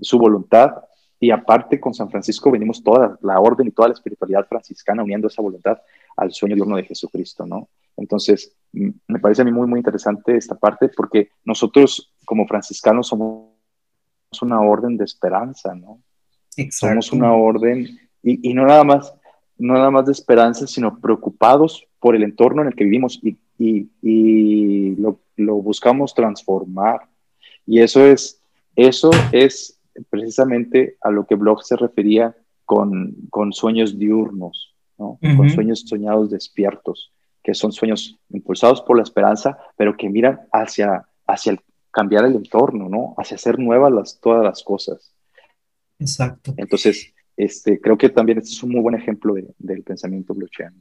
su 0.00 0.18
voluntad, 0.18 0.76
y 1.18 1.30
aparte 1.30 1.78
con 1.78 1.92
San 1.92 2.10
Francisco 2.10 2.50
venimos 2.50 2.82
toda 2.82 3.18
la 3.20 3.38
orden 3.38 3.66
y 3.66 3.70
toda 3.72 3.88
la 3.88 3.94
espiritualidad 3.94 4.46
franciscana 4.48 5.02
uniendo 5.02 5.28
esa 5.28 5.42
voluntad 5.42 5.78
al 6.16 6.32
sueño 6.32 6.54
diurno 6.54 6.76
de 6.76 6.84
Jesucristo, 6.84 7.46
¿no? 7.46 7.68
Entonces, 7.96 8.54
me 8.72 9.18
parece 9.20 9.42
a 9.42 9.44
mí 9.44 9.52
muy, 9.52 9.66
muy 9.66 9.78
interesante 9.78 10.36
esta 10.36 10.54
parte 10.54 10.88
porque 10.88 11.30
nosotros 11.44 12.14
como 12.24 12.46
franciscanos 12.46 13.08
somos 13.08 13.50
una 14.40 14.60
orden 14.60 14.96
de 14.96 15.04
esperanza, 15.04 15.74
¿no? 15.74 16.00
Exacto. 16.56 17.02
Somos 17.02 17.12
una 17.12 17.34
orden, 17.34 17.86
y, 18.22 18.50
y 18.50 18.54
no 18.54 18.66
nada 18.66 18.84
más, 18.84 19.14
no 19.58 19.74
nada 19.74 19.90
más 19.90 20.06
de 20.06 20.12
esperanza, 20.12 20.66
sino 20.66 20.98
preocupados 21.00 21.86
por 21.98 22.16
el 22.16 22.22
entorno 22.22 22.62
en 22.62 22.68
el 22.68 22.74
que 22.74 22.84
vivimos 22.84 23.20
y, 23.22 23.36
y, 23.58 23.90
y 24.02 24.96
lo, 24.96 25.20
lo, 25.36 25.56
buscamos 25.56 26.14
transformar. 26.14 27.08
Y 27.66 27.80
eso 27.80 28.04
es, 28.04 28.42
eso 28.76 29.10
es 29.32 29.78
precisamente 30.08 30.96
a 31.02 31.10
lo 31.10 31.26
que 31.26 31.34
Bloch 31.34 31.62
se 31.62 31.76
refería 31.76 32.34
con, 32.64 33.14
con 33.30 33.52
sueños 33.52 33.98
diurnos, 33.98 34.69
¿no? 35.00 35.06
uh 35.12 35.18
-huh. 35.20 35.36
con 35.36 35.50
sueños 35.50 35.80
soñados 35.86 36.30
despiertos, 36.30 37.12
que 37.42 37.54
son 37.54 37.72
sueños 37.72 38.18
impulsados 38.28 38.82
por 38.82 38.96
la 38.96 39.02
esperanza, 39.02 39.58
pero 39.76 39.96
que 39.96 40.08
miran 40.08 40.40
hacia, 40.52 41.04
hacia 41.26 41.52
el 41.52 41.60
cambiar 41.90 42.24
el 42.24 42.36
entorno, 42.36 42.88
¿no? 42.88 43.14
hacia 43.18 43.34
hacer 43.34 43.58
nuevas 43.58 43.92
las, 43.92 44.20
todas 44.20 44.44
las 44.44 44.62
cosas. 44.62 45.12
Exacto. 45.98 46.54
Entonces, 46.56 47.12
este, 47.36 47.80
creo 47.80 47.96
que 47.96 48.10
también 48.10 48.38
este 48.38 48.50
es 48.50 48.62
un 48.62 48.72
muy 48.72 48.80
buen 48.80 48.94
ejemplo 48.94 49.34
de, 49.34 49.48
del 49.58 49.82
pensamiento 49.82 50.34
blochiano. 50.34 50.76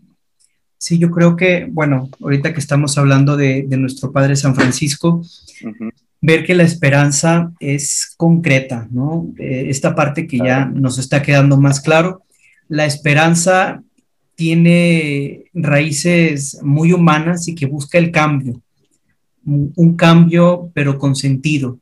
Sí, 0.78 0.98
yo 0.98 1.10
creo 1.12 1.36
que, 1.36 1.68
bueno, 1.70 2.10
ahorita 2.22 2.54
que 2.54 2.60
estamos 2.60 2.98
hablando 2.98 3.36
de, 3.36 3.66
de 3.68 3.78
nuestro 3.78 4.12
Padre 4.12 4.36
San 4.36 4.56
Francisco, 4.56 5.16
uh 5.16 5.68
-huh. 5.68 5.92
ver 6.22 6.46
que 6.46 6.56
la 6.56 6.64
esperanza 6.64 7.52
es 7.60 8.14
concreta, 8.16 8.88
¿no? 8.92 9.28
Eh, 9.38 9.66
esta 9.68 9.94
parte 9.94 10.26
que 10.26 10.38
claro. 10.38 10.72
ya 10.74 10.80
nos 10.80 10.98
está 10.98 11.22
quedando 11.22 11.58
más 11.58 11.82
claro, 11.82 12.24
la 12.70 12.86
esperanza 12.86 13.84
tiene 14.40 15.52
raíces 15.54 16.60
muy 16.64 16.94
humanas 16.94 17.50
y 17.50 17.56
que 17.56 17.66
busca 17.66 17.98
el 17.98 18.10
cambio, 18.10 18.62
un, 19.44 19.98
cambio 19.98 20.72
pero 20.74 20.98
con 20.98 21.14
sentido, 21.14 21.78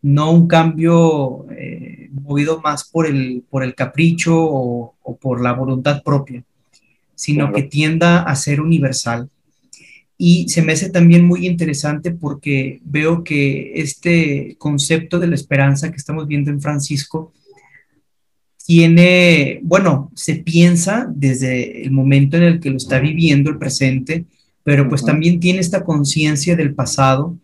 no 0.00 0.32
un 0.32 0.48
cambio 0.48 1.44
eh, 1.50 2.08
movido 2.10 2.62
más 2.62 2.88
por 2.88 3.06
el, 3.06 3.44
por 3.50 3.62
el 3.62 3.74
capricho 3.74 4.34
o, 4.34 4.94
o 5.02 5.16
por 5.18 5.42
la 5.42 5.52
voluntad 5.52 6.02
propia 6.02 6.42
sino 7.14 7.44
claro. 7.44 7.54
que 7.54 7.62
tienda 7.64 8.22
a 8.22 8.34
ser 8.34 8.62
universal. 8.62 9.28
Y 10.16 10.48
se 10.48 10.62
me 10.62 10.72
hace 10.72 10.88
también 10.88 11.26
muy 11.26 11.46
interesante 11.46 12.10
porque 12.10 12.80
veo 12.84 13.22
que 13.22 13.74
este 13.74 14.56
concepto 14.58 15.18
de 15.18 15.26
la 15.26 15.34
esperanza 15.34 15.90
que 15.90 15.98
estamos 15.98 16.26
viendo 16.26 16.50
en 16.50 16.62
Francisco 16.62 17.34
tiene, 18.66 19.60
bueno, 19.62 20.10
se 20.14 20.36
piensa 20.36 21.06
desde 21.14 21.82
el 21.84 21.90
momento 21.90 22.36
en 22.36 22.44
el 22.44 22.60
que 22.60 22.70
lo 22.70 22.76
está 22.76 22.98
viviendo, 23.00 23.50
el 23.50 23.58
presente, 23.58 24.24
pero 24.62 24.88
pues 24.88 25.02
uh 25.02 25.04
-huh. 25.04 25.08
también 25.08 25.40
tiene 25.40 25.60
esta 25.60 25.84
conciencia 25.84 26.56
del 26.56 26.74
pasado 26.74 27.36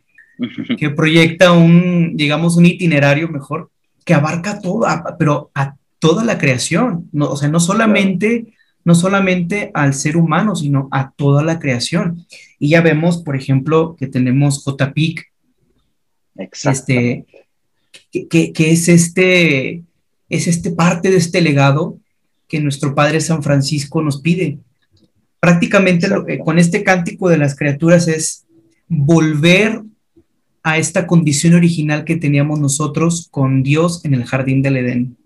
que 0.79 0.91
proyecta 0.91 1.53
un, 1.53 2.17
digamos, 2.17 2.57
un 2.57 2.67
itinerario 2.67 3.29
mejor 3.29 3.71
que 4.05 4.15
abarca 4.15 4.61
todo, 4.61 4.87
pero 5.19 5.51
a 5.55 5.75
toda 5.99 6.25
la 6.25 6.39
creación, 6.39 7.09
no, 7.13 7.31
o 7.31 7.37
sea, 7.37 7.49
no 7.49 7.61
solamente... 7.61 8.43
Claro 8.43 8.59
no 8.89 8.95
solamente 8.95 9.71
al 9.75 9.93
ser 9.93 10.17
humano, 10.17 10.57
sino 10.57 10.89
a 10.91 11.11
toda 11.11 11.43
la 11.43 11.59
creación. 11.59 12.25
Y 12.59 12.71
ya 12.71 12.81
vemos, 12.81 13.23
por 13.23 13.37
ejemplo, 13.37 13.95
que 13.99 14.07
tenemos 14.07 14.65
Cotapic, 14.65 15.31
este, 16.35 17.27
que, 18.11 18.29
que, 18.29 18.53
que, 18.55 18.71
es 18.71 18.89
este, 18.89 19.83
es 20.29 20.47
este 20.47 20.71
parte 20.71 21.11
de 21.11 21.17
este 21.17 21.41
legado 21.41 21.99
que 22.47 22.61
nuestro 22.61 22.95
Padre 22.95 23.21
San 23.21 23.43
Francisco 23.43 24.03
nos 24.03 24.21
pide. 24.21 24.59
Prácticamente 25.41 26.09
lo, 26.09 26.27
eh, 26.29 26.39
con 26.39 26.59
este 26.59 26.83
cántico 26.83 27.29
de 27.29 27.39
las 27.39 27.57
criaturas 27.57 28.09
es 28.09 28.45
volver 28.89 29.83
a 30.63 30.79
esta 30.79 31.07
condición 31.07 31.55
original 31.55 32.05
que 32.05 32.17
teníamos 32.17 32.59
nosotros 32.59 33.29
con 33.31 33.63
Dios 33.63 34.05
en 34.05 34.15
el 34.15 34.25
jardín 34.25 34.63
del 34.63 34.77
Edén 34.79 35.19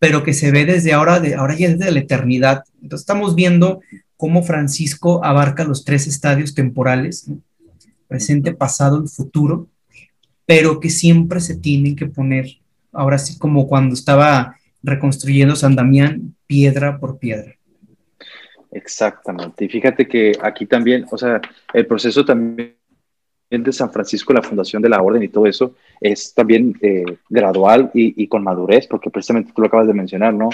pero 0.00 0.24
que 0.24 0.32
se 0.32 0.50
ve 0.50 0.64
desde 0.64 0.94
ahora, 0.94 1.20
de, 1.20 1.34
ahora 1.34 1.54
ya 1.54 1.68
desde 1.68 1.92
la 1.92 2.00
eternidad. 2.00 2.64
Entonces 2.82 3.02
estamos 3.02 3.36
viendo 3.36 3.80
cómo 4.16 4.42
Francisco 4.42 5.22
abarca 5.22 5.62
los 5.62 5.84
tres 5.84 6.06
estadios 6.08 6.54
temporales, 6.54 7.28
¿no? 7.28 7.38
presente, 8.08 8.52
pasado 8.52 9.04
y 9.04 9.08
futuro, 9.08 9.68
pero 10.46 10.80
que 10.80 10.90
siempre 10.90 11.38
se 11.38 11.54
tienen 11.54 11.94
que 11.94 12.06
poner, 12.06 12.46
ahora 12.92 13.18
sí 13.18 13.38
como 13.38 13.66
cuando 13.66 13.94
estaba 13.94 14.56
reconstruyendo 14.82 15.56
San 15.56 15.76
Damián, 15.76 16.34
piedra 16.46 16.98
por 16.98 17.18
piedra. 17.18 17.54
Exactamente. 18.72 19.64
Y 19.64 19.68
fíjate 19.68 20.06
que 20.06 20.32
aquí 20.42 20.66
también, 20.66 21.04
o 21.10 21.18
sea, 21.18 21.40
el 21.72 21.86
proceso 21.86 22.24
también 22.24 22.74
de 23.50 23.72
San 23.72 23.90
Francisco, 23.90 24.32
la 24.32 24.42
fundación 24.42 24.80
de 24.80 24.88
la 24.88 25.02
orden 25.02 25.22
y 25.22 25.28
todo 25.28 25.46
eso, 25.46 25.74
es 26.00 26.32
también 26.34 26.78
eh, 26.80 27.04
gradual 27.28 27.90
y, 27.92 28.26
con 28.28 28.44
madurez, 28.44 28.86
porque 28.86 29.10
precisamente 29.10 29.52
tú 29.52 29.60
lo 29.60 29.66
acabas 29.66 29.88
de 29.88 29.94
mencionar, 29.94 30.32
¿no? 30.32 30.50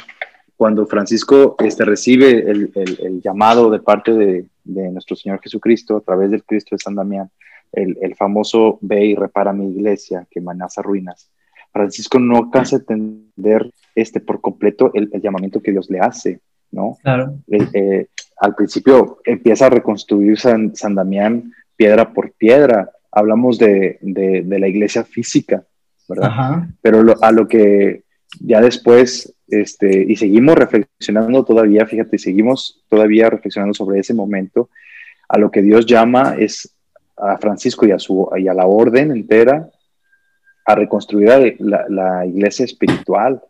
Cuando 0.57 0.87
Francisco 0.87 1.57
este, 1.59 1.85
recibe 1.85 2.51
el, 2.51 2.73
el, 2.75 2.99
el 3.03 3.21
llamado 3.21 3.71
de 3.71 3.81
parte 3.81 4.13
de, 4.13 4.47
de, 4.65 4.91
nuestro 4.91 5.15
Señor 5.15 5.41
Jesucristo 5.43 5.99
a 5.99 6.01
través 6.01 6.31
del 6.31 6.45
Cristo 6.45 6.75
de 6.75 6.83
San 6.83 6.95
Damián, 6.95 7.31
el, 7.73 7.99
el 8.01 8.15
famoso 8.15 8.79
ve 8.81 9.05
y 9.05 9.15
repara 9.15 9.53
mi 9.53 9.71
iglesia 9.71 10.27
que 10.31 10.41
amenaza 10.41 10.81
ruinas, 10.81 11.31
Francisco 11.77 12.19
no 12.19 12.39
alcanza 12.39 12.77
a 12.77 12.79
entender 12.79 13.71
este, 13.95 14.21
por 14.21 14.41
completo 14.41 14.91
el, 14.95 15.11
llamamiento 15.21 15.61
que 15.61 15.73
Dios 15.73 15.91
le 15.91 16.01
hace, 16.01 16.41
¿no? 16.71 16.97
Claro. 17.03 17.35
Eh, 17.49 17.69
eh, 17.75 18.07
al 18.39 18.55
principio 18.55 19.19
empieza 19.25 19.67
a 19.67 19.71
reconstruir 19.71 20.39
San, 20.39 20.75
San 20.75 20.95
Damián 20.95 21.53
piedra 21.77 22.15
por 22.15 22.33
piedra. 22.33 22.91
Hablamos 23.13 23.59
de, 23.59 23.99
de, 24.01 24.43
de 24.43 24.59
la 24.59 24.69
iglesia 24.69 25.05
física, 25.05 25.65
¿verdad? 26.09 26.29
Ajá. 26.29 26.69
Pero 26.81 27.03
lo, 27.03 27.23
a 27.23 27.31
lo 27.31 27.47
que 27.47 28.05
ya 28.41 28.63
después, 28.63 29.35
este, 29.49 30.05
y 30.09 30.17
seguimos 30.17 30.55
reflexionando 30.55 31.45
todavía, 31.45 31.87
fíjate, 31.87 32.19
seguimos 32.19 32.83
todavía 32.89 33.29
reflexionando 33.29 33.75
sobre 33.75 34.01
ese 34.01 34.15
momento, 34.15 34.71
a 35.29 35.39
lo 35.39 35.51
que 35.51 35.61
Dios 35.61 35.85
llama 35.85 36.37
es 36.39 36.75
a 37.19 37.37
Francisco 37.37 37.87
y 37.87 37.91
a, 37.93 37.99
su, 37.99 38.29
y 38.37 38.49
a 38.49 38.55
la 38.55 38.67
orden 38.67 39.11
entera 39.11 39.71
a 40.67 40.75
reconstruir 40.75 41.57
la, 41.61 41.87
la 41.89 42.27
iglesia 42.27 42.65
espiritual, 42.65 43.41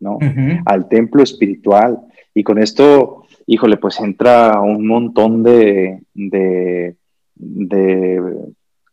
¿no? 0.00 0.16
Uh 0.16 0.20
-huh. 0.20 0.62
Al 0.64 0.88
templo 0.88 1.22
espiritual. 1.22 1.98
Y 2.34 2.42
con 2.42 2.58
esto, 2.58 3.24
híjole, 3.46 3.76
pues 3.76 4.00
entra 4.00 4.60
un 4.60 4.86
montón 4.86 5.42
de, 5.42 6.00
de 6.14 6.96
de, 7.42 8.20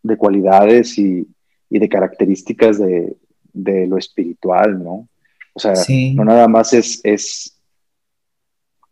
de 0.01 0.17
cualidades 0.17 0.97
y, 0.97 1.27
y, 1.69 1.79
de 1.79 1.87
características 1.87 2.79
de, 2.79 3.15
de, 3.53 3.87
lo 3.87 3.97
espiritual, 3.97 4.83
¿no? 4.83 5.07
O 5.53 5.59
sea, 5.59 5.73
no 6.15 6.25
nada 6.25 6.47
más 6.47 6.73
es, 6.73 7.01
es 7.03 7.59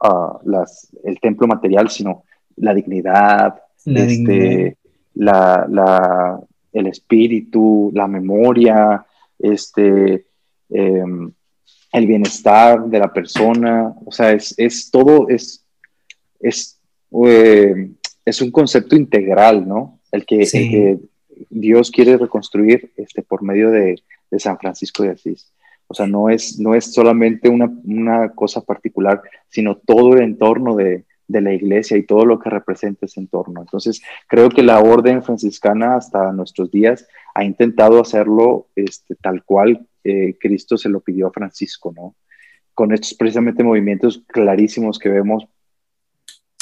uh, 0.04 0.38
las, 0.44 0.96
el 1.04 1.20
templo 1.20 1.48
material, 1.48 1.90
sino 1.90 2.24
la 2.56 2.74
dignidad, 2.74 3.56
la 3.86 4.00
este, 4.04 4.78
La, 5.14 5.66
la, 5.70 6.40
el 6.78 6.88
espíritu, 6.88 7.92
la 7.94 8.08
memoria, 8.08 9.06
este, 9.40 10.26
em, 10.70 11.32
el 11.92 12.08
bienestar 12.08 12.86
de 12.86 13.00
la 13.00 13.12
persona, 13.12 13.94
o 14.06 14.12
sea, 14.12 14.32
es, 14.32 14.54
es 14.58 14.92
todo, 14.92 15.28
es, 15.30 15.66
es, 16.40 16.80
eh, 17.26 17.90
es, 18.26 18.42
un 18.42 18.52
concepto 18.52 18.96
integral, 18.96 19.68
¿no? 19.68 20.00
El 20.12 20.26
que, 20.26 21.00
Dios 21.50 21.92
quiere 21.92 22.18
reconstruir 22.18 22.92
este, 22.98 23.22
por 23.22 23.44
medio 23.44 23.70
de, 23.70 24.02
de, 24.32 24.40
San 24.40 24.58
Francisco 24.58 25.04
de 25.04 25.12
Asís. 25.12 25.52
O 25.88 25.94
sea, 25.94 26.08
no 26.08 26.30
es, 26.30 26.58
no 26.60 26.74
es 26.74 26.92
solamente 26.92 27.48
una, 27.48 27.72
una 27.86 28.30
cosa 28.30 28.62
particular, 28.62 29.22
sino 29.48 29.78
todo 29.78 30.16
el 30.16 30.24
entorno 30.24 30.76
de, 30.76 31.06
de 31.28 31.42
la 31.42 31.54
iglesia 31.54 31.98
y 31.98 32.04
todo 32.04 32.26
lo 32.26 32.40
que 32.40 32.50
representa 32.50 33.06
ese 33.06 33.20
entorno. 33.20 33.62
Entonces, 33.62 34.02
creo 34.28 34.50
que 34.50 34.64
la 34.64 34.80
orden 34.80 35.22
franciscana 35.22 35.96
hasta 35.96 36.32
nuestros 36.32 36.72
días 36.72 37.08
ha 37.36 37.44
intentado 37.44 38.00
hacerlo 38.00 38.68
este, 38.76 39.16
tal 39.16 39.44
cual 39.44 39.88
eh, 40.04 40.38
Cristo 40.40 40.78
se 40.78 40.90
lo 40.90 41.02
pidió 41.02 41.28
a 41.28 41.32
Francisco, 41.32 41.94
¿no? 41.96 42.16
Con 42.74 42.94
estos 42.94 43.14
precisamente 43.16 43.64
movimientos 43.64 44.24
clarísimos 44.28 44.98
que 45.00 45.10
vemos, 45.10 45.46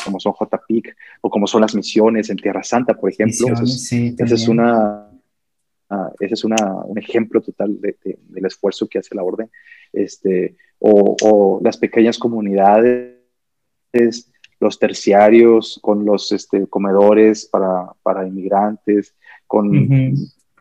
como 0.03 0.19
son 0.19 0.33
JPIC 0.33 0.95
o 1.21 1.29
como 1.29 1.45
son 1.45 1.61
las 1.61 1.75
misiones 1.75 2.29
en 2.29 2.37
Tierra 2.37 2.63
Santa, 2.63 2.95
por 2.95 3.11
ejemplo. 3.11 3.47
ese, 3.47 4.15
es, 4.17 4.47
una, 4.47 5.09
ah, 5.89 6.11
ese 6.19 6.33
es 6.33 6.43
una, 6.43 6.55
un 6.85 6.97
ejemplo 6.97 7.41
total 7.41 7.79
del 7.79 8.45
esfuerzo 8.45 8.87
que 8.87 8.99
hace 8.99 9.13
la 9.13 9.23
orden. 9.23 9.49
Este, 9.93 10.55
o, 10.79 11.15
o 11.21 11.61
las 11.63 11.77
pequeñas 11.77 12.17
comunidades 12.17 13.15
los 14.59 14.79
terciarios, 14.79 15.79
con 15.81 16.05
los 16.05 16.31
este, 16.31 16.67
comedores 16.67 17.45
para, 17.45 17.91
para, 18.03 18.27
inmigrantes, 18.27 19.13
con 19.47 19.69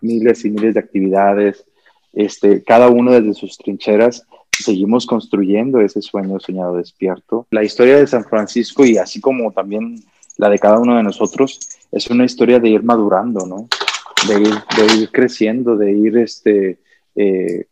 miles 0.01 0.45
y 0.45 0.51
miles 0.51 0.75
de 0.75 0.81
actividades, 0.81 1.65
este, 2.13 2.63
cada 2.63 2.89
uno 2.89 3.13
desde 3.13 3.35
sus 3.35 3.57
trincheras, 3.57 4.27
seguimos 4.51 5.07
construyendo 5.07 5.81
ese 5.81 6.01
sueño 6.01 6.39
soñado 6.39 6.77
despierto. 6.77 7.47
La 7.51 7.65
historia 7.65 7.97
de 7.97 8.07
San 8.07 8.25
Francisco 8.25 8.85
y 8.85 8.99
así 8.99 9.21
como 9.21 9.53
también 9.53 9.97
la 10.37 10.49
de 10.49 10.59
cada 10.59 10.79
uno 10.79 10.97
de 10.97 11.03
nosotros 11.03 11.59
es 11.91 12.09
una 12.09 12.25
historia 12.25 12.59
de 12.61 12.69
ir 12.69 12.83
madurando, 12.83 13.47
¿no? 13.47 13.69
De 14.29 14.41
ir, 14.41 14.55
de 14.77 15.03
ir 15.03 15.11
creciendo, 15.11 15.77
de 15.77 15.93
ir, 15.93 16.19
este, 16.19 16.79
eh, 17.15 17.67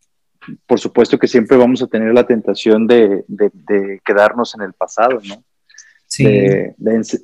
por 0.66 0.79
supuesto 0.79 1.18
que 1.18 1.29
siempre 1.29 1.57
vamos 1.57 1.83
a 1.83 1.87
tener 1.87 2.12
la 2.12 2.27
tentación 2.27 2.87
de, 2.87 3.25
de, 3.29 3.51
de 3.53 4.01
quedarnos 4.05 4.55
en 4.55 4.62
el 4.62 4.73
pasado, 4.73 5.20
¿no? 5.27 5.43
De, 6.19 6.75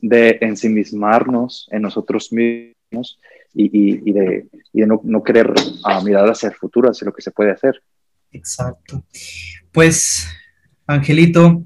de, 0.03 0.39
ensimismarnos 0.41 1.69
en 1.71 1.83
nosotros 1.83 2.33
mismos 2.33 3.19
y, 3.55 4.13
de, 4.13 4.47
no, 4.73 5.23
querer 5.23 5.53
ah, 5.85 6.01
mirar 6.03 6.29
hacia 6.29 6.49
el 6.49 6.55
futuro, 6.55 6.91
hacia 6.91 7.07
lo 7.07 7.13
que 7.13 7.23
se 7.23 7.31
puede 7.31 7.51
hacer. 7.51 7.83
Exacto. 8.33 9.05
Pues, 9.73 10.27
Angelito, 10.87 11.65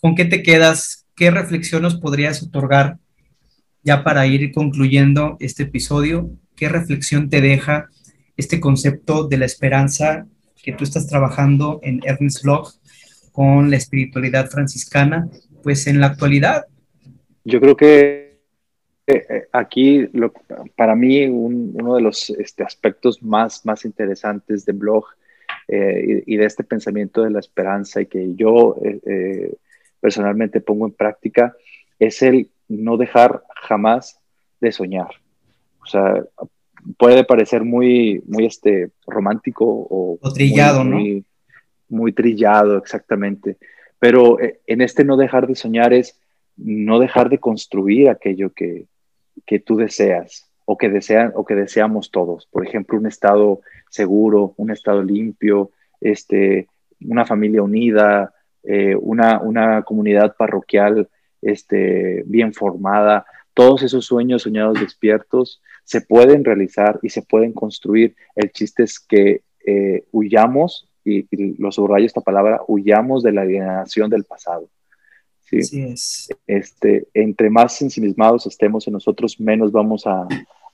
¿con 0.00 0.14
qué 0.14 0.24
te 0.24 0.42
quedas? 0.42 1.06
¿Qué 1.14 1.30
reflexión 1.30 1.82
nos 1.82 1.96
podrías 1.96 2.42
otorgar 2.42 2.98
ya 3.82 4.02
para 4.04 4.26
ir 4.26 4.52
concluyendo 4.52 5.36
este 5.40 5.64
episodio? 5.64 6.30
¿Qué 6.56 6.68
reflexión 6.68 7.28
te 7.28 7.40
deja 7.40 7.88
este 8.36 8.60
concepto 8.60 9.28
de 9.28 9.38
la 9.38 9.44
esperanza 9.44 10.26
que 10.62 10.72
tú 10.72 10.84
estás 10.84 11.06
trabajando 11.06 11.80
en 11.82 12.00
Ernest 12.04 12.44
Locke 12.44 12.78
con 13.32 13.70
la 13.70 13.76
espiritualidad 13.76 14.48
franciscana 14.48 15.28
pues 15.62 15.86
en 15.86 16.00
la 16.00 16.06
actualidad. 16.06 16.66
Yo 17.44 17.60
creo 17.60 17.76
que 17.76 18.22
eh, 19.06 19.26
eh, 19.28 19.48
aquí 19.52 20.08
para 20.76 20.94
mí 20.94 21.26
uno 21.26 21.96
de 21.96 22.02
los 22.02 22.30
este, 22.30 22.62
aspectos 22.62 23.22
más, 23.22 23.66
más 23.66 23.84
interesantes 23.84 24.64
de 24.64 24.72
blog 24.72 25.04
eh, 25.66 26.22
y, 26.24 26.36
de 26.36 26.44
este 26.44 26.62
pensamiento 26.62 27.22
de 27.22 27.30
la 27.30 27.40
esperanza 27.40 28.00
y 28.00 28.06
que 28.06 28.34
yo 28.34 28.76
personalmente 30.00 30.60
pongo 30.60 30.86
en 30.86 30.92
práctica 30.92 31.54
es 31.98 32.22
el 32.22 32.50
no 32.68 32.96
dejar 32.96 33.42
jamás 33.62 34.20
de 34.60 34.72
soñar. 34.72 35.10
O 35.82 35.86
sea, 35.86 36.24
puede 36.96 37.24
parecer 37.24 37.64
muy, 37.64 38.22
muy 38.26 38.46
este, 38.46 38.90
romántico 39.06 39.64
o, 39.66 40.18
trillado, 40.32 40.84
¿no? 40.84 41.00
muy 41.88 42.12
trillado, 42.12 42.78
exactamente. 42.78 43.58
Pero 44.02 44.40
eh, 44.40 44.58
en 44.66 44.80
este 44.80 45.04
no 45.04 45.16
dejar 45.16 45.46
de 45.46 45.54
soñar 45.54 45.92
es 45.92 46.18
no 46.56 46.98
dejar 46.98 47.28
de 47.28 47.38
construir 47.38 48.10
aquello 48.10 48.50
que, 48.52 48.88
tú 49.64 49.76
deseas 49.76 50.50
o 50.64 50.76
que, 50.76 50.88
desean, 50.88 51.30
o 51.36 51.44
que 51.44 51.54
deseamos 51.54 52.10
todos. 52.10 52.48
Por 52.50 52.66
ejemplo, 52.66 52.98
un 52.98 53.06
estado 53.06 53.60
seguro, 53.90 54.54
un 54.56 54.72
estado 54.72 55.04
limpio, 55.04 55.70
este, 56.00 56.66
una 57.00 57.24
familia 57.24 57.62
unida, 57.62 58.34
eh, 58.64 58.96
una, 58.96 59.40
una, 59.40 59.82
comunidad 59.84 60.34
parroquial 60.36 61.08
este, 61.40 62.24
bien 62.26 62.52
formada. 62.54 63.24
Todos 63.54 63.84
esos 63.84 64.04
sueños 64.04 64.42
soñados 64.42 64.80
despiertos 64.80 65.62
se 65.84 66.00
pueden 66.00 66.44
realizar 66.44 66.98
y 67.02 67.10
se 67.10 67.22
pueden 67.22 67.52
construir. 67.52 68.16
El 68.34 68.50
chiste 68.50 68.82
es 68.82 68.98
que 68.98 69.42
eh, 69.64 70.06
huyamos 70.10 70.88
y, 71.04 71.26
lo 71.60 71.72
subrayo 71.72 72.06
esta 72.06 72.20
palabra, 72.20 72.60
huyamos 72.68 73.22
de 73.22 73.32
la 73.32 73.42
alienación 73.42 74.10
del 74.10 74.24
pasado. 74.24 74.68
¿sí? 75.40 75.58
es. 75.58 76.28
Este, 76.46 77.08
entre 77.14 77.50
más 77.50 77.80
ensimismados 77.82 78.46
estemos 78.46 78.86
en 78.86 78.94
nosotros, 78.94 79.40
menos 79.40 79.72
vamos 79.72 80.06
a, 80.06 80.26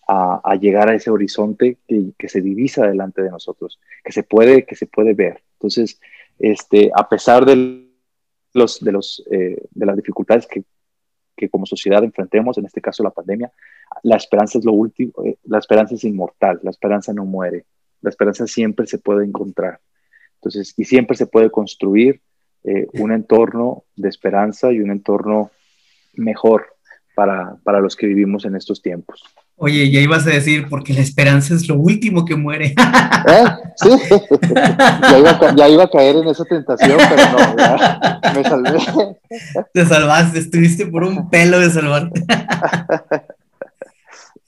a, 0.08 0.54
llegar 0.56 0.88
a 0.88 0.94
ese 0.94 1.10
horizonte 1.10 1.76
que, 1.86 2.12
que, 2.16 2.28
se 2.28 2.40
divisa 2.40 2.86
delante 2.86 3.22
de 3.22 3.30
nosotros, 3.30 3.78
que 4.02 4.12
se 4.12 4.22
puede, 4.22 4.64
que 4.64 4.74
se 4.74 4.86
puede 4.86 5.12
ver. 5.12 5.42
Entonces, 5.54 6.00
este, 6.38 6.90
a 6.94 7.08
pesar 7.08 7.44
de, 7.44 7.88
los, 8.54 8.80
de, 8.80 8.92
los, 8.92 9.22
eh, 9.30 9.62
de 9.70 9.86
las 9.86 9.96
dificultades 9.96 10.46
que, 10.46 10.64
que, 11.36 11.50
como 11.50 11.66
sociedad 11.66 12.02
enfrentemos, 12.04 12.56
en 12.56 12.64
este 12.64 12.80
caso 12.80 13.02
la 13.02 13.10
pandemia, 13.10 13.52
la 14.02 14.16
esperanza 14.16 14.58
es 14.58 14.64
lo 14.64 14.72
último, 14.72 15.12
eh, 15.24 15.36
la 15.44 15.58
esperanza 15.58 15.94
es 15.94 16.04
inmortal, 16.04 16.58
la 16.62 16.70
esperanza 16.70 17.12
no 17.12 17.26
muere, 17.26 17.66
la 18.00 18.10
esperanza 18.10 18.46
siempre 18.46 18.86
se 18.86 18.98
puede 18.98 19.26
encontrar. 19.26 19.80
Entonces, 20.38 20.74
y 20.76 20.84
siempre 20.84 21.16
se 21.16 21.26
puede 21.26 21.50
construir 21.50 22.20
eh, 22.64 22.86
un 22.94 23.12
entorno 23.12 23.84
de 23.96 24.08
esperanza 24.08 24.72
y 24.72 24.80
un 24.80 24.90
entorno 24.90 25.50
mejor 26.14 26.66
para, 27.14 27.56
para, 27.64 27.80
los 27.80 27.96
que 27.96 28.06
vivimos 28.06 28.44
en 28.44 28.54
estos 28.54 28.80
tiempos. 28.82 29.22
Oye, 29.56 29.90
ya 29.90 30.00
ibas 30.00 30.26
a 30.26 30.30
decir, 30.30 30.66
porque 30.68 30.92
la 30.92 31.00
esperanza 31.00 31.54
es 31.54 31.68
lo 31.68 31.74
último 31.74 32.24
que 32.24 32.36
muere. 32.36 32.66
¿Eh? 32.66 33.44
Sí, 33.80 33.90
ya 35.02 35.18
iba, 35.18 35.30
a, 35.30 35.54
ya 35.54 35.68
iba, 35.68 35.84
a 35.84 35.90
caer 35.90 36.16
en 36.16 36.26
esa 36.26 36.44
tentación, 36.44 36.98
pero 37.08 37.22
no, 37.30 37.56
ya 37.56 38.32
me 38.34 38.42
salvé. 38.42 38.78
Te 39.72 39.86
salvaste, 39.86 40.40
estuviste 40.40 40.86
por 40.86 41.04
un 41.04 41.30
pelo 41.30 41.60
de 41.60 41.70
salvarte. 41.70 42.24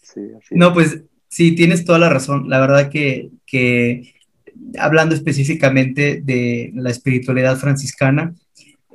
Sí, 0.02 0.20
así 0.36 0.54
no, 0.56 0.72
pues 0.72 1.02
sí, 1.28 1.54
tienes 1.54 1.84
toda 1.84 2.00
la 2.00 2.08
razón. 2.08 2.48
La 2.48 2.58
verdad 2.58 2.90
que, 2.90 3.30
que 3.46 4.14
hablando 4.78 5.14
específicamente 5.14 6.20
de 6.22 6.72
la 6.74 6.90
espiritualidad 6.90 7.58
franciscana, 7.58 8.34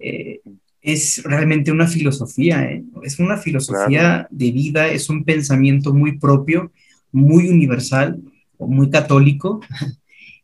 eh, 0.01 0.41
es 0.81 1.23
realmente 1.23 1.71
una 1.71 1.87
filosofía, 1.87 2.63
¿eh? 2.63 2.83
es 3.03 3.17
una 3.17 3.37
filosofía 3.37 4.27
de 4.29 4.51
vida, 4.51 4.87
es 4.87 5.09
un 5.09 5.23
pensamiento 5.23 5.93
muy 5.93 6.19
propio, 6.19 6.71
muy 7.11 7.49
universal, 7.49 8.21
muy 8.59 8.89
católico, 8.91 9.61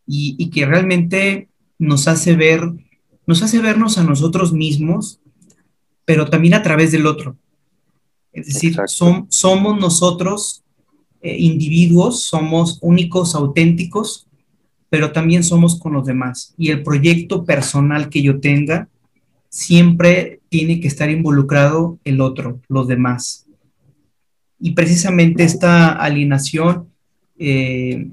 y, 0.07 0.49
que 0.49 0.65
realmente 0.65 1.47
nos 1.77 2.07
hace 2.07 2.35
ver, 2.35 2.61
nos 3.27 3.43
hace 3.43 3.59
vernos 3.59 3.97
a 3.97 4.03
nosotros 4.03 4.51
mismos, 4.51 5.19
pero 6.05 6.27
también 6.29 6.55
a 6.55 6.63
través 6.63 6.91
del 6.91 7.05
otro. 7.05 7.37
Es 8.33 8.47
decir, 8.47 8.75
somos 8.87 9.79
nosotros 9.79 10.63
eh, 11.21 11.37
individuos, 11.37 12.23
somos 12.23 12.79
únicos, 12.81 13.35
auténticos, 13.35 14.27
pero 14.91 15.13
también 15.13 15.45
somos 15.45 15.79
con 15.79 15.93
los 15.93 16.05
demás. 16.05 16.53
Y 16.57 16.69
el 16.69 16.83
proyecto 16.83 17.45
personal 17.45 18.09
que 18.09 18.21
yo 18.21 18.41
tenga 18.41 18.89
siempre 19.47 20.41
tiene 20.49 20.81
que 20.81 20.89
estar 20.89 21.09
involucrado 21.09 21.97
el 22.03 22.19
otro, 22.19 22.59
los 22.67 22.89
demás. 22.89 23.47
Y 24.59 24.71
precisamente 24.71 25.45
esta 25.45 25.93
alienación, 25.93 26.89
eh, 27.39 28.09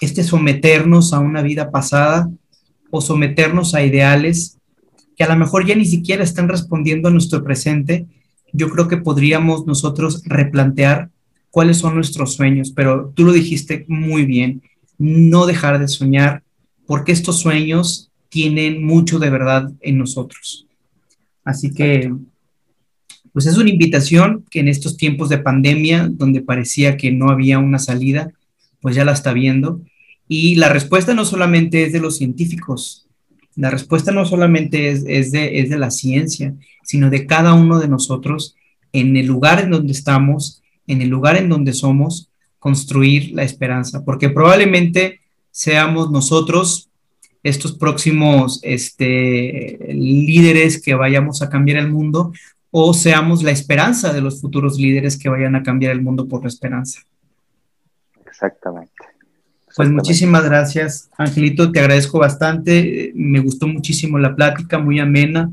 este 0.00 0.24
someternos 0.24 1.12
a 1.12 1.18
una 1.18 1.42
vida 1.42 1.70
pasada 1.70 2.30
o 2.90 3.02
someternos 3.02 3.74
a 3.74 3.84
ideales 3.84 4.56
que 5.18 5.24
a 5.24 5.28
lo 5.28 5.36
mejor 5.36 5.66
ya 5.66 5.74
ni 5.74 5.84
siquiera 5.84 6.24
están 6.24 6.48
respondiendo 6.48 7.10
a 7.10 7.12
nuestro 7.12 7.44
presente, 7.44 8.06
yo 8.54 8.70
creo 8.70 8.88
que 8.88 8.96
podríamos 8.96 9.66
nosotros 9.66 10.22
replantear 10.24 11.10
cuáles 11.50 11.76
son 11.76 11.94
nuestros 11.94 12.32
sueños, 12.32 12.72
pero 12.74 13.12
tú 13.14 13.24
lo 13.24 13.32
dijiste 13.32 13.84
muy 13.86 14.24
bien, 14.24 14.62
no 15.02 15.46
dejar 15.46 15.78
de 15.78 15.88
soñar, 15.88 16.42
porque 16.86 17.12
estos 17.12 17.40
sueños 17.40 18.10
tienen 18.28 18.84
mucho 18.84 19.18
de 19.18 19.30
verdad 19.30 19.70
en 19.80 19.98
nosotros. 19.98 20.66
Así 21.44 21.72
que, 21.72 22.12
pues 23.32 23.46
es 23.46 23.56
una 23.56 23.70
invitación 23.70 24.44
que 24.50 24.60
en 24.60 24.68
estos 24.68 24.96
tiempos 24.96 25.28
de 25.28 25.38
pandemia, 25.38 26.08
donde 26.08 26.40
parecía 26.40 26.96
que 26.96 27.10
no 27.10 27.30
había 27.30 27.58
una 27.58 27.78
salida, 27.78 28.32
pues 28.80 28.94
ya 28.94 29.04
la 29.04 29.12
está 29.12 29.32
viendo. 29.32 29.82
Y 30.28 30.54
la 30.54 30.68
respuesta 30.68 31.14
no 31.14 31.24
solamente 31.24 31.84
es 31.84 31.92
de 31.92 32.00
los 32.00 32.16
científicos, 32.16 33.02
la 33.54 33.70
respuesta 33.70 34.12
no 34.12 34.24
solamente 34.24 34.90
es, 34.90 35.04
de, 35.04 35.60
es 35.60 35.68
de 35.68 35.78
la 35.78 35.90
ciencia, 35.90 36.54
sino 36.84 37.10
de 37.10 37.26
cada 37.26 37.54
uno 37.54 37.80
de 37.80 37.88
nosotros 37.88 38.56
en 38.92 39.16
el 39.16 39.26
lugar 39.26 39.60
en 39.60 39.70
donde 39.70 39.92
estamos, 39.92 40.62
en 40.86 41.02
el 41.02 41.10
lugar 41.10 41.36
en 41.36 41.48
donde 41.48 41.72
somos, 41.72 42.30
construir 42.62 43.32
la 43.32 43.42
esperanza, 43.42 44.04
porque 44.04 44.30
probablemente 44.30 45.18
seamos 45.50 46.12
nosotros 46.12 46.88
estos 47.42 47.72
próximos 47.72 48.60
este, 48.62 49.80
líderes 49.92 50.80
que 50.80 50.94
vayamos 50.94 51.42
a 51.42 51.50
cambiar 51.50 51.78
el 51.78 51.90
mundo 51.90 52.32
o 52.70 52.94
seamos 52.94 53.42
la 53.42 53.50
esperanza 53.50 54.12
de 54.12 54.20
los 54.20 54.40
futuros 54.40 54.78
líderes 54.78 55.18
que 55.18 55.28
vayan 55.28 55.56
a 55.56 55.64
cambiar 55.64 55.90
el 55.90 56.02
mundo 56.02 56.28
por 56.28 56.42
la 56.42 56.48
esperanza. 56.48 57.00
Exactamente. 58.24 58.92
Pues 59.74 59.90
muchísimas 59.90 60.44
gracias, 60.44 61.10
Angelito, 61.18 61.72
te 61.72 61.80
agradezco 61.80 62.20
bastante, 62.20 63.10
me 63.16 63.40
gustó 63.40 63.66
muchísimo 63.66 64.20
la 64.20 64.36
plática, 64.36 64.78
muy 64.78 65.00
amena, 65.00 65.50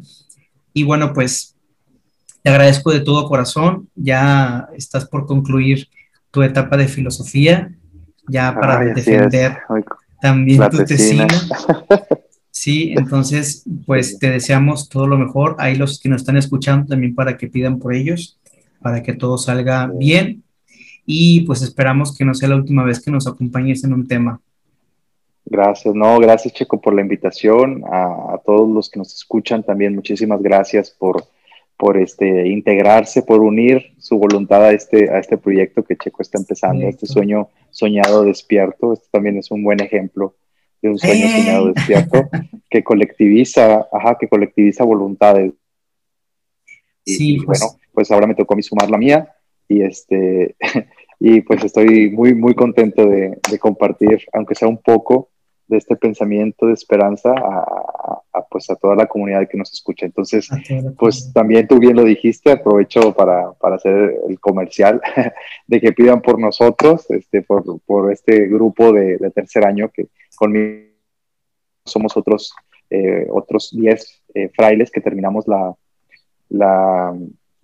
y 0.73 0.83
bueno, 0.83 1.11
pues 1.11 1.55
te 2.43 2.51
agradezco 2.51 2.91
de 2.91 2.99
todo 2.99 3.27
corazón, 3.27 3.89
ya 3.95 4.69
estás 4.75 5.07
por 5.07 5.25
concluir 5.25 5.87
tu 6.31 6.43
etapa 6.43 6.77
de 6.77 6.87
filosofía, 6.87 7.71
ya 8.27 8.53
para 8.53 8.79
defender 8.93 9.59
también 10.21 10.69
tu 10.69 10.83
tesina. 10.83 11.27
Sí, 12.51 12.93
entonces, 12.97 13.63
pues 13.85 14.19
te 14.19 14.31
deseamos 14.31 14.89
todo 14.89 15.07
lo 15.07 15.17
mejor. 15.17 15.55
Ahí 15.59 15.75
los 15.75 15.97
que 15.97 16.09
nos 16.09 16.23
están 16.23 16.35
escuchando 16.35 16.87
también 16.87 17.15
para 17.15 17.37
que 17.37 17.47
pidan 17.47 17.79
por 17.79 17.93
ellos, 17.93 18.37
para 18.81 19.01
que 19.01 19.13
todo 19.13 19.37
salga 19.37 19.87
bien. 19.87 20.43
Y 21.05 21.41
pues 21.41 21.61
esperamos 21.61 22.17
que 22.17 22.25
no 22.25 22.33
sea 22.33 22.49
la 22.49 22.57
última 22.57 22.83
vez 22.83 22.99
que 22.99 23.11
nos 23.11 23.27
acompañes 23.27 23.85
en 23.85 23.93
un 23.93 24.07
tema. 24.09 24.41
Gracias, 25.45 25.95
no, 25.95 26.19
gracias 26.19 26.53
Checo 26.53 26.81
por 26.81 26.93
la 26.93 27.01
invitación. 27.01 27.83
A, 27.89 28.33
a 28.33 28.41
todos 28.45 28.69
los 28.69 28.89
que 28.89 28.99
nos 28.99 29.15
escuchan 29.15 29.63
también, 29.63 29.95
muchísimas 29.95 30.41
gracias 30.41 30.89
por 30.89 31.23
por 31.79 31.97
este, 31.97 32.49
integrarse, 32.49 33.21
por 33.21 33.39
unir 33.39 33.93
su 33.99 34.17
voluntad 34.17 34.65
a 34.65 34.73
este, 34.73 35.09
a 35.09 35.17
este 35.17 35.37
proyecto 35.37 35.81
que 35.81 35.95
Checo 35.95 36.21
está 36.21 36.37
empezando, 36.37 36.85
este 36.85 37.07
sueño 37.07 37.47
soñado 37.69 38.25
despierto. 38.25 38.91
Este 38.91 39.07
también 39.09 39.37
es 39.37 39.49
un 39.49 39.63
buen 39.63 39.79
ejemplo 39.81 40.35
de 40.81 40.89
un 40.89 40.99
sueño 40.99 41.25
¡Eh! 41.25 41.29
soñado 41.29 41.71
despierto 41.71 42.27
que 42.69 42.83
colectiviza, 42.83 43.87
ajá, 43.93 44.17
que 44.19 44.27
colectiviza 44.27 44.83
voluntades. 44.83 45.53
Sí, 47.05 47.35
y, 47.35 47.37
pues. 47.45 47.61
bueno, 47.61 47.79
pues 47.93 48.11
ahora 48.11 48.27
me 48.27 48.35
tocó 48.35 48.55
a 48.55 48.57
mí 48.57 48.61
sumar 48.61 48.89
la 48.89 48.97
mía 48.97 49.33
y 49.69 49.81
este 49.81 50.57
y 51.21 51.39
pues 51.39 51.63
estoy 51.63 52.11
muy 52.11 52.35
muy 52.35 52.55
contento 52.55 53.05
de, 53.05 53.39
de 53.49 53.57
compartir, 53.57 54.25
aunque 54.33 54.53
sea 54.53 54.67
un 54.67 54.79
poco, 54.79 55.28
de 55.69 55.77
este 55.77 55.95
pensamiento 55.95 56.65
de 56.65 56.73
esperanza 56.73 57.31
a, 57.31 58.41
pues 58.49 58.69
a 58.71 58.75
toda 58.75 58.95
la 58.95 59.05
comunidad 59.05 59.47
que 59.47 59.57
nos 59.57 59.71
escucha. 59.71 60.05
Entonces, 60.07 60.49
pues 60.97 61.31
también 61.31 61.67
tú 61.67 61.77
bien 61.77 61.95
lo 61.95 62.03
dijiste, 62.03 62.51
aprovecho 62.51 63.13
para, 63.13 63.53
para 63.53 63.75
hacer 63.75 64.15
el 64.27 64.39
comercial 64.39 64.99
de 65.67 65.79
que 65.79 65.91
pidan 65.93 66.21
por 66.21 66.39
nosotros, 66.39 67.09
este, 67.11 67.43
por, 67.43 67.79
por 67.81 68.11
este 68.11 68.47
grupo 68.47 68.91
de, 68.91 69.17
de, 69.17 69.29
tercer 69.29 69.65
año 69.65 69.89
que 69.89 70.07
conmigo 70.35 70.89
somos 71.85 72.17
otros, 72.17 72.53
eh, 72.89 73.27
otros 73.29 73.69
10 73.71 74.23
eh, 74.33 74.49
frailes 74.55 74.89
que 74.89 75.01
terminamos 75.01 75.47
la, 75.47 75.75
la, 76.49 77.15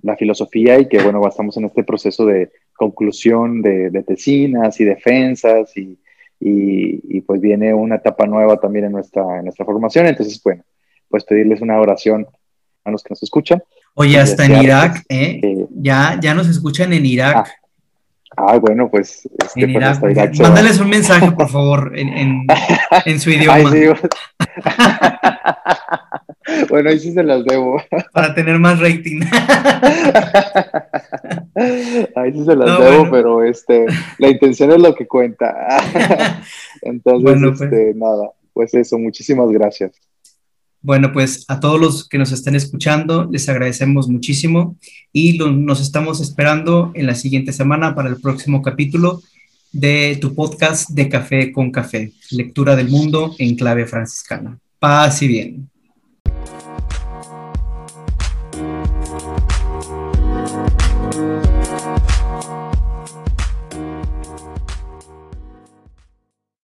la, 0.03 0.15
filosofía 0.15 0.77
y 0.79 0.87
que, 0.87 1.01
bueno, 1.01 1.27
estamos 1.27 1.57
en 1.57 1.65
este 1.65 1.83
proceso 1.83 2.25
de 2.25 2.51
conclusión 2.75 3.63
de, 3.63 3.89
de 3.89 4.03
tesinas 4.03 4.79
y 4.79 4.85
defensas 4.85 5.75
y 5.75 5.97
y, 6.39 7.21
pues 7.21 7.41
viene 7.41 7.73
una 7.73 7.95
etapa 7.95 8.25
nueva 8.27 8.57
también 8.57 8.86
en 8.86 8.91
nuestra, 8.91 9.38
en 9.38 9.45
nuestra 9.45 9.65
formación. 9.65 10.05
Entonces, 10.05 10.41
bueno, 10.43 10.63
pues 11.09 11.23
pedirles 11.23 11.61
una 11.61 11.79
oración 11.79 12.27
a 12.83 12.91
los 12.91 13.03
que 13.03 13.09
nos 13.11 13.23
escuchan. 13.23 13.63
Oye, 13.95 14.19
hasta 14.19 14.45
en 14.45 14.63
Irak, 14.63 15.03
¿eh? 15.09 15.65
ya, 15.71 16.19
ya 16.21 16.33
nos 16.33 16.47
escuchan 16.47 16.93
en 16.93 17.05
Irak. 17.05 17.36
Ah, 17.38 17.64
ah 18.38 18.57
bueno, 18.57 18.89
pues, 18.89 19.29
en 19.55 19.73
pues, 19.73 20.01
Irak, 20.01 20.36
Mándales 20.39 20.79
un 20.79 20.89
mensaje, 20.89 21.31
por 21.31 21.49
favor, 21.49 21.91
en, 21.95 22.09
en, 22.09 22.47
en 23.05 23.19
su 23.19 23.29
idioma. 23.29 23.55
Ay, 23.55 23.65
sí. 23.65 23.86
Bueno, 26.69 26.91
ahí 26.91 26.99
sí 26.99 27.11
se 27.11 27.23
las 27.23 27.43
debo. 27.43 27.81
Para 28.13 28.36
tener 28.36 28.59
más 28.59 28.79
rating. 28.79 29.21
Ahí 32.15 32.33
sí 32.33 32.45
se 32.45 32.55
las 32.55 32.79
debo, 32.79 33.09
pero 33.09 33.43
este, 33.43 33.88
la 34.19 34.29
intención 34.29 34.71
es 34.71 34.79
lo 34.79 34.93
que 34.93 35.07
cuenta. 35.07 35.55
Entonces, 36.81 37.38
pues. 37.41 37.61
este, 37.61 37.93
nada, 37.95 38.31
pues 38.53 38.73
eso, 38.73 38.99
muchísimas 38.99 39.49
gracias. 39.49 39.93
Bueno, 40.86 41.11
pues 41.11 41.45
a 41.47 41.59
todos 41.59 41.81
los 41.81 42.07
que 42.07 42.19
nos 42.19 42.31
están 42.31 42.53
escuchando, 42.53 43.27
les 43.31 43.49
agradecemos 43.49 44.07
muchísimo 44.07 44.77
y 45.11 45.36
nos 45.39 45.81
estamos 45.81 46.21
esperando 46.21 46.91
en 46.93 47.07
la 47.07 47.15
siguiente 47.15 47.53
semana 47.53 47.95
para 47.95 48.07
el 48.07 48.21
próximo 48.21 48.61
capítulo 48.61 49.23
de 49.71 50.19
tu 50.21 50.36
podcast 50.36 50.91
de 50.91 51.09
Café 51.09 51.51
con 51.51 51.71
Café, 51.71 52.13
lectura 52.29 52.75
del 52.75 52.89
mundo 52.89 53.33
en 53.39 53.55
clave 53.55 53.88
franciscana. 53.88 54.59
Paz 54.77 55.23
y 55.23 55.27
bien. 55.27 55.69